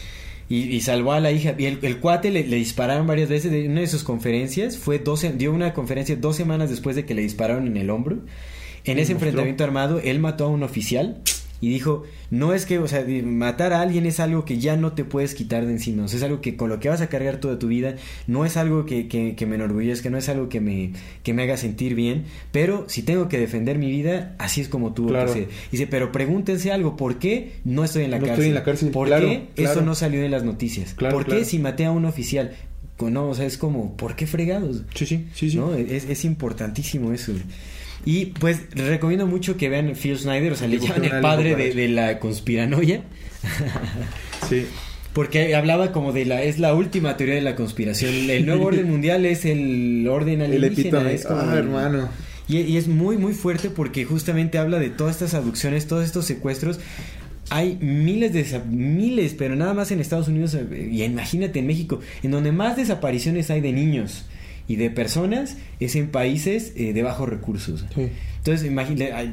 [0.49, 1.55] Y, y salvó a la hija.
[1.57, 3.53] Y el, el cuate le, le dispararon varias veces.
[3.53, 7.15] En una de sus conferencias fue 12, dio una conferencia dos semanas después de que
[7.15, 8.19] le dispararon en el hombro.
[8.93, 11.19] En ese enfrentamiento armado, él mató a un oficial
[11.61, 14.93] y dijo, no es que, o sea, matar a alguien es algo que ya no
[14.93, 17.09] te puedes quitar de encima, o sea, es algo que con lo que vas a
[17.09, 17.97] cargar toda tu vida,
[18.29, 20.93] no es algo que, que, que me enorgullezca, no es algo que me,
[21.25, 24.93] que me haga sentir bien, pero si tengo que defender mi vida, así es como
[24.95, 25.33] tuvo Claro.
[25.35, 25.49] que ser.
[25.73, 28.35] Dice, pero pregúntense algo, ¿por qué no estoy en la No cárcel?
[28.35, 29.73] estoy en la cárcel, ¿Por claro, qué claro.
[29.73, 30.95] eso no salió en las noticias?
[30.95, 32.53] Claro, ¿Por qué si maté a un oficial?
[33.01, 34.83] No, o sea, es como, ¿por qué fregados?
[34.95, 35.57] Sí, sí, sí, sí.
[35.57, 35.75] ¿no?
[35.75, 37.33] Es, es importantísimo eso.
[38.05, 41.89] Y pues recomiendo mucho que vean Phil Snyder, o sea, le llaman el padre de,
[41.89, 43.03] la conspiranoia,
[44.49, 44.65] Sí.
[45.13, 48.15] porque hablaba como de la, es la última teoría de la conspiración.
[48.31, 50.81] El nuevo orden mundial es el orden El alienígena.
[51.01, 51.15] epítome.
[51.15, 52.09] es como Ah, el- hermano.
[52.49, 56.25] Y, y es muy, muy fuerte porque justamente habla de todas estas abducciones, todos estos
[56.25, 56.81] secuestros.
[57.51, 62.01] Hay miles de miles, pero nada más en Estados Unidos eh, y imagínate en México,
[62.23, 64.25] en donde más desapariciones hay de niños
[64.69, 67.85] y de personas es en países eh, de bajos recursos.
[67.95, 68.09] Sí.
[68.39, 69.33] Entonces, imagínate,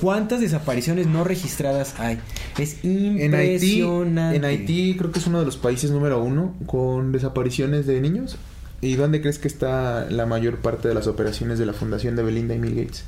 [0.00, 2.18] ¿cuántas desapariciones no registradas hay?
[2.58, 4.36] Es En Haití, impresionante.
[4.36, 8.36] en Haití creo que es uno de los países número uno con desapariciones de niños.
[8.80, 12.22] ¿Y dónde crees que está la mayor parte de las operaciones de la fundación de
[12.24, 13.04] Belinda y Bill Gates?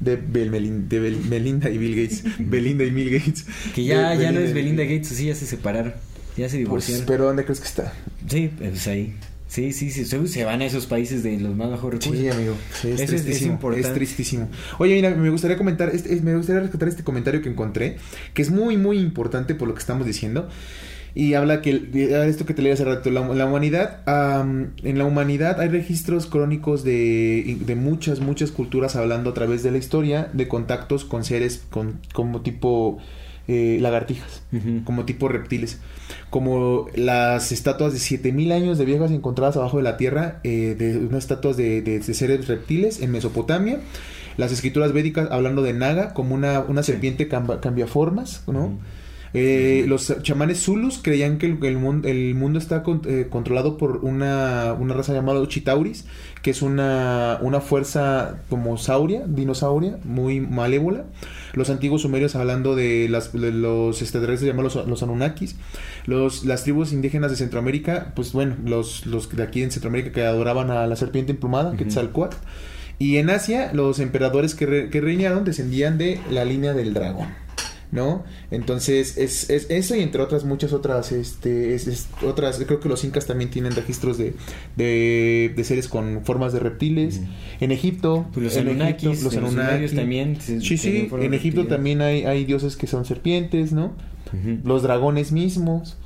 [0.00, 2.24] De, Bel- Melin- de Bel- Melinda y Bill Gates.
[2.40, 3.46] Belinda y Bill Gates.
[3.72, 5.92] Que ya, De ya no es Belinda Gates, sí, ya se separaron.
[6.36, 7.06] Ya se Pues, divorciaron.
[7.06, 7.92] pero ¿dónde crees que está?
[8.28, 9.14] Sí, pues ahí.
[9.52, 10.06] Sí, sí, sí.
[10.06, 12.16] Se se van a esos países de los más bajos recursos.
[12.16, 12.54] Sí, amigo.
[12.80, 13.72] Sí, es, Eso es- es tristísimo.
[13.72, 14.48] Es, tristísimo.
[14.78, 17.98] Oye, mira, me gustaría comentar, este- me gustaría rescatar este comentario que encontré,
[18.32, 20.48] que es muy, muy importante por lo que estamos diciendo.
[21.14, 21.90] Y habla que
[22.26, 26.24] esto que te leí hace rato, la, la humanidad, am, en la humanidad hay registros
[26.26, 31.24] crónicos de, de muchas, muchas culturas hablando a través de la historia de contactos con
[31.24, 32.98] seres con, como tipo
[33.48, 34.42] eh, lagartijas,
[34.84, 35.78] como tipo reptiles.
[36.30, 40.96] Como las estatuas de 7000 años de viejas encontradas abajo de la tierra, eh, de
[40.98, 43.80] unas estatuas de, de- de seres reptiles en Mesopotamia.
[44.38, 48.78] Las escrituras védicas hablando de Naga como una, una serpiente camba- cambia formas, ¿no?
[49.34, 53.78] Eh, los chamanes Zulus creían que el, el mun- el mundo está con- eh, controlado
[53.78, 56.04] por una, una raza llamada Chitauris,
[56.42, 61.04] que es una, una fuerza como sauria, dinosauria, muy malévola.
[61.54, 65.56] Los antiguos sumerios hablando de, las, de los extraterrestres llamados los, los Anunnakis.
[66.06, 70.22] Los, las tribus indígenas de Centroamérica, pues bueno, los, los de aquí en Centroamérica que
[70.24, 71.78] adoraban a la serpiente emplumada, Ujú.
[71.78, 72.36] Quetzalcóatl.
[72.98, 77.28] Y en Asia, los emperadores que, re- que reinaron descendían de la línea del dragón.
[77.92, 78.24] ¿No?
[78.50, 82.88] Entonces, es, es eso y entre otras muchas otras, este, es- es- otras, creo que
[82.88, 84.32] los incas también tienen registros de,
[84.76, 87.20] de, de seres con formas de reptiles.
[87.60, 89.66] En Egipto, Pues los en Anunnakis, Egipto, los en los Anunnaki.
[89.68, 93.92] sumerios también se- Sí, sí, en Egipto también hay, hay dioses que son serpientes, ¿no?
[94.64, 95.98] Los dragones mismos.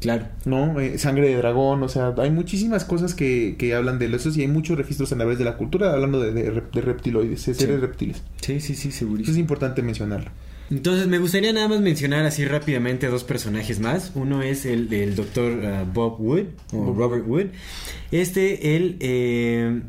[0.00, 0.26] Claro.
[0.44, 0.78] ¿no?
[0.78, 4.42] Eh, sangre de dragón, o sea, hay muchísimas cosas que, que hablan de eso y
[4.42, 7.80] hay muchos registros a través de la cultura hablando de, de, de reptiloides, de seres
[7.80, 8.22] reptiles.
[8.40, 9.32] Sí, sí, sí, Eso segurísimo.
[9.32, 10.30] es importante mencionarlo.
[10.70, 14.12] Entonces, me gustaría nada más mencionar así rápidamente dos personajes más.
[14.14, 17.46] Uno es el, el doctor ah, Bob Wood, o Robert Wood.
[18.10, 19.80] Este, él, eh,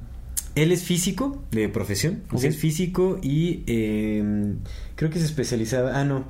[0.55, 2.23] él es físico de profesión.
[2.31, 2.55] O sea, Ok.
[2.55, 4.53] es físico y eh,
[4.95, 5.99] creo que se especializaba.
[5.99, 6.25] Ah, no.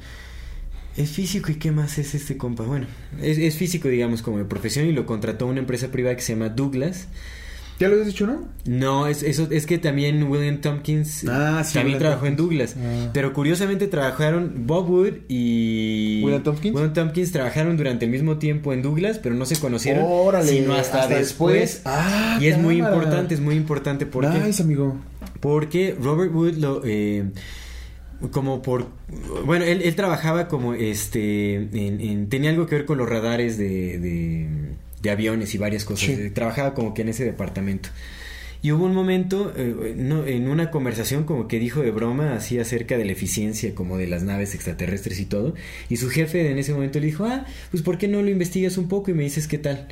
[0.97, 2.63] Es físico y qué más es este compa.
[2.63, 2.87] Bueno,
[3.21, 6.33] es, es físico, digamos, como de profesión y lo contrató una empresa privada que se
[6.33, 7.07] llama Douglas.
[7.79, 8.45] ¿Ya lo habías dicho, no?
[8.65, 12.35] No, es, eso, es que también William Tompkins Ah, sí, también William trabajó en.
[12.35, 12.75] Douglas.
[12.77, 13.09] Ah.
[13.13, 16.75] Pero curiosamente trabajaron Bob Wood y ¿William Tompkins?
[16.75, 20.73] William Tompkins trabajaron durante el mismo tiempo en Douglas, pero no se conocieron Órale, sino
[20.73, 21.53] hasta, hasta después.
[21.55, 21.81] después.
[21.85, 24.97] Ah, y es muy importante, es muy importante porque Nice, amigo.
[25.39, 27.25] porque Robert Wood lo eh,
[28.31, 28.87] como por
[29.45, 33.57] bueno él, él trabajaba como este en, en- tenía algo que ver con los radares
[33.57, 34.49] de, de,
[35.01, 36.11] de aviones y varias cosas Sí.
[36.13, 37.89] Eh, trabajaba como que en ese departamento
[38.61, 42.59] y hubo un momento eh, no, en una conversación como que dijo de broma así
[42.59, 45.53] acerca de la eficiencia como de las naves extraterrestres y todo
[45.89, 48.77] y su jefe en ese momento le dijo ah pues por qué no lo investigas
[48.77, 49.87] un poco y me dices qué tal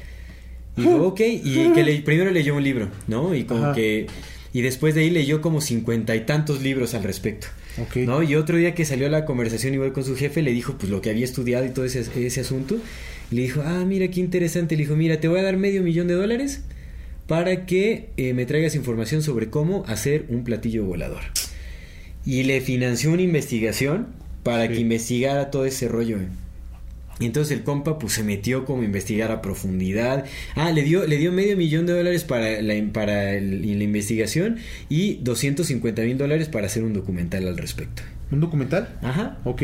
[0.76, 3.34] y dijo, ok, y que le- primero leyó un libro, ¿no?
[3.34, 3.74] Y como Ajá.
[3.74, 4.06] que...
[4.54, 7.48] Y después de ahí leyó como cincuenta y tantos libros al respecto.
[7.82, 7.96] Ok.
[8.06, 8.22] ¿No?
[8.22, 10.92] Y otro día que salió a la conversación igual con su jefe, le dijo pues
[10.92, 12.78] lo que había estudiado y todo ese, ese asunto.
[13.32, 14.76] Le dijo, ah, mira, qué interesante.
[14.76, 16.64] Le dijo, mira, te voy a dar medio millón de dólares
[17.28, 21.22] para que eh, me traigas información sobre cómo hacer un platillo volador.
[22.26, 24.08] Y le financió una investigación
[24.44, 24.74] para Sí.
[24.76, 26.18] que investigara todo ese rollo.
[26.18, 26.28] eh.
[27.20, 30.24] Y entonces el compa pues se metió como a investigar a profundidad.
[30.56, 34.58] Ah, le dio, le dio medio millón de dólares para la, para el- la investigación
[34.88, 38.04] y 250 mil dólares para hacer un documental al respecto.
[38.32, 39.00] ¿Un documental?
[39.02, 39.40] Ajá.
[39.46, 39.64] Ok.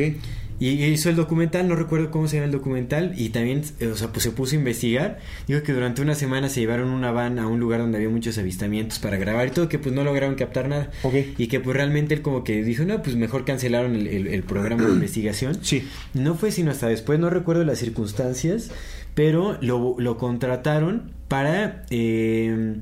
[0.69, 3.95] Y hizo el documental, no recuerdo cómo se llama el documental, y también, eh, o
[3.97, 5.19] sea, pues se puso a investigar.
[5.47, 8.37] Digo que durante una semana se llevaron una van a un lugar donde había muchos
[8.37, 10.89] avistamientos para grabar y todo, que pues no lograron captar nada.
[11.03, 11.15] Ok.
[11.37, 14.43] Y que pues realmente él como que dijo, no, pues mejor cancelaron el, el- el
[14.43, 15.57] programa de investigación.
[15.61, 15.87] Sí.
[16.13, 18.69] No fue sino hasta después, no recuerdo las circunstancias,
[19.15, 22.75] pero lo, lo contrataron para, eh,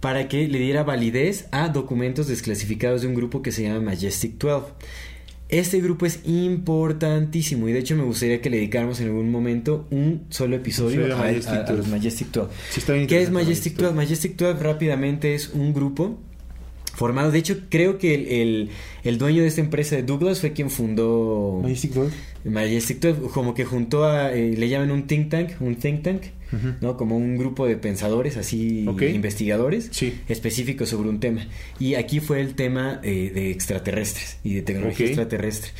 [0.00, 4.36] para que le diera validez a documentos desclasificados de un grupo que se llama Majestic
[4.38, 4.66] 12.
[5.50, 9.86] Este grupo es importantísimo y de hecho me gustaría que le dedicáramos en algún momento
[9.90, 11.76] un solo episodio a, a Majestic a- a 12.
[11.76, 12.50] los Majestic 12.
[12.70, 13.96] Sí, ¿Qué es Majestic la 12?
[13.96, 16.18] Majestic 12 rápidamente es un grupo
[16.94, 17.30] formado.
[17.30, 18.68] De hecho, creo que el, el-
[19.04, 22.10] el dueño de esta empresa de Douglas fue quien fundó Majestic Dog.
[22.44, 26.22] Majestic 12, como que juntó a, eh, le llaman un think tank, un think tank.
[26.80, 26.96] ¿no?
[26.96, 30.14] Como un grupo de pensadores, así, investigadores, Sí.
[30.28, 31.48] específicos sobre un tema.
[31.80, 35.72] Y aquí fue el tema eh, de extraterrestres y de tecnología extraterrestre.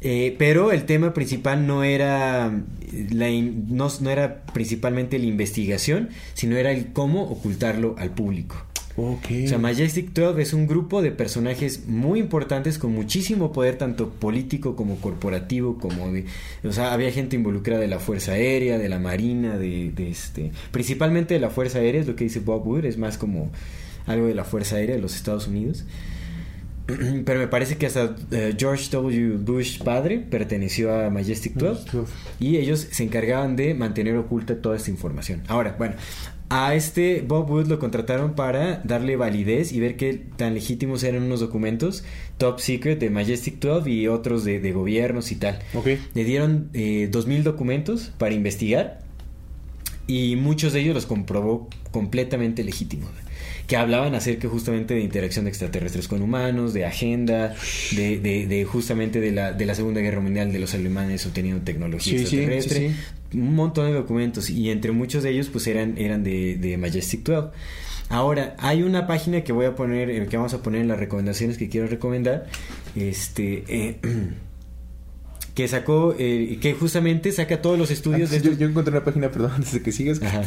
[0.00, 2.60] Eh, pero el tema principal no era
[3.12, 8.66] la in- no, no era principalmente la investigación, sino era el cómo ocultarlo al público.
[8.96, 9.26] Ok.
[9.44, 14.10] O sea, Majestic 12 es un grupo de personajes muy importantes con muchísimo poder, tanto
[14.10, 16.24] político como corporativo, como de...
[16.64, 20.50] O sea, había gente involucrada de la Fuerza Aérea, de la Marina, de, de este...
[20.70, 23.50] Principalmente de la Fuerza Aérea, es lo que dice Bob Wood, es más como
[24.06, 25.84] algo de la Fuerza Aérea de los Estados Unidos.
[27.24, 29.38] Pero me parece que hasta eh, George W.
[29.38, 32.12] Bush padre perteneció a Majestic 12 Majestic 12.
[32.38, 35.42] y ellos se encargaban de mantener oculta toda esta información.
[35.48, 35.96] Ahora, bueno,
[36.48, 41.24] a este Bob Wood lo contrataron para darle validez y ver qué tan legítimos eran
[41.24, 42.04] unos documentos
[42.38, 45.58] top secret de Majestic 12 y otros de, de gobiernos y tal.
[45.74, 45.88] Ok.
[46.14, 49.00] Le dieron eh, 2.000 documentos para investigar
[50.06, 53.10] y muchos de ellos los comprobó completamente legítimos.
[53.66, 57.54] Que hablaban acerca justamente de interacción de extraterrestres con humanos, de agenda,
[57.96, 61.62] de, de, de justamente de la, de la Segunda Guerra Mundial, de los alemanes obteniendo
[61.64, 62.90] tecnología Sí, extraterrestre.
[63.32, 66.76] sí, Un montón de documentos y entre muchos de ellos pues eran, eran de, de
[66.76, 67.48] Majestic 12.
[68.08, 71.00] Ahora, hay una página que voy a poner, eh, que vamos a poner en las
[71.00, 72.46] recomendaciones que quiero recomendar,
[72.94, 73.96] este, eh,
[75.54, 79.04] que sacó, eh, que justamente saca todos los estudios de yo, estos- yo encontré una
[79.04, 80.22] página, perdón, antes de que sigas.
[80.22, 80.42] Ajá.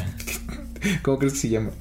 [1.02, 1.72] ¿Cómo crees que se llama?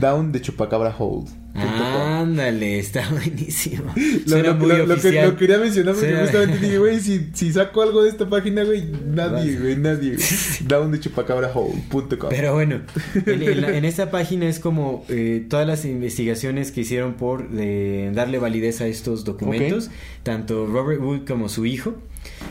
[0.00, 1.39] Down de Chupacabra Hold.
[1.54, 3.92] Ándale, está buenísimo.
[3.96, 7.28] Lo, Suena lo- muy lo- que, lo quería mencionar porque Suena- justamente dije, güey, si,
[7.34, 10.16] si saco algo de esta página, güey, nadie, güey, nadie.
[10.66, 12.28] Down de chupacabrahold.com.
[12.30, 12.80] Pero bueno,
[13.26, 17.48] en, en la- en esta página es como eh, todas las investigaciones que hicieron por
[17.56, 19.90] eh, darle validez a estos documentos,
[20.22, 21.94] tanto Robert Wood como su hijo,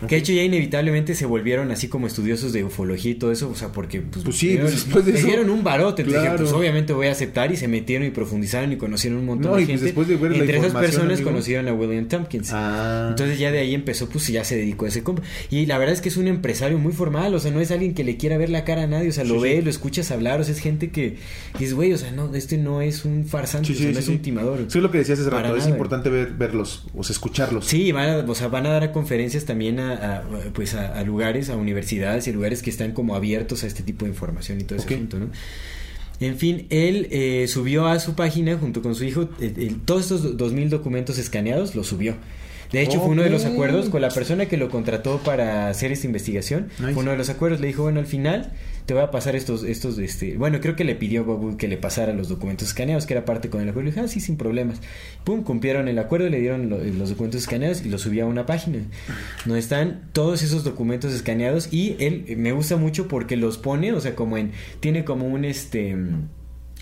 [0.07, 3.49] que de hecho ya inevitablemente se volvieron así como estudiosos de ufología y todo eso,
[3.49, 6.01] o sea, porque pues, Pues sí, dieron- pues después de le eso- dieron un barote,
[6.01, 6.43] entonces dije, Claro.
[6.49, 9.57] pues obviamente voy a aceptar y se metieron y profundizaron y conocieron un montón No,
[9.57, 9.85] de y pues gente.
[9.85, 11.29] después de ver la Entre esas información, personas amigo.
[11.31, 12.49] conocieron a William Tompkins.
[12.51, 13.07] Ah.
[13.11, 15.21] Entonces ya de ahí empezó, pues ya se dedicó a ese compa.
[15.49, 17.93] Y la verdad es que es un empresario muy formal, o sea, no es alguien
[17.93, 19.61] que le quiera ver la cara a nadie, o sea, lo Sí, ve, sí.
[19.61, 21.17] lo escuchas hablar, o sea, es gente que
[21.57, 23.93] dices, güey, o sea, no, este no es un farsante, Sí, o sea, sí, no
[23.93, 24.11] sí, es sí.
[24.11, 24.59] un timador.
[24.67, 27.65] Es lo que decías Para rato, es importante ver, verlos, o sea, escucharlos.
[27.65, 30.21] Sí, van a, o sea, van a dar conferencias también a, a,
[30.53, 34.05] pues a, a lugares, a universidades y lugares que están como abiertos a este tipo
[34.05, 34.91] de información y todo ese Ok.
[34.93, 35.27] asunto, ¿no?
[36.19, 39.29] En fin, él eh, subió a su página junto con su hijo
[39.85, 42.15] todos estos dos mil documentos escaneados, los subió.
[42.71, 45.91] De hecho, fue uno de los acuerdos con la persona que lo contrató para hacer
[45.91, 46.67] esta investigación.
[46.79, 46.93] Nice.
[46.93, 47.59] Fue uno de los acuerdos.
[47.59, 48.51] Le dijo, bueno, al final
[48.85, 51.67] te voy a pasar estos, estos, este, bueno, creo que le pidió a Bob que
[51.67, 53.89] le pasara los documentos escaneados, que era parte con el acuerdo.
[53.89, 54.79] Le dijo, ah, sí, sin problemas.
[55.23, 58.45] Pum, cumplieron el acuerdo, le dieron lo- los documentos escaneados y los subió a una
[58.45, 58.79] página.
[59.45, 63.93] Donde están todos esos documentos escaneados y él eh, me gusta mucho porque los pone,
[63.93, 65.95] o sea, como en, tiene como un, este,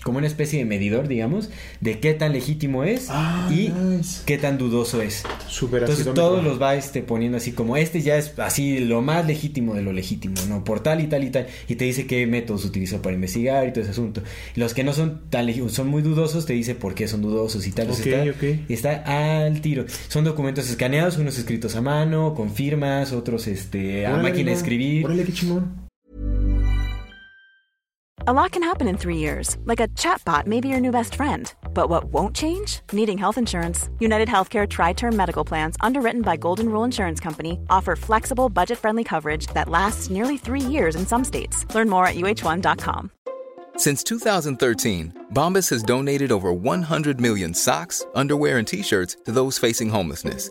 [0.04, 1.50] como una especie de medidor, digamos,
[1.80, 4.22] de qué tan legítimo es Ah, y nice.
[4.24, 5.24] qué tan dudoso es.
[5.48, 9.26] Súper Entonces todos los va este, poniendo así como este ya es así lo más
[9.26, 10.62] legítimo de lo legítimo, ¿no?
[10.64, 11.46] Por tal y tal y tal.
[11.68, 14.22] Y te dice qué métodos utilizó para investigar y todo ese asunto.
[14.54, 17.66] Los que no son tan legítimos, son muy dudosos, te dice por qué son dudosos
[17.66, 17.90] y tal.
[17.90, 18.60] O sea, Ok, está, ok.
[18.70, 19.84] está al tiro.
[20.08, 25.04] Son documentos escaneados, unos escritos a mano, con firmas, otros este, a máquina de escribir.
[25.04, 25.87] Órale, qué chingón.
[28.26, 31.14] A lot can happen in three years, like a chatbot may be your new best
[31.14, 31.54] friend.
[31.72, 32.80] But what won't change?
[32.92, 33.88] Needing health insurance.
[34.00, 38.76] United Healthcare Tri Term Medical Plans, underwritten by Golden Rule Insurance Company, offer flexible, budget
[38.76, 41.64] friendly coverage that lasts nearly three years in some states.
[41.76, 43.12] Learn more at uh1.com.
[43.76, 49.58] Since 2013, Bombas has donated over 100 million socks, underwear, and t shirts to those
[49.58, 50.50] facing homelessness.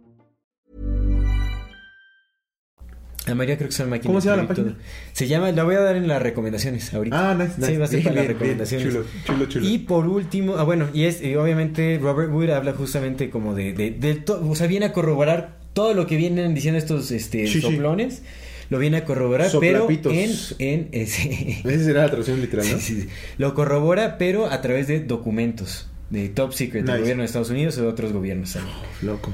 [3.27, 4.07] La mayoría creo que son máquinas.
[4.07, 4.67] ¿Cómo se llama la página?
[4.71, 4.77] todo.
[5.13, 7.31] Se llama, la voy a dar en las recomendaciones ahorita.
[7.31, 7.71] Ah, nice, nice.
[7.71, 8.39] Sí, va a ser para las bien, bien.
[8.39, 8.87] recomendaciones.
[8.87, 9.67] Chulo, chulo, chulo.
[9.67, 13.73] Y por último, ah, bueno, y es, y obviamente Robert Wood habla justamente como de,
[13.73, 17.45] de, de to- o sea, viene a corroborar todo lo que vienen diciendo estos este,
[17.47, 17.61] Sí, sí.
[17.61, 18.23] soplones.
[18.71, 22.79] Lo viene a corroborar, pero en, en ese, Esa será la traducción literal, ¿no?
[22.79, 23.07] Sí, sí.
[23.37, 26.93] Lo corrobora, pero a través de documentos de top secret Nice.
[26.93, 28.75] del gobierno de Estados Unidos o de otros gobiernos también.
[29.01, 29.31] Loco.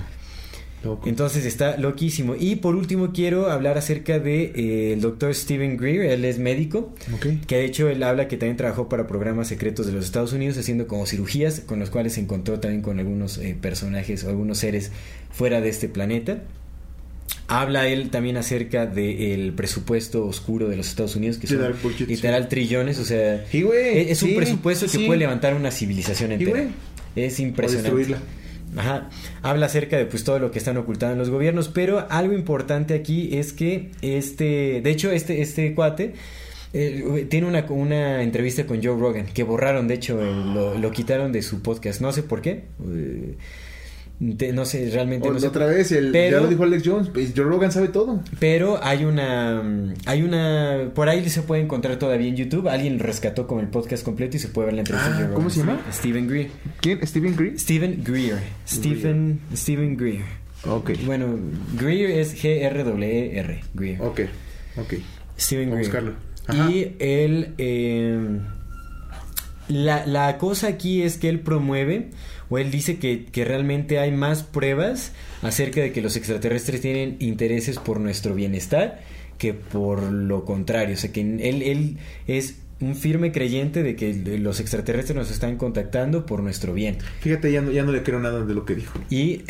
[0.87, 1.07] Loco.
[1.09, 2.35] Entonces está loquísimo.
[2.39, 6.93] Y por último quiero hablar acerca de eh, el doctor Stephen Greer, él es médico,
[7.13, 7.27] Ok.
[7.45, 10.57] que de hecho él habla que también trabajó para programas secretos de los Estados Unidos
[10.57, 14.57] haciendo como cirugías con los cuales se encontró también con algunos eh, personajes o algunos
[14.59, 14.91] seres
[15.31, 16.43] fuera de este planeta.
[17.49, 22.49] Habla él también acerca del presupuesto oscuro de los Estados Unidos, que son budget, literal
[22.49, 25.05] trillones, o sea, güey, es, es un presupuesto que sí.
[25.05, 26.67] puede levantar una civilización entera.
[27.15, 27.89] Es O impresionante.
[27.95, 28.21] destruirla.
[28.75, 29.09] Ajá.
[29.41, 33.37] Habla acerca de pues todo lo que están ocultando los gobiernos, pero algo importante aquí
[33.37, 36.13] es que este, de hecho este este cuate
[36.73, 40.91] eh, tiene una, una entrevista con Joe Rogan que borraron, de hecho eh, lo, lo
[40.91, 42.65] quitaron de su podcast, no sé por qué.
[42.85, 43.35] Eh,
[44.19, 45.47] no sé, realmente O- no sé.
[45.47, 48.23] otra vez, el, Pero- ya lo dijo Alex Jones, pues Joe Rogan sabe todo.
[48.39, 49.61] Pero hay una.
[50.05, 50.89] Hay una.
[50.95, 52.67] Por ahí se puede encontrar todavía en YouTube.
[52.67, 55.25] Alguien lo rescató con el podcast completo y se puede ver la entrevista Ah, de
[55.25, 55.51] Joe ¿cómo Rogan.
[55.51, 55.81] se llama?
[55.91, 56.47] Stephen Greer.
[56.81, 57.05] ¿Quién?
[57.05, 57.59] ¿Steven Green?
[57.59, 58.37] Stephen Greer.
[58.67, 60.23] Stephen, Stephen Greer.
[60.65, 60.91] Ok.
[61.05, 61.37] Bueno,
[61.79, 63.53] Greer es G-R-W-E-R.
[63.53, 64.01] E Greer.
[64.01, 64.21] Ok.
[64.77, 64.93] Ok.
[64.93, 65.77] Voy a Greer.
[65.77, 66.13] buscarlo.
[66.47, 66.71] Ajá.
[66.71, 67.53] Y él.
[67.59, 68.39] eh,
[69.67, 72.09] la, la cosa aquí es que él promueve
[72.49, 75.11] o él dice que, que realmente hay más pruebas
[75.41, 79.01] acerca de que los extraterrestres tienen intereses por nuestro bienestar
[79.37, 80.95] que por lo contrario.
[80.95, 81.97] O sea, que él, él
[82.27, 86.97] es un firme creyente de que los extraterrestres nos están contactando por nuestro bien.
[87.21, 88.99] Fíjate, ya no, ya no le creo nada de lo que dijo.
[89.09, 89.41] Y...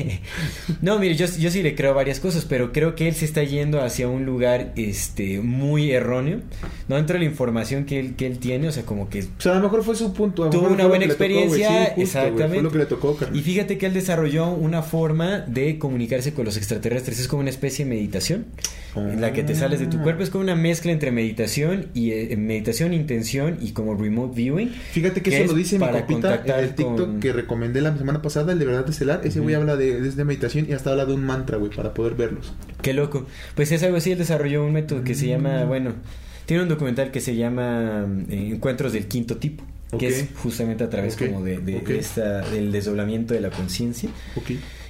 [0.82, 3.44] no, mire, yo, yo sí le creo varias cosas, pero creo que él se está
[3.44, 6.40] yendo hacia un lugar este, muy erróneo.
[6.88, 9.22] No dentro de la información que él, que él tiene, o sea, como que...
[9.22, 10.44] O sea, a lo mejor fue su punto.
[10.44, 12.54] a Tuvo una buena tocó, experiencia, Sí, justo, güey, exactamente.
[12.54, 13.16] Fue lo que le tocó.
[13.32, 17.20] Y fíjate que él desarrolló una forma de comunicarse con los extraterrestres.
[17.20, 18.46] Es como una especie de meditación
[18.96, 20.22] en la que te sales de tu cuerpo.
[20.22, 24.70] Es como una mezcla entre meditación y eh, meditación, intención y como remote viewing.
[24.70, 27.32] Fíjate que que eso es lo dice mi para compita en el TikTok con- que
[27.32, 29.20] recomendé la semana pasada, el de verdad estelar.
[29.22, 32.14] Ese güey habla de, de meditación y hasta habla de un mantra, güey, para poder
[32.14, 32.52] verlos.
[32.82, 33.26] Qué loco.
[33.54, 35.68] Pues es algo así, él desarrolló un método que se llama, Mm.
[35.68, 35.92] bueno,
[36.46, 40.00] tiene un documental que se llama eh, Encuentros del Quinto Tipo, Ok.
[40.00, 41.60] que es justamente a través como de,
[41.98, 44.08] esta, del desdoblamiento de la conciencia.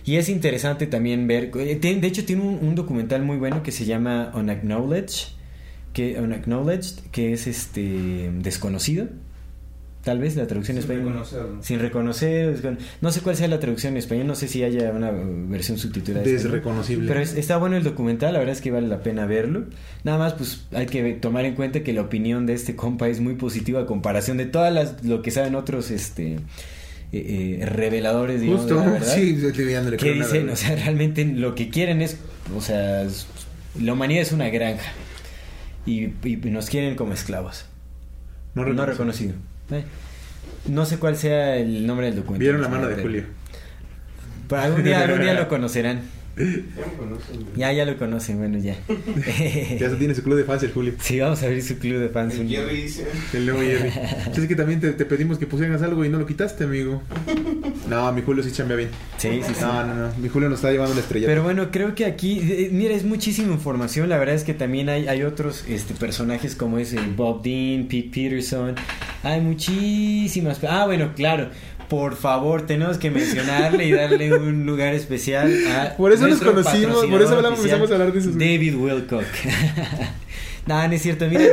[0.05, 3.73] Y es interesante también ver, eh, de hecho tiene un, un documental muy bueno que
[3.73, 5.29] se llama Unacknowledged,
[5.99, 9.09] que, Unacknowledged, que es este desconocido.
[10.05, 11.13] Tal vez la traducción en Sin español.
[11.13, 11.63] reconocerlo.
[11.63, 12.79] Sin reconocer.
[13.01, 14.29] No sé cuál sea la traducción en español.
[14.29, 16.25] No sé si haya una uh, versión subtitulada.
[16.25, 16.53] en español.
[16.53, 17.09] Desreconocible.
[17.09, 18.33] Pero es- está bueno el documental.
[18.33, 19.65] La verdad es que vale la pena verlo.
[20.05, 23.19] Nada más, pues hay que tomar en cuenta que la opinión de este compa es
[23.21, 26.39] muy positiva a comparación de todas las lo que saben otros este eh,
[27.13, 29.37] eh, reveladores, digamos, Justo, de la verdad sí,
[29.99, 32.19] que dicen, o sea, realmente lo que quieren es,
[32.57, 33.05] o sea,
[33.83, 34.93] la humanidad es una granja
[35.89, 37.67] y, y nos quieren como esclavos.
[38.55, 38.87] No No, reconocido.
[38.87, 39.35] reconocido.
[39.71, 39.85] Eh,
[40.69, 42.41] No sé cuál sea el nombre del documental.
[42.41, 43.25] Vieron la mano de Julio.
[44.49, 46.01] Pero algún día, algún día lo conocerán.
[47.57, 47.73] Ya.
[47.73, 48.77] Ya, lo conocen, bueno, ya.
[49.79, 50.95] Ya se tiene su club de fans el Julio.
[51.01, 52.35] Sí, vamos a abrir su club de fans.
[52.35, 53.07] El un- Jerry dice.
[53.35, 53.91] El nuevo Jerry.
[54.27, 57.03] Pues es que también te, te pedimos que pusieras algo y no lo quitaste, amigo.
[57.89, 58.91] No, mi Julio sí chambea bien.
[59.17, 59.61] Sí, sí, sí.
[59.61, 60.09] No, no, no.
[60.19, 61.27] Mi Julio nos está llevando la estrella.
[61.27, 64.09] Pero bueno, creo que aquí, eh, mira, es muchísima información.
[64.09, 67.87] La verdad es que también hay, hay otros este, personajes como es el Bob Dean,
[67.89, 68.75] Pete Peterson.
[69.23, 70.63] Hay muchísimas.
[70.65, 71.51] Ah, bueno, claro.
[71.89, 75.97] Por favor, tenemos que mencionarle y darle un lugar especial a.
[75.97, 78.57] Por eso nos conocimos, por eso hablamos- empezamos a hablar de esos, güey.
[78.57, 79.25] David Wilcock.
[80.67, 81.27] no, no es cierto.
[81.29, 81.45] Mira,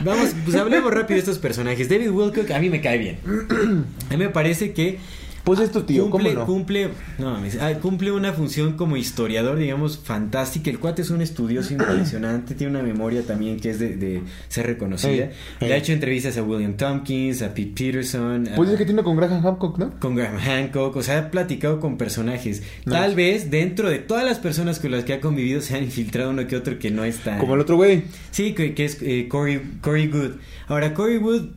[0.00, 1.88] vamos, pues hablemos rápido de estos personajes.
[1.88, 3.18] David Wilcock a mí me cae bien.
[4.08, 4.98] A mí me parece que
[5.44, 6.46] Pues es tu tío, cumple, ¿cómo no?
[6.46, 6.88] Cumple,
[7.18, 7.38] no,
[7.82, 10.70] cumple una función como historiador, digamos, fantástica.
[10.70, 14.66] El cuate es un estudioso impresionante, tiene una memoria también que es de, de ser
[14.66, 15.30] reconocida.
[15.60, 19.02] Le ha hecho entrevistas a William Tompkins, a Pete Peterson, a- Pues es que tiene
[19.02, 19.90] con Graham Hancock, ¿no?
[20.00, 22.62] con Graham Hancock, o sea, ha platicado con personajes.
[22.84, 26.30] Tal vez dentro de todas las personas con las que ha convivido se han infiltrado
[26.30, 27.36] uno que otro que no está.
[27.38, 28.04] Como el otro güey.
[28.30, 30.30] Sí, que, que es eh, Corey, Corey Good.
[30.68, 31.48] Ahora, Corey Wood.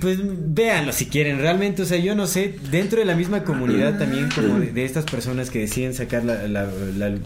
[0.00, 3.98] Pues véanlo si quieren, realmente, o sea, yo no sé, dentro de la misma comunidad
[3.98, 6.66] también como de, de estas personas que deciden sacar la, la-
[6.96, 7.18] la-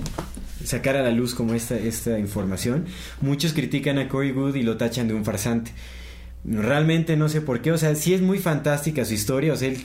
[0.64, 2.86] sacar a la luz como esta, esta información,
[3.20, 5.72] muchos critican a Corey Good y lo tachan de un farsante.
[6.48, 9.68] Realmente no sé por qué, o sea, sí es muy fantástica su historia, o sea,
[9.68, 9.78] él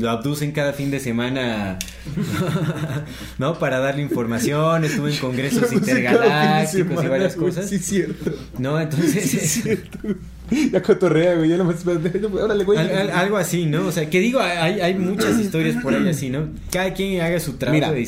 [0.00, 1.78] lo abducen cada fin de semana,
[3.38, 3.58] ¿no?
[3.58, 7.68] Para darle información, estuvo en congresos intergalácticos y semana, varias güey, cosas.
[7.68, 8.32] Sí, cierto.
[8.58, 9.30] No, entonces...
[9.30, 9.98] Sí, cierto.
[10.72, 11.48] Ya cotorrea, güey.
[11.50, 11.84] Ya nomás.
[11.86, 12.78] Órale, güey.
[12.78, 13.86] Al- al- algo así, ¿no?
[13.86, 16.48] O sea, que digo, hay, hay muchas historias por ahí así, ¿no?
[16.70, 18.02] Cada quien haga su trabajo Mira, de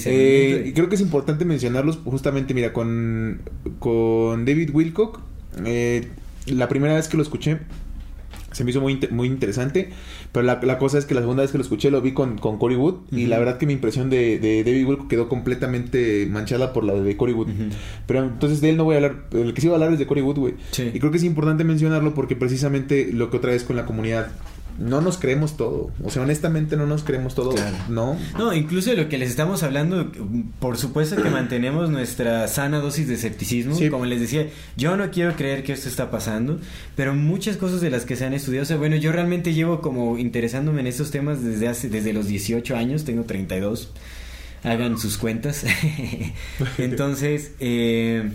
[0.68, 3.40] eh, creo que es importante mencionarlos justamente, mira, con,
[3.78, 5.20] con David Wilcock.
[5.64, 6.08] eh,
[6.46, 7.58] la primera vez que lo escuché
[8.54, 9.90] se me hizo muy, muy interesante,
[10.32, 12.38] pero la, la cosa es que la segunda vez que lo escuché lo vi con,
[12.38, 16.26] con Cory Wood y la verdad que mi impresión de, de David Wilcock quedó completamente
[16.30, 17.48] manchada por la de Cory Wood.
[18.06, 19.98] Pero entonces de él no voy a hablar, el que sí voy a hablar es
[19.98, 20.54] de Cory Wood, güey.
[20.70, 20.90] Sí.
[20.94, 24.28] Y creo que es importante mencionarlo porque precisamente lo que otra vez con la comunidad,
[24.78, 25.90] no nos creemos todo.
[26.02, 27.76] O sea, honestamente no nos creemos todo, Claro.
[27.88, 28.16] ¿no?
[28.38, 30.10] No, incluso de lo que les estamos hablando,
[30.58, 33.74] por supuesto que mantenemos nuestra sana dosis de escepticismo.
[33.74, 33.88] Sí.
[33.88, 36.58] Como les decía, yo no quiero creer que esto está pasando,
[36.96, 39.80] pero muchas cosas de las que se han estudiado, o sea, bueno, yo realmente llevo
[39.80, 43.92] como interesándome en estos temas desde hace, desde los 18 años, tengo 32.
[44.64, 45.64] Hagan sus cuentas.
[46.78, 48.30] Entonces, eh, eh,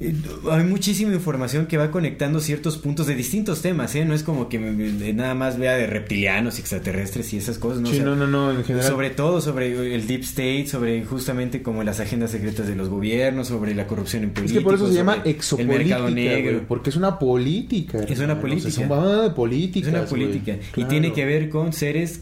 [0.00, 4.04] Hay muchísima información que va conectando ciertos puntos de distintos temas, ¿eh?
[4.04, 7.88] No es como que nada más vea de reptilianos, extraterrestres y esas cosas, ¿no?
[7.88, 8.88] O Sí, sea, no, no, no, en general.
[8.90, 13.46] sobre todo sobre el deep state, sobre justamente como las agendas secretas de los gobiernos,
[13.46, 14.58] sobre la corrupción en Es política.
[14.58, 16.52] que por eso se llama el exopolítica, mercado negro.
[16.54, 17.98] güey, porque es una política.
[18.08, 18.68] Es una política.
[18.68, 18.98] o sea, son
[19.30, 20.54] ah, políticas, Es una política.
[20.54, 20.88] Y claro.
[20.88, 22.20] tiene que ver con seres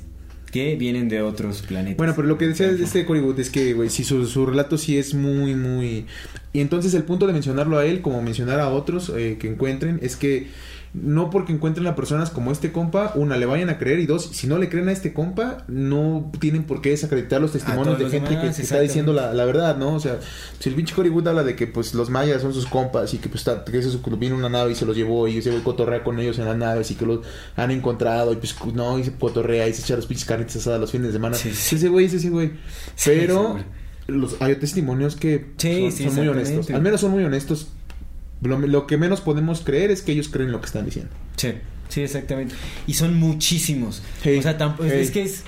[0.53, 1.97] que vienen de otros planetas.
[1.97, 4.45] Bueno, pero lo que decía de este Cory Wood es que, güey, si su, su
[4.45, 6.05] relato sí es muy, muy...
[6.53, 9.99] Y entonces el punto de mencionarlo a él, como mencionar a otros eh, que encuentren,
[10.03, 10.49] es que
[10.95, 14.29] no porque encuentren a personas como este compa, una, le vayan a creer y dos,
[14.33, 18.11] si no le creen a este compa, no tienen por qué desacreditar los testimonios de
[18.11, 19.95] gente que, está diciendo la, verdad, ¿no?
[19.95, 20.19] O sea,
[20.59, 23.31] si el pinche Hollywood habla de que pues los mayas son sus compas y que
[23.31, 26.05] pues está, que eso vino una nave y se los llevó y se ve cotorrea
[26.05, 27.21] con ellos en las naves y que los
[27.57, 30.79] han encontrado y pues no, y se cotorrea y se echa los pinches carnitas asadas
[30.79, 31.37] los fines de semana.
[31.37, 32.53] Sí, ese güey, ese güey.
[33.05, 33.59] Pero
[34.09, 36.71] los, hay testimonios que son, muy honestos.
[36.71, 37.69] Al menos son muy honestos.
[38.43, 41.11] Lo, que menos podemos creer es que ellos creen lo que están diciendo.
[41.37, 41.55] Sí,
[41.89, 42.55] sí, exactamente.
[42.87, 44.03] Y son muchísimos.
[44.25, 45.45] o sea, tampoco, es que es...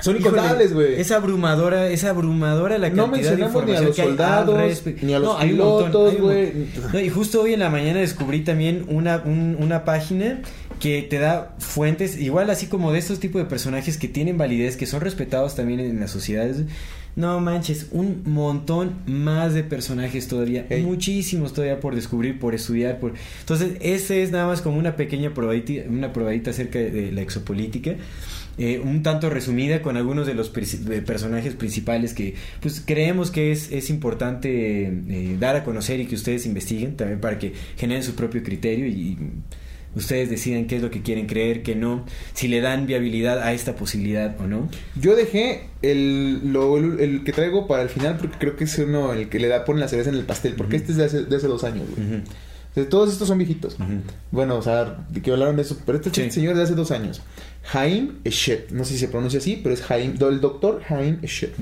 [0.00, 0.98] Son incontables, güey.
[0.98, 5.36] Es abrumadora, es abrumadora la cantidad de información ni a los soldados, ni a los
[5.36, 6.52] pilotos, güey.
[6.92, 10.40] No, y justo hoy en la mañana descubrí también una, una página
[10.80, 14.78] que te da fuentes, igual así como de estos tipos de personajes que tienen validez,
[14.78, 16.62] que son respetados también en las sociedades.
[17.16, 23.14] No manches, un montón más de personajes todavía, muchísimos todavía por descubrir, por estudiar, por
[23.40, 27.96] entonces ese es nada más como una pequeña probadita, una probadita acerca de, la exopolítica.
[28.58, 33.72] Eh, un tanto resumida con algunos de los personajes principales que pues creemos que es,
[33.72, 38.14] es importante eh, dar a conocer y que ustedes investiguen también para que generen su
[38.14, 39.16] propio criterio y
[39.94, 42.04] ustedes deciden qué es lo que quieren creer, qué no,
[42.34, 44.68] si le dan viabilidad a esta posibilidad o no.
[44.96, 49.12] Yo dejé el, lo, el, que traigo para el final porque creo que es uno
[49.12, 51.24] el que le da pone la cereza en el pastel, porque este es de hace,
[51.24, 51.86] de hace dos años,
[52.88, 53.76] todos estos son viejitos.
[54.30, 57.20] Bueno, o sea, de que hablaron de eso, pero este señor de hace dos años.
[57.64, 61.52] Jaime Eshet, no sé si se pronuncia así, pero es Jaime, el doctor Jaime Eshet.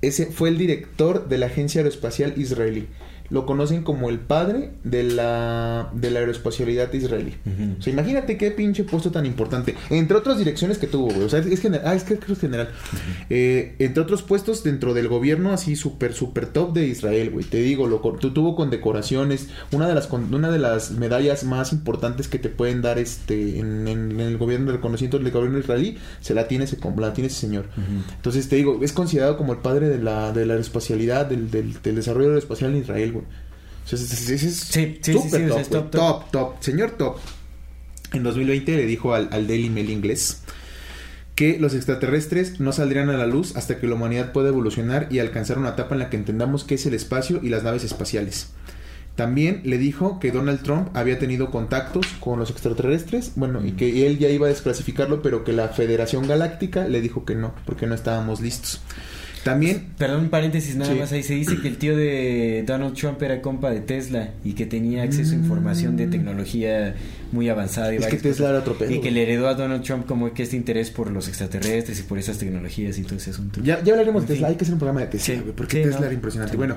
[0.00, 2.86] Ese fue el director de la Agencia Aeroespacial Israelí
[3.30, 7.34] lo conocen como el padre de la, de la aeroespacialidad israelí.
[7.78, 9.74] O sea, imagínate qué pinche puesto tan importante.
[9.90, 11.22] Entre otras direcciones que tuvo, güey.
[11.22, 11.86] O sea, es, general.
[11.86, 12.70] Ah, es que es general.
[13.30, 17.44] Eh, entre otros puestos dentro del gobierno así súper, súper top de Israel, güey.
[17.44, 19.48] Te digo, lo tuvo con decoraciones.
[19.72, 23.86] Una de las una de las medallas más importantes que te pueden dar este en,
[23.88, 27.66] el gobierno reconocimiento del gobierno israelí, se la tiene ese, la tiene ese señor.
[28.16, 31.80] Entonces te digo, es considerado como el padre de la, de la aeroespacialidad, del, del,
[31.82, 33.17] del desarrollo aeroespacial en Israel,
[35.00, 35.00] sí,
[35.70, 37.18] top, top, top, Señor Top,
[38.12, 40.42] en 2020 le dijo al, al Daily Mail inglés
[41.38, 45.20] que los extraterrestres no saldrían a la luz hasta que la humanidad pueda evolucionar y
[45.20, 48.48] alcanzar una etapa en la que entendamos qué es el espacio y las naves espaciales.
[49.14, 54.08] También le dijo que Donald Trump había tenido contactos con los extraterrestres, bueno, y que
[54.08, 57.86] él ya iba a desclasificarlo, pero que la Federación Galáctica le dijo que no, porque
[57.86, 58.80] no estábamos listos.
[59.44, 59.88] También.
[59.98, 61.12] Perdón, un paréntesis nada más.
[61.12, 64.66] Ahí se dice que el tío de Donald Trump era compa de Tesla y que
[64.66, 66.94] tenía acceso a información de tecnología
[67.32, 67.92] muy avanzada.
[67.94, 70.42] Y es que Tesla era otro Y que le heredó a Donald Trump como que
[70.42, 73.60] este interés por los extraterrestres y por esas tecnologías y todo ese asunto.
[73.62, 74.48] Ya, ya hablaremos de Tesla.
[74.48, 76.56] Hay que hacer un programa de Tesla, porque Tesla era impresionante.
[76.56, 76.76] Bueno,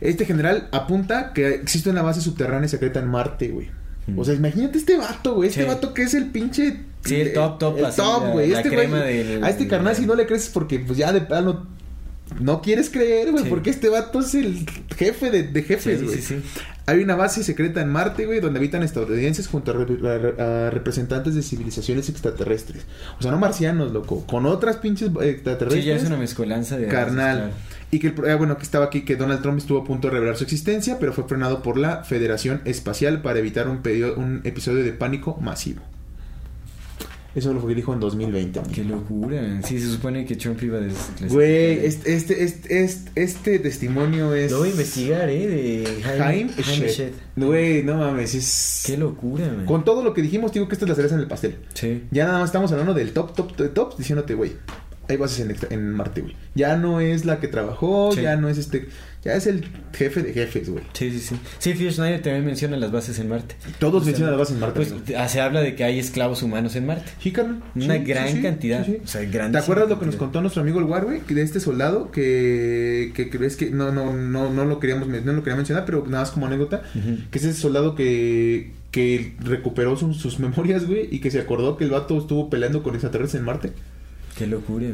[0.00, 3.68] este general apunta que existe una base subterránea secreta en Marte, güey.
[4.16, 5.50] O sea, imagínate este vato, güey.
[5.50, 6.80] Este vato que es el pinche.
[7.04, 7.78] Sí, el top, top.
[7.78, 8.52] El top, güey.
[8.52, 9.42] Este güey.
[9.42, 11.66] A este carnal, si no le crees, porque pues ya de plano
[12.40, 16.20] no quieres creer, güey, porque este vato es el jefe de, jefes, güey.
[16.20, 16.40] Sí,
[16.86, 22.08] Hay una base secreta en Marte, güey, donde habitan estadounidenses junto a, representantes de civilizaciones
[22.08, 22.84] extraterrestres.
[23.18, 25.84] O sea, no marcianos, loco, con otras pinches extraterrestres.
[25.84, 27.52] Sí, ya es una mezcolanza de carnal.
[27.90, 30.14] Y que el ah, bueno, que estaba aquí que Donald Trump estuvo a punto de
[30.14, 33.80] revelar su existencia, pero fue frenado por la Federación Espacial para evitar un,
[34.16, 35.82] un episodio de pánico masivo.
[37.34, 38.60] Eso lo que dijo en 2020.
[38.74, 39.60] Qué locura.
[39.62, 40.82] Sí, se supone que Trump iba a
[41.28, 44.50] Güey, este, este, este, este, testimonio es.
[44.50, 45.46] Lo voy a investigar, ¿eh?
[45.46, 48.82] De Jaime, Jaime Güey, no mames, es.
[48.86, 49.66] Qué locura, man.
[49.66, 51.56] Con todo lo que dijimos, digo que esto es la cereza en el pastel.
[51.74, 52.04] Sí.
[52.10, 54.52] Ya nada más estamos hablando del top, top, top, top, diciéndote, güey.
[55.08, 56.36] Hay bases en, en Marte, güey.
[56.54, 58.88] Ya no es la que trabajó, ya no es este.
[59.24, 60.84] Ya es el jefe de jefes, güey.
[60.92, 61.36] Sí, sí, sí.
[61.58, 63.56] Sí, Phil Schneider también menciona las bases en Marte.
[63.80, 64.76] Todos mencionan las bases en Marte.
[64.76, 67.10] Pues se habla de que hay esclavos humanos en Marte.
[67.20, 67.62] Sí, carnal.
[67.74, 68.86] Una gran cantidad.
[69.02, 71.20] O sea, ¿Te acuerdas lo que nos contó nuestro amigo el War, güey?
[71.28, 75.42] De este soldado que, que crees que no, no, no, no lo queríamos no lo
[75.42, 76.82] quería mencionar, pero nada más como anécdota.
[77.30, 81.84] Que es ese soldado que, que recuperó sus memorias, güey, y que se acordó que
[81.84, 83.72] el vato estuvo peleando con extraterrestres en Marte.
[84.36, 84.86] Qué locura.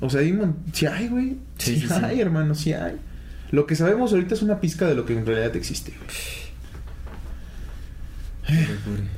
[0.00, 0.38] O sea, hay,
[0.72, 1.36] sí hay, güey.
[1.58, 2.96] Sí, sí, hay, hermano, sí hay.
[3.50, 5.92] Lo que sabemos ahorita es una pizca de lo que en realidad existe.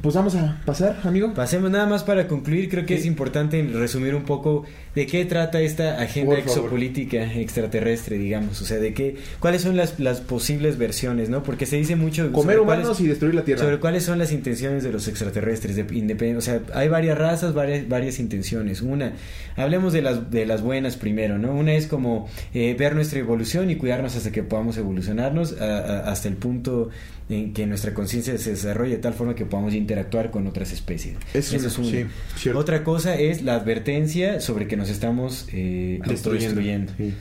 [0.00, 1.34] Pues vamos a pasar, amigo.
[1.34, 2.68] Pasemos nada más para concluir.
[2.68, 4.64] Creo que es importante resumir un poco
[4.94, 8.60] de qué trata esta agenda exopolítica extraterrestre, digamos.
[8.62, 11.42] O sea, de qué, cuáles son las, las posibles versiones, ¿no?
[11.42, 12.32] Porque se dice mucho.
[12.32, 13.62] Comer humanos y destruir la Tierra.
[13.62, 15.76] Sobre cuáles son las intenciones de los extraterrestres.
[15.76, 18.80] De, o sea, hay varias razas, varias, varias intenciones.
[18.80, 19.12] Una,
[19.56, 21.52] hablemos de las, de las buenas primero, ¿no?
[21.52, 26.36] Una es como eh, ver nuestra evolución y cuidarnos hasta que podamos evolucionarnos hasta el
[26.36, 26.90] punto
[27.28, 31.16] en que nuestra conciencia se desarrolle de tal forma que podamos interactuar con otras especies.
[31.34, 31.88] Eso es una.
[31.88, 32.06] sí,
[32.36, 32.58] cierto.
[32.58, 36.62] Otra cosa es la advertencia sobre que nos estamos eh, Destruyendo.
[36.96, 37.14] Sí.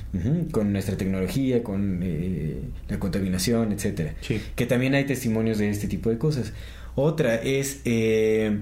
[0.51, 4.13] Con nuestra tecnología, con eh, la contaminación, etcétera.
[4.21, 4.41] Sí.
[4.55, 6.53] Que también hay testimonios de este tipo de cosas.
[6.95, 8.57] Otra es eh,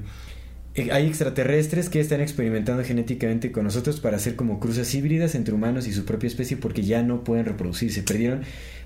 [0.76, 5.54] eh, hay extraterrestres que están experimentando genéticamente con nosotros para hacer como cruzas híbridas entre
[5.54, 8.04] humanos y su propia especie porque ya no pueden reproducirse.
[8.04, 8.42] Perdieron.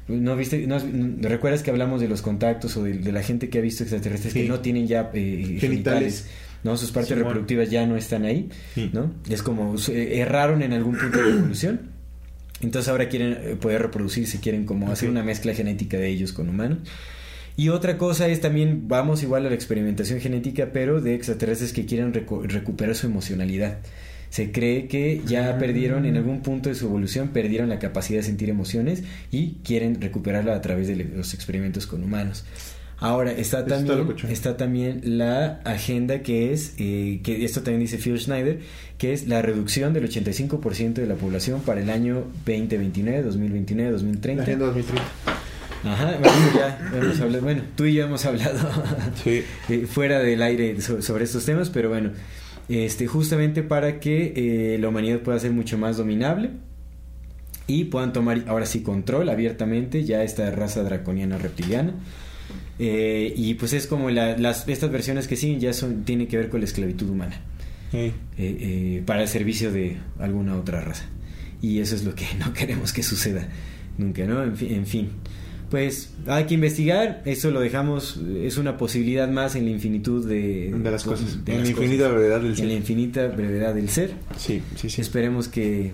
[0.09, 0.65] ¿No viste?
[0.67, 0.77] No,
[1.21, 4.33] ¿Recuerdas que hablamos de los contactos o de, de la gente que ha visto extraterrestres
[4.33, 4.41] Sí.
[4.43, 5.61] que no tienen ya eh, genitales?
[5.61, 6.29] Genitales.
[6.63, 6.75] ¿no?
[6.75, 7.25] Sus partes Simón.
[7.25, 8.89] reproductivas ya no están ahí, Sí.
[8.91, 9.13] ¿no?
[9.29, 11.81] Es como eh, erraron en algún punto de la evolución.
[12.61, 16.49] Entonces ahora quieren eh, poder reproducirse, quieren como hacer una mezcla genética de ellos con
[16.49, 16.79] humanos.
[17.55, 21.85] Y otra cosa es también, vamos igual a la experimentación genética, pero de extraterrestres que
[21.85, 23.79] quieren recu- recuperar su emocionalidad.
[24.29, 28.23] Se cree que ya perdieron, en algún punto de su evolución, perdieron la capacidad de
[28.23, 32.45] sentir emociones y quieren recuperarla a través de los experimentos con humanos.
[33.01, 38.19] Ahora, está también, está también la agenda que es, eh, que esto también dice Phil
[38.19, 38.59] Schneider,
[38.97, 44.41] que es la reducción del 85% de la población para el año 2029, 2029, 2030.
[44.41, 45.03] La Agenda 2030.
[45.85, 48.69] Ajá, bueno, ya hemos hablado, bueno, tú y yo hemos hablado
[49.23, 49.43] Sí.
[49.69, 52.11] eh, fuera del aire so- sobre estos temas, pero bueno,
[52.69, 56.51] este, justamente para que eh, la humanidad pueda ser mucho más dominable
[57.67, 61.93] y puedan tomar ahora sí control abiertamente ya esta raza draconiana reptiliana.
[62.79, 66.37] Eh, y pues es como la- las, estas versiones que siguen ya son, tienen que
[66.37, 67.41] ver con la esclavitud humana
[67.91, 68.11] Sí.
[68.37, 71.05] eh, para el servicio de alguna otra raza.
[71.61, 73.47] Y eso es lo que no queremos que suceda
[73.97, 74.41] nunca, ¿no?
[74.43, 75.09] En fin.
[75.69, 80.71] Pues hay que investigar, eso lo dejamos, es una posibilidad más en la infinitud de,
[80.75, 81.45] De las cosas.
[81.45, 82.15] de en las la infinita cosas.
[82.17, 82.71] brevedad del En la ser.
[82.71, 84.11] infinita brevedad del ser.
[84.37, 85.01] Sí, sí, sí.
[85.01, 85.91] Esperemos que,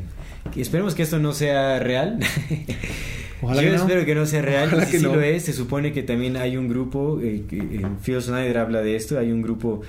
[0.55, 2.19] esperemos que esto no sea real.
[3.41, 3.81] Ojalá Yo que no.
[3.83, 4.67] espero que no sea real.
[4.69, 5.15] Ojalá si que sí no.
[5.15, 8.95] lo es, se supone que también hay un grupo, eh, eh, Phil Snyder habla de
[8.95, 9.81] esto, hay un grupo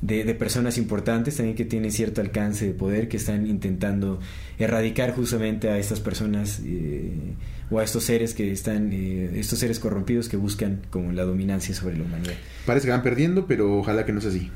[0.00, 4.20] de, de personas importantes también que tienen cierto alcance de poder, que están intentando
[4.58, 7.12] erradicar justamente a estas personas eh,
[7.70, 11.74] o a estos seres que están, eh, estos seres corrompidos que buscan como la dominancia
[11.74, 12.34] sobre la humanidad.
[12.66, 14.50] Parece que van perdiendo, pero ojalá que no sea así.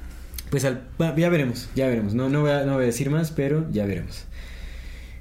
[0.51, 0.83] Pues al-
[1.17, 2.15] ya veremos, ya veremos.
[2.15, 4.25] No, no, voy a, no voy a decir más, pero ya veremos.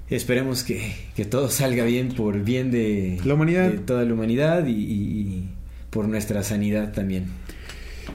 [0.10, 3.70] Esperemos que, que todo salga bien por bien de La humanidad.
[3.70, 4.76] de toda la humanidad y, y-
[5.22, 5.50] y
[5.90, 7.26] por nuestra sanidad también.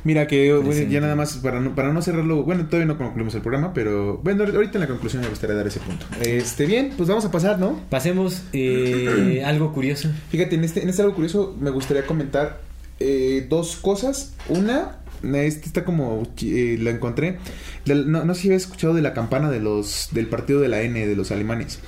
[0.04, 3.34] Mira que bueno, ya nada más para no, para no cerrarlo, bueno, todavía no concluimos
[3.34, 6.06] el programa, pero bueno, ahorita en la conclusión me gustaría dar ese punto.
[6.20, 7.80] Este, bien, pues vamos a pasar, ¿no?
[7.88, 10.10] Pasemos eh, algo curioso.
[10.30, 12.60] Fíjate, en este, en este algo curioso me gustaría comentar
[12.98, 14.34] eh, dos cosas.
[14.48, 17.38] Una, este está como eh, la encontré.
[17.86, 20.82] No, no sé si habías escuchado de la campana de los del partido de la
[20.82, 21.78] N de los alemanes.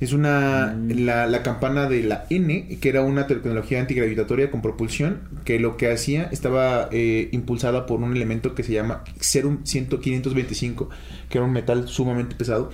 [0.00, 1.04] Es una Mm.
[1.04, 5.76] la, la campana de la N, que era una tecnología antigravitatoria con propulsión, que lo
[5.76, 10.88] que hacía estaba eh, impulsada por un elemento que se llama Serum 100-525,
[11.28, 12.70] que era un metal sumamente pesado.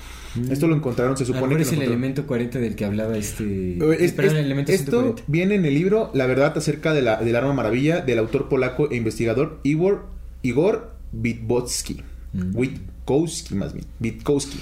[0.51, 3.45] Esto lo encontraron, se supone que es el elemento 40 del que hablaba este...
[3.79, 5.23] eh, es- perdón, es- el elemento esto 140.
[5.27, 8.89] viene en el libro La verdad acerca de la, del arma maravilla del autor polaco
[8.91, 10.07] e investigador Igor,
[10.43, 12.03] Igor Witbocki.
[12.35, 12.55] Mm.
[12.57, 13.87] Witkowski más bien.
[14.01, 14.59] Witkowski.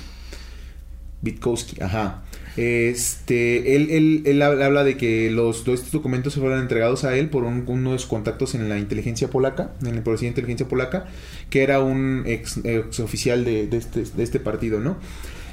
[1.22, 2.22] Witkowski, ajá.
[2.56, 7.44] Este, él, él, él habla de que los, estos documentos fueron entregados a él por
[7.44, 11.06] un- unos contactos en la inteligencia polaca, en el policía de inteligencia polaca,
[11.50, 14.96] que era un ex, ex oficial de, este, este partido, ¿no?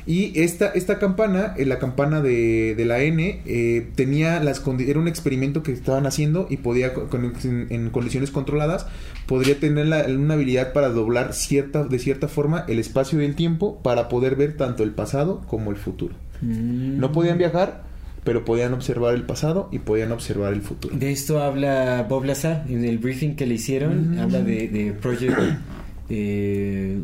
[0.08, 5.62] Y esta, campana, eh, la campana de, la N, eh, tenía las era un experimento
[5.62, 6.92] que estaban haciendo y podía,
[7.44, 8.88] en, condiciones controladas,
[9.28, 13.80] podría tener una habilidad para doblar cierta, de cierta forma el espacio y el tiempo
[13.84, 16.16] para poder ver tanto el pasado como el futuro.
[16.42, 16.98] Mm.
[17.00, 17.84] No podían viajar,
[18.24, 20.96] pero podían observar el pasado y podían observar el futuro.
[20.98, 24.16] De esto habla Bob Lazar en el briefing que le hicieron.
[24.16, 24.20] Mm.
[24.20, 25.38] Habla de, de Project.
[26.10, 27.00] eh,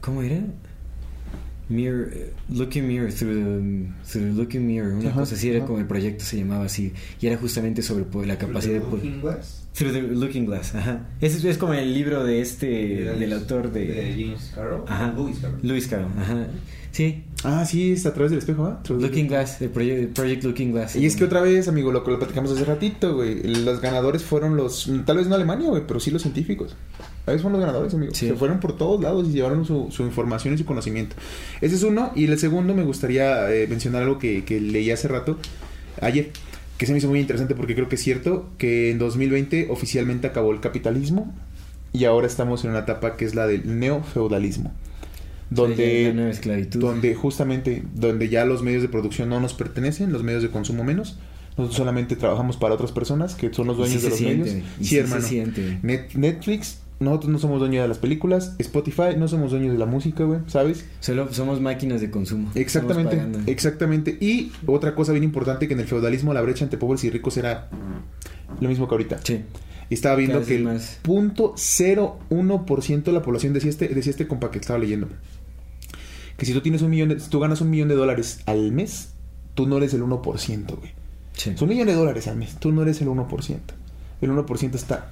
[0.00, 0.38] ¿Cómo era?
[1.70, 2.08] Mirror,
[2.48, 4.94] looking Mirror, through the, through the Looking Mirror.
[4.94, 5.66] Una Ajá, cosa así era ajá.
[5.66, 6.94] como el proyecto se llamaba así.
[7.20, 8.80] Y era justamente sobre la capacidad de.
[8.80, 9.40] poder-
[9.74, 11.06] Through the Looking Glass, ajá.
[11.20, 12.66] Es, es como el libro de este.
[12.66, 14.14] del autor de.
[14.18, 14.84] James Carroll.
[14.88, 15.12] Ajá.
[15.14, 15.58] Lewis Carroll.
[15.62, 16.46] Lewis Carroll, ajá.
[16.98, 18.82] Sí, Ah, sí, es a través del espejo, ¿ah?
[18.88, 20.96] Looking Glass, el proye- Project Looking Glass.
[20.96, 23.40] Y es que otra vez, amigo, lo que lo platicamos hace ratito, güey.
[23.44, 24.90] Los ganadores fueron los.
[25.06, 26.74] Tal vez no Alemania, güey, pero sí los científicos.
[27.26, 28.12] A veces fueron los ganadores, amigo.
[28.16, 28.26] Sí.
[28.26, 31.14] Se fueron por todos lados y llevaron su, su información y su conocimiento.
[31.60, 32.10] Ese es uno.
[32.16, 35.38] Y el segundo, me gustaría eh, mencionar algo que, que leí hace rato,
[36.00, 36.32] ayer,
[36.78, 40.26] que se me hizo muy interesante porque creo que es cierto que en 2020 oficialmente
[40.26, 41.32] acabó el capitalismo
[41.92, 44.72] y ahora estamos en una etapa que es la del neofeudalismo.
[45.50, 46.80] Donde La nueva esclavitud.
[46.80, 50.84] donde justamente donde ya los medios de producción no nos pertenecen, los medios de consumo
[50.84, 51.18] menos,
[51.56, 54.50] Nosotros solamente trabajamos para otras personas que son los dueños de los medios.
[54.80, 55.26] Sí, hermano.
[56.14, 60.24] Netflix nosotros no somos dueños de las películas, Spotify, no somos dueños de la música,
[60.24, 60.84] güey, ¿sabes?
[60.98, 62.50] Solo somos máquinas de consumo.
[62.56, 64.18] Exactamente, exactamente.
[64.20, 67.36] Y otra cosa bien importante que en el feudalismo la brecha entre pobres y ricos
[67.36, 67.68] era
[68.60, 69.20] lo mismo que ahorita.
[69.22, 69.42] Sí.
[69.90, 70.68] estaba viendo que el
[71.02, 75.08] punto 0.1% de la población decía este, decía este compa que estaba leyendo.
[76.38, 78.72] Que si tú tienes un millón de, si tú ganas un millón de dólares al
[78.72, 79.10] mes,
[79.54, 80.92] tú no eres el 1%, güey.
[81.34, 81.50] Sí.
[81.50, 83.58] Es un millón de dólares al mes, tú no eres el 1%.
[84.22, 85.10] El 1% está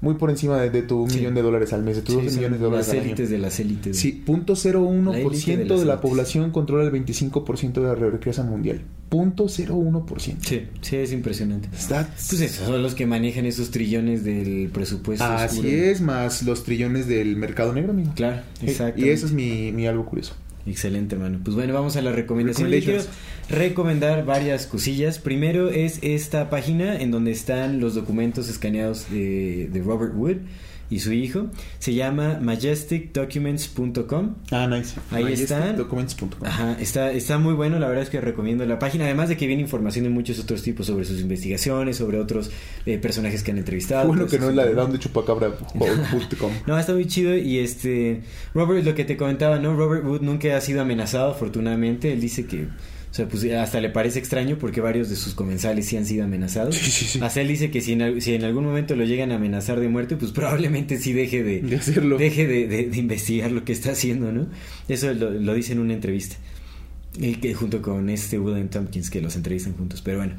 [0.00, 2.64] muy por encima de, tu millón de dólares al mes, de tus 12 millones de
[2.64, 3.98] dólares las élites de las élites.
[3.98, 8.82] Sí, punto 0.1% de, de, la población controla el 25% de la riqueza mundial.
[9.08, 10.36] Punto 0.1%.
[10.40, 11.68] Sí, sí, es impresionante.
[11.70, 15.24] Pues esos son los que manejan esos trillones del presupuesto.
[15.24, 18.12] Así es, más los trillones del mercado negro, amigo.
[18.14, 19.00] Claro, exacto.
[19.00, 20.34] Y eso es mi, mi algo curioso.
[20.66, 21.40] Excelente, hermano.
[21.42, 22.70] Pues bueno, vamos a la recomendación.
[22.70, 23.02] Le quiero
[23.48, 25.18] recomendar varias cosillas.
[25.18, 30.38] Primero es esta página en donde están los documentos escaneados de, de Robert Wood
[30.90, 31.46] y su hijo.
[31.78, 34.34] Se llama majesticdocuments.com.
[34.50, 34.94] Ah, nice.
[35.10, 35.76] Ahí están.
[36.44, 39.04] Ajá, está, está muy bueno, la verdad es que recomiendo la página.
[39.04, 42.50] Además de que viene información de muchos otros tipos sobre sus investigaciones, sobre otros
[42.84, 44.06] eh, personajes que han entrevistado.
[44.06, 46.50] Bueno, que no es la de donde chupacabra.com.
[46.66, 47.36] no, está muy chido.
[47.36, 48.22] Y este,
[48.54, 49.74] Robert, lo que te comentaba, ¿no?
[49.76, 52.12] Robert Wood nunca ha sido amenazado, afortunadamente.
[52.12, 52.68] Él dice que
[53.16, 56.74] sea, pues hasta le parece extraño porque varios de sus comensales sí han sido amenazados.
[56.74, 57.18] Sí, sí, sí.
[57.22, 59.88] Hasta él dice que si en, si en, algún momento lo llegan a amenazar de
[59.88, 62.18] muerte, pues probablemente sí deje de, hacerlo.
[62.18, 64.48] Deje de, investigar lo que está haciendo, ¿no?
[64.88, 66.36] Eso lo, dice en una entrevista.
[67.18, 70.02] Y que junto con este William Tompkins que los entrevistan juntos.
[70.02, 70.34] Pero bueno.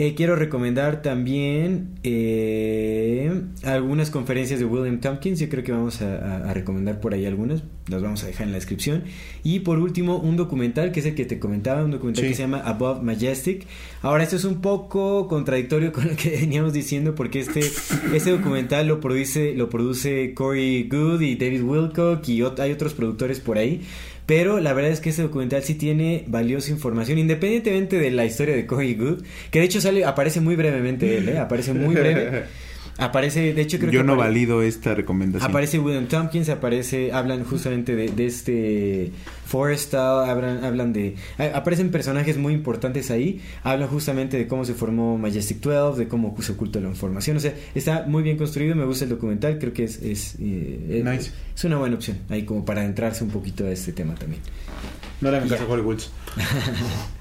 [0.00, 5.40] Eh, quiero recomendar también eh, algunas conferencias de William Tompkins.
[5.40, 7.64] Yo creo que vamos a, recomendar por ahí algunas.
[7.88, 9.02] Las vamos a dejar en la descripción.
[9.42, 12.42] Y por último, un documental que es el que te comentaba, un documental que se
[12.42, 13.66] llama Above Majestic.
[14.00, 18.86] Ahora, esto es un poco contradictorio con lo que veníamos diciendo, porque este, este documental
[18.86, 23.82] lo produce, lo produce Corey Good y David Wilcock y hay otros productores por ahí.
[24.28, 28.54] Pero la verdad es que este documental sí tiene valiosa información, independientemente de la historia
[28.54, 31.38] de Corey Good, que de hecho sale, aparece muy brevemente él, ¿eh?
[31.38, 32.44] aparece muy breve.
[32.98, 35.48] Aparece, de hecho creo Yo no valido esta recomendación.
[35.48, 39.12] Aparece William Tompkins, aparece, hablan justamente de, de este
[39.46, 41.14] Forrestal, hablan, hablan de...
[41.54, 46.34] Aparecen personajes muy importantes ahí, hablan justamente de cómo se formó Majestic 12, de cómo
[46.42, 49.72] se ocultó la información, o sea, está muy bien construido, me gusta el documental, creo
[49.72, 51.02] que es, es, eh,
[51.54, 54.42] es, una buena opción, ahí como para adentrarse un poquito a este tema también.
[55.20, 56.00] No le hagan caso a Hollywood.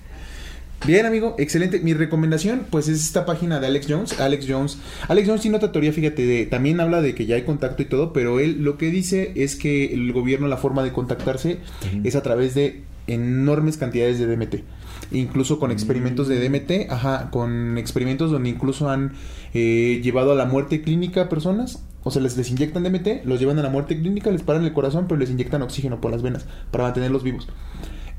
[0.86, 1.80] Bien, amigo, excelente.
[1.80, 4.20] Mi recomendación, pues, es esta página de Alex Jones.
[4.20, 4.78] Alex Jones.
[5.08, 7.86] Alex Jones tiene otra teoría, fíjate, de, también habla de que ya hay contacto y
[7.86, 11.60] todo, pero él lo que dice es que el gobierno, la forma de contactarse
[12.04, 14.64] es a través de enormes cantidades de DMT.
[15.12, 19.14] Incluso con experimentos de DMT, ajá, con experimentos donde incluso han
[19.54, 21.84] eh, llevado a la muerte clínica a personas.
[22.04, 24.74] O sea, les, les inyectan DMT, los llevan a la muerte clínica, les paran el
[24.74, 27.48] corazón, pero les inyectan oxígeno por las venas para mantenerlos vivos.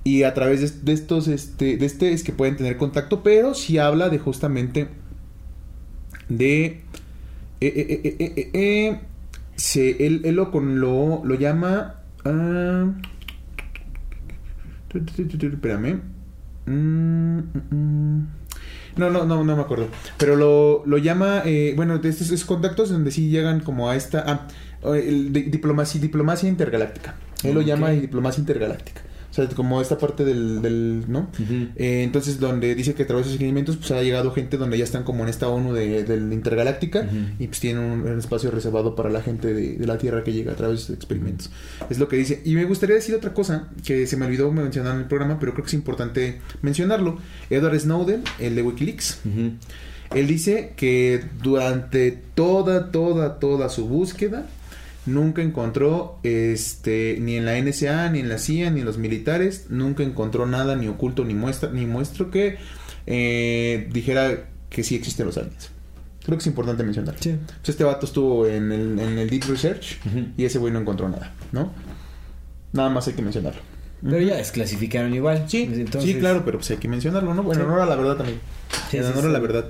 [0.04, 3.78] Y a través de, estos, este, de este es que pueden tener contacto, pero si
[3.78, 4.88] habla de justamente
[6.28, 6.82] de...
[7.60, 9.00] Eh, eh, eh,
[9.56, 11.96] se, él, él, lo, lo, lo llama...
[12.24, 12.92] Uh,
[14.94, 16.00] espérame.
[16.66, 18.28] Mm, mm, mm.
[18.96, 19.88] No, no, no, no me acuerdo.
[20.16, 24.24] Pero lo, lo llama, eh, bueno, de estos, contactos donde sí llegan como a esta,
[24.26, 24.48] ah,
[24.94, 27.14] el, diplomacia, diplomacia intergaláctica.
[27.44, 29.02] Él lo llama diplomacia intergaláctica
[29.54, 31.28] como esta parte del, del ¿no?
[31.76, 34.78] Eh, entonces, donde dice que a través de esos seguimientos, pues ha llegado gente donde
[34.78, 37.08] ya están como en esta ONU de, del Intergaláctica
[37.38, 40.56] y pues tienen un, espacio reservado para la gente de, la Tierra que llega a
[40.56, 41.50] través de esos experimentos.
[41.90, 42.42] Es lo que dice.
[42.44, 45.52] Y me gustaría decir otra cosa que se me olvidó mencionar en el programa, pero
[45.52, 47.18] creo que es importante mencionarlo.
[47.50, 49.20] Edward Snowden, el de Wikileaks.
[50.14, 54.46] Él dice que durante toda, toda, toda su búsqueda,
[55.08, 59.66] nunca encontró este ni en la NSA ni en la CIA ni en los militares
[59.70, 62.58] nunca encontró nada ni oculto ni muestra ni muestro que
[63.06, 65.70] eh, dijera que sí existen los aliens.
[66.24, 67.14] Creo que es importante mencionar.
[67.16, 69.98] Pues este vato estuvo en el, en el Deep Research
[70.36, 71.72] y ese güey no encontró nada no
[72.72, 73.60] nada más hay que mencionarlo.
[74.02, 75.44] Pero ya desclasificaron igual.
[75.48, 78.40] Sí sí claro pero pues hay que mencionarlo no bueno no era la verdad también.
[78.90, 79.66] Sí, no era la verdad.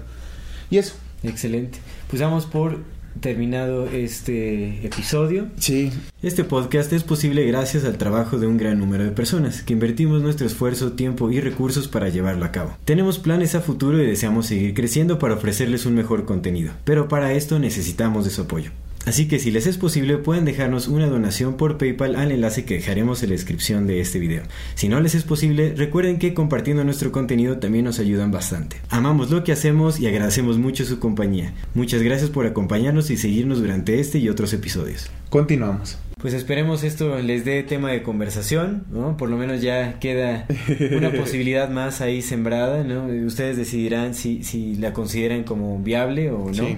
[0.70, 0.94] Y eso.
[1.23, 1.78] Excelente.
[2.09, 2.78] Pues vamos por
[3.20, 5.49] terminado este episodio.
[5.59, 5.93] Sí.
[6.23, 10.23] Este podcast es posible gracias al trabajo de un gran número de personas que invertimos
[10.23, 12.77] nuestro esfuerzo, tiempo y recursos para llevarlo a cabo.
[12.85, 17.32] Tenemos planes a futuro y deseamos seguir creciendo para ofrecerles un mejor contenido, pero para
[17.32, 18.70] esto necesitamos de su apoyo.
[19.09, 22.74] Así que si les es posible pueden dejarnos una donación por PayPal al enlace que
[22.74, 24.43] dejaremos en la descripción de este video.
[24.74, 28.76] Si no les es posible, recuerden que compartiendo nuestro contenido también nos ayudan bastante.
[28.90, 31.55] Amamos lo que hacemos y agradecemos mucho su compañía.
[31.72, 35.10] Muchas gracias por acompañarnos y seguirnos durante este y otros episodios.
[35.30, 35.97] Continuamos.
[36.19, 39.16] Pues esperemos esto les dé tema de conversación, ¿no?
[39.16, 40.47] Por lo menos ya queda
[40.90, 43.07] una posibilidad más ahí sembrada, ¿no?
[43.24, 46.77] Ustedes decidirán si, si la consideran como viable o no.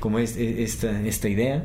[0.00, 1.64] Como es, esta, esta idea,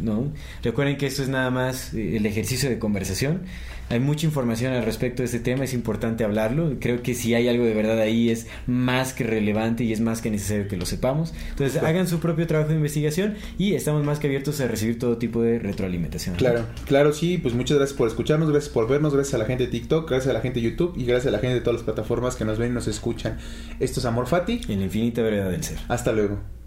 [0.00, 0.32] ¿no?
[0.62, 3.42] Recuerden que esto es nada más eh, el ejercicio de conversación
[3.90, 6.76] hay mucha información al respecto de este tema, es importante hablarlo.
[6.80, 10.22] Creo que si hay algo de verdad ahí es más que relevante y es más
[10.22, 11.34] que necesario que lo sepamos.
[11.50, 15.18] Entonces hagan su propio trabajo de investigación y estamos más que abiertos a recibir todo
[15.18, 16.36] tipo de retroalimentación.
[16.36, 19.64] Claro, claro, sí, pues muchas gracias por escucharnos, gracias por vernos, gracias a la gente
[19.64, 21.80] de TikTok, gracias a la gente de YouTube y gracias a la gente de todas
[21.80, 23.38] las plataformas que nos ven y nos escuchan.
[23.80, 24.60] Esto es Amor Fati.
[24.68, 25.78] En la infinita verdad del ser.
[25.88, 26.59] Hasta luego.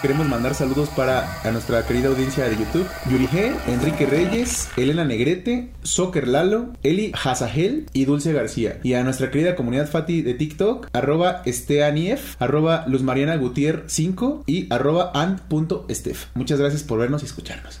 [0.00, 2.86] Queremos mandar saludos para a nuestra querida audiencia de YouTube.
[3.10, 8.80] Yuri G, Enrique Reyes, Elena Negrete, Soccer Lalo, Eli Hazahel y Dulce García.
[8.82, 14.44] Y a nuestra querida comunidad Fati de TikTok, arroba esteanief, arroba Luz Mariana Gutier 5
[14.46, 16.28] y arroba and.estef.
[16.34, 17.80] Muchas gracias por vernos y escucharnos.